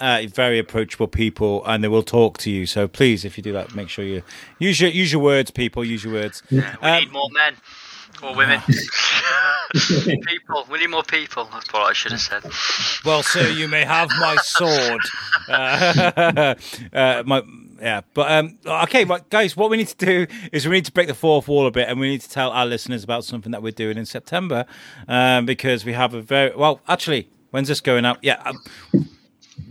[0.00, 2.66] uh, very approachable people, and they will talk to you.
[2.66, 4.22] So please, if you do that, make sure you
[4.58, 5.84] use your use your words, people.
[5.84, 6.42] Use your words.
[6.50, 7.54] We Um, need more men
[8.24, 8.60] or women.
[10.26, 10.66] people.
[10.70, 11.48] We need more people.
[11.52, 12.44] That's what I should have said.
[13.04, 15.00] Well, sir, you may have my sword.
[15.46, 16.54] Uh,
[16.94, 17.42] uh, my.
[17.78, 19.54] Yeah, but um, okay, right, guys.
[19.54, 21.86] What we need to do is we need to break the fourth wall a bit,
[21.86, 24.64] and we need to tell our listeners about something that we're doing in September,
[25.06, 26.80] um, because we have a very well.
[26.88, 28.18] Actually, when's this going out?
[28.22, 28.62] Yeah, um,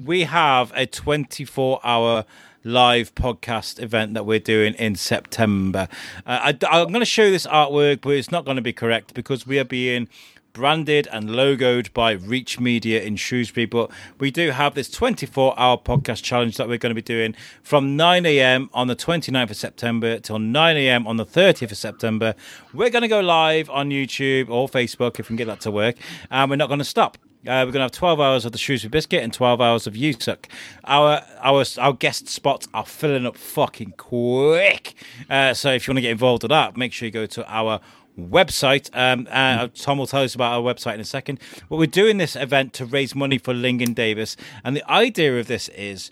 [0.05, 2.25] we have a 24 hour
[2.63, 5.87] live podcast event that we're doing in September.
[6.25, 9.13] Uh, I, am going to show this artwork, but it's not going to be correct
[9.13, 10.07] because we are being
[10.53, 13.65] branded and logoed by Reach Media in Shrewsbury.
[13.65, 17.35] But we do have this 24 hour podcast challenge that we're going to be doing
[17.63, 18.69] from 9 a.m.
[18.73, 21.07] on the 29th of September till 9 a.m.
[21.07, 22.35] on the 30th of September.
[22.73, 25.71] We're going to go live on YouTube or Facebook if we can get that to
[25.71, 25.95] work,
[26.29, 27.17] and we're not going to stop.
[27.45, 29.95] Uh, we're going to have 12 hours of the Shrewsbury Biscuit and 12 hours of
[29.95, 30.45] USUC.
[30.85, 34.93] Our our our guest spots are filling up fucking quick.
[35.29, 37.53] Uh, so if you want to get involved with that, make sure you go to
[37.53, 37.81] our
[38.17, 38.89] website.
[38.93, 41.39] Um, uh, Tom will tell us about our website in a second.
[41.69, 44.37] But we're doing this event to raise money for Lingen Davies.
[44.63, 46.11] And the idea of this is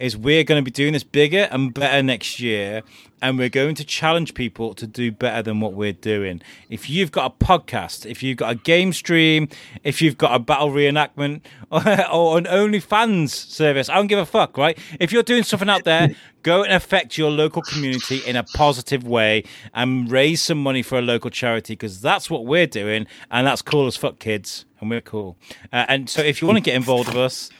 [0.00, 2.82] is we're going to be doing this bigger and better next year
[3.22, 6.40] and we're going to challenge people to do better than what we're doing.
[6.70, 9.48] If you've got a podcast if you've got a game stream
[9.84, 14.56] if you've got a battle reenactment or, an onlyfans service i don't give a fuck
[14.56, 14.78] right?
[14.98, 16.10] If you're doing something out there
[16.42, 19.44] go and affect your local community in a positive way
[19.74, 23.62] and raise some money for a local charity because that's what we're doing and that's
[23.62, 25.36] cool as fuck kids and we're cool.
[25.72, 27.50] Uh, and so if you want to get involved with us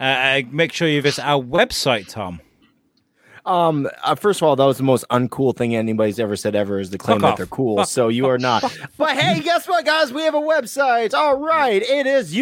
[0.00, 2.40] uh, uh, make sure you visit our website, Tom.
[3.44, 6.78] Um, uh, first of all, that was the most uncool thing anybody's ever said ever
[6.78, 7.36] is to claim Fuck that off.
[7.38, 7.76] they're cool.
[7.78, 8.62] Fuck- so you are not.
[8.96, 10.12] but hey, guess what, guys?
[10.12, 11.12] We have a website.
[11.12, 11.82] All right.
[11.82, 12.32] It is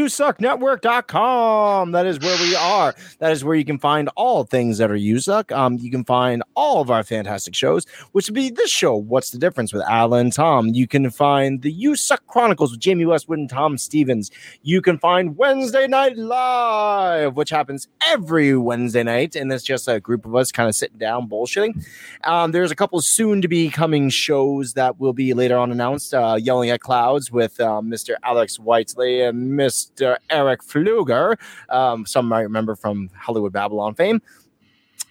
[0.81, 1.93] usucknetwork.com.
[1.93, 2.95] That is where we are.
[3.19, 5.53] That is where you can find all things that are usuck.
[5.57, 9.31] Um, you can find all of our fantastic shows, which would be this show, What's
[9.31, 10.69] the Difference with Alan Tom.
[10.69, 14.31] You can find the Usuck Chronicles with Jamie Westwood and Tom Stevens.
[14.63, 20.01] You can find Wednesday Night Live, which happens every Wednesday night, and it's just a
[20.01, 21.85] group of us kind of sitting down bullshitting.
[22.25, 26.15] Um, there's a couple soon to be coming shows that will be later on announced.
[26.15, 28.15] Uh, Yelling at Clouds with um, Mr.
[28.23, 30.17] Alex Whiteley and Mr.
[30.29, 31.37] Eric Fluger.
[31.69, 34.21] Um, some might remember from Hollywood Babylon fame.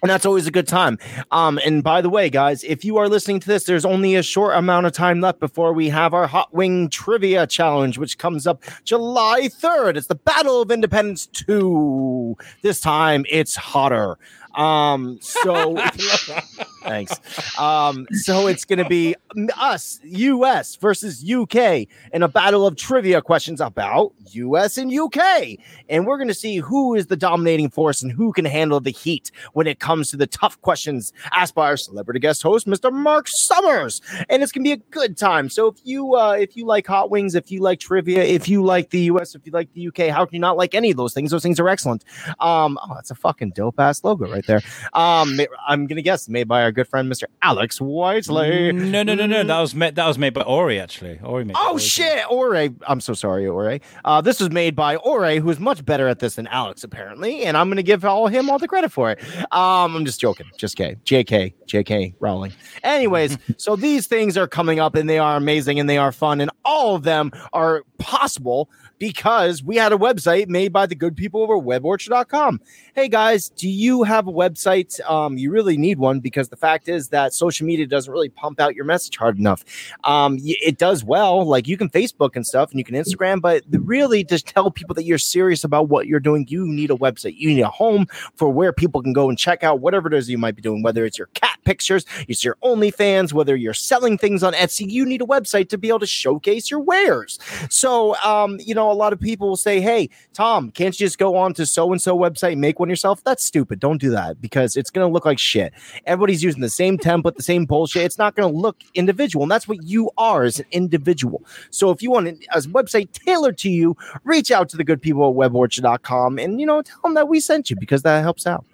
[0.02, 0.98] And that's always a good time.
[1.30, 4.22] Um, and by the way, guys, if you are listening to this, there's only a
[4.22, 8.46] short amount of time left before we have our Hot Wing Trivia Challenge, which comes
[8.46, 9.96] up July 3rd.
[9.96, 12.34] It's the Battle of Independence 2.
[12.62, 14.16] This time it's hotter.
[14.54, 15.76] Um, so
[16.82, 17.14] thanks.
[17.58, 19.14] Um, so it's going to be
[19.56, 25.58] us, US versus UK, in a battle of trivia questions about US and UK.
[25.88, 28.90] And we're going to see who is the dominating force and who can handle the
[28.90, 32.92] heat when it comes to the tough questions asked by our celebrity guest host, Mr.
[32.92, 34.00] Mark Summers.
[34.28, 35.48] And it's going to be a good time.
[35.48, 38.64] So if you uh, if you like hot wings, if you like trivia, if you
[38.64, 40.96] like the US, if you like the UK, how can you not like any of
[40.96, 41.30] those things?
[41.30, 42.04] Those things are excellent.
[42.40, 44.60] Um, oh, that's a fucking dope ass logo right there.
[44.92, 47.24] Um, I'm gonna guess made by our good friend Mr.
[47.42, 48.72] Alex Whiteley.
[48.72, 49.42] No, no, no, no.
[49.42, 49.94] That was made.
[49.96, 51.18] That was made by Ori actually.
[51.22, 51.56] Ori made.
[51.58, 51.80] Oh Ori.
[51.82, 52.68] shit, Ore.
[52.86, 53.78] I'm so sorry, Ore.
[54.04, 57.44] Uh, this was made by Ore, who is much better at this than Alex, apparently,
[57.44, 59.22] and I'm to give all him all the credit for it.
[59.52, 62.52] Um, I'm just joking, just K, JK, JK Rowling.
[62.82, 66.40] Anyways, so these things are coming up, and they are amazing, and they are fun,
[66.40, 68.68] and all of them are possible
[68.98, 72.60] because we had a website made by the good people over weborchard.com.
[73.00, 75.00] Hey guys, do you have a website?
[75.08, 78.60] Um, you really need one because the fact is that social media doesn't really pump
[78.60, 79.64] out your message hard enough.
[80.04, 83.64] Um, it does well, like you can Facebook and stuff, and you can Instagram, but
[83.70, 87.38] really to tell people that you're serious about what you're doing, you need a website.
[87.38, 88.04] You need a home
[88.34, 90.82] for where people can go and check out whatever it is you might be doing,
[90.82, 94.90] whether it's your cat pictures, it's your OnlyFans, whether you're selling things on Etsy.
[94.90, 97.38] You need a website to be able to showcase your wares.
[97.70, 101.18] So, um, you know, a lot of people will say, "Hey, Tom, can't you just
[101.18, 103.80] go on to so and so website and make one yourself?" That's stupid.
[103.80, 105.72] Don't do that because it's going to look like shit.
[106.06, 108.02] Everybody's using the same template, the same bullshit.
[108.02, 111.42] It's not going to look individual, and that's what you are as an individual.
[111.70, 115.28] So, if you want a website tailored to you, reach out to the good people
[115.28, 118.64] at weborchard.com and you know tell them that we sent you because that helps out.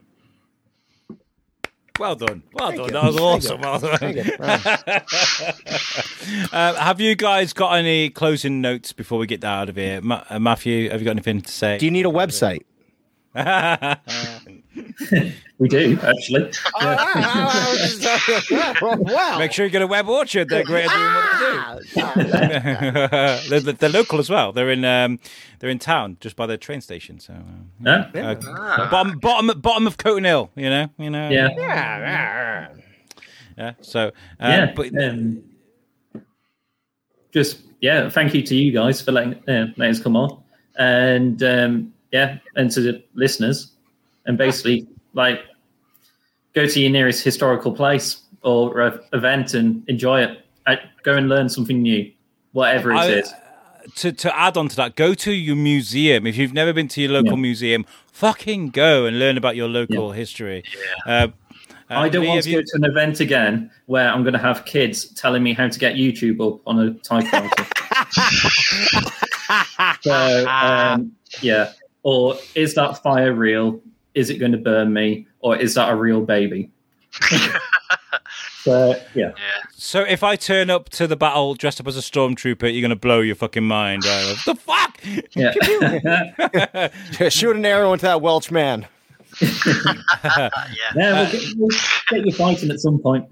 [1.99, 2.43] Well done.
[2.53, 2.87] Well Thank done.
[2.87, 2.93] you.
[2.93, 3.61] That was awesome.
[3.61, 4.03] Well done.
[6.53, 10.03] uh, have you guys got any closing notes before we get out of here?
[10.03, 11.79] Ma- uh, Matthew, have you got anything to say?
[11.79, 12.65] Do you need a website?
[15.59, 16.51] We do actually.
[16.81, 19.37] wow.
[19.39, 20.49] Make sure you get a web orchard.
[20.51, 22.29] They're great at doing what they do.
[23.49, 24.53] they're, they're- they're local as well.
[24.53, 25.19] They're in um,
[25.59, 27.19] they're in town, just by the train station.
[27.21, 28.31] So uh, Yeah.
[28.33, 30.51] uh, bottom bottom bottom of Coton Hill.
[30.57, 31.31] You know, you know.
[31.31, 32.69] Yeah.
[33.57, 33.73] yeah.
[33.81, 34.11] So uh,
[34.41, 34.73] yeah.
[34.75, 35.43] but um,
[37.33, 40.43] just yeah, thank you to you guys for letting uh, letting us come on,
[40.79, 43.57] and um, yeah, and to the listeners,
[44.27, 44.79] and basically
[45.13, 45.39] like
[46.55, 50.33] go to your nearest historical place or uh, event and enjoy it.
[50.67, 52.03] Uh, go and learn something new,
[52.53, 53.33] whatever it I- is.
[54.01, 56.27] to to add on to that, go to your museum.
[56.27, 57.49] If you've never been to your local Yeah.
[57.49, 57.81] museum,
[58.13, 60.65] fucking go and learn about your local history.
[61.07, 61.29] Uh,
[61.89, 64.33] uh, I don't Lee, want to you- go to an event again where I'm going
[64.41, 67.65] to have kids telling me how to get YouTube up on a typewriter.
[70.03, 71.73] so, um, yeah.
[72.07, 73.81] Or is that fire real?
[74.15, 75.27] Is it going to burn me?
[75.41, 76.71] Or is that a real baby?
[78.63, 79.33] so, yeah.
[79.33, 79.33] Yeah.
[79.73, 82.95] So if I turn up to the battle dressed up as a stormtrooper, you're gonna
[82.95, 84.05] blow your fucking mind.
[84.05, 84.37] Right?
[84.47, 85.01] the fuck?
[85.35, 87.29] Yeah.
[87.29, 88.87] Shoot an arrow into that Welsh man.
[89.43, 90.51] yeah.
[90.95, 91.71] yeah we'll, get, we'll
[92.11, 93.29] get you fighting at some point.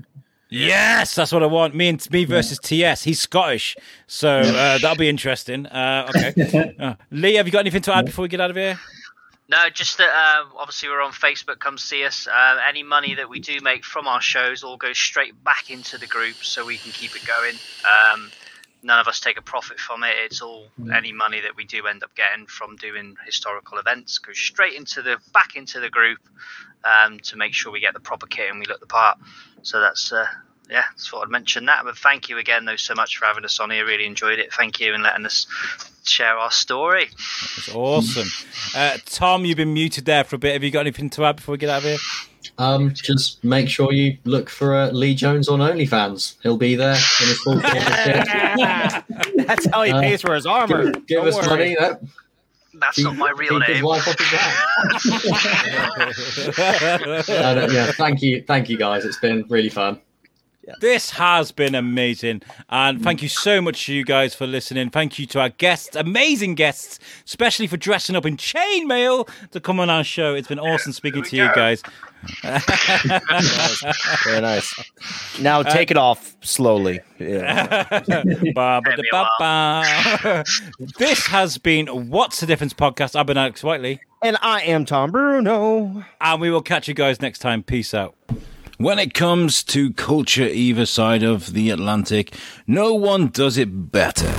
[0.54, 1.74] Yes, that's what I want.
[1.74, 3.04] Me and me versus TS.
[3.04, 3.76] He's Scottish,
[4.06, 5.66] so uh, that'll be interesting.
[5.66, 8.56] Uh, okay, uh, Lee, have you got anything to add before we get out of
[8.56, 8.78] here?
[9.48, 11.58] No, just that uh, obviously we're on Facebook.
[11.58, 12.26] Come see us.
[12.26, 15.98] Uh, any money that we do make from our shows all goes straight back into
[15.98, 17.54] the group, so we can keep it going.
[18.14, 18.30] Um,
[18.82, 20.14] none of us take a profit from it.
[20.24, 24.38] It's all any money that we do end up getting from doing historical events goes
[24.38, 26.18] straight into the back into the group
[26.84, 29.18] um, to make sure we get the proper kit and we look the part.
[29.62, 30.26] So that's uh,
[30.70, 31.82] yeah, just thought I'd mention that.
[31.84, 33.84] But thank you again, though, so much for having us on here.
[33.86, 34.52] Really enjoyed it.
[34.52, 35.46] Thank you and letting us
[36.04, 37.04] share our story.
[37.56, 38.28] It's awesome.
[38.74, 40.52] Uh, Tom, you've been muted there for a bit.
[40.54, 41.98] Have you got anything to add before we get out of here?
[42.58, 46.36] Um, just make sure you look for uh, Lee Jones on OnlyFans.
[46.42, 47.56] He'll be there in his full.
[49.46, 50.90] That's how he Uh, pays for his armor.
[50.92, 51.46] give give us worry.
[51.48, 51.76] money.
[51.80, 52.00] That,
[52.74, 53.84] That's not my real keep his name.
[53.84, 54.54] wife off his back.
[57.28, 59.04] Uh, yeah, thank you, thank you guys.
[59.04, 60.00] It's been really fun.
[60.80, 62.42] This has been amazing.
[62.70, 64.90] And thank you so much to you guys for listening.
[64.90, 69.78] Thank you to our guests, amazing guests, especially for dressing up in chainmail to come
[69.80, 70.34] on our show.
[70.34, 71.82] It's been awesome speaking to you guys.
[74.24, 74.74] Very nice.
[75.40, 77.00] Now uh, take it off slowly.
[77.18, 77.84] Yeah.
[78.54, 80.44] Ba, ba, da, ba, ba.
[80.98, 83.14] this has been What's the Difference podcast.
[83.18, 84.00] I've been Alex Whiteley.
[84.22, 86.04] and I am Tom Bruno.
[86.20, 87.62] And we will catch you guys next time.
[87.62, 88.14] Peace out.
[88.78, 92.34] When it comes to culture either side of the Atlantic,
[92.66, 94.32] no one does it better.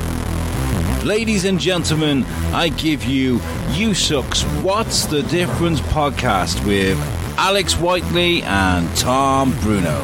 [1.06, 3.40] Ladies and gentlemen, I give you
[3.72, 6.98] You Sucks What's the Difference podcast with
[7.38, 10.02] Alex Whiteley and Tom Bruno.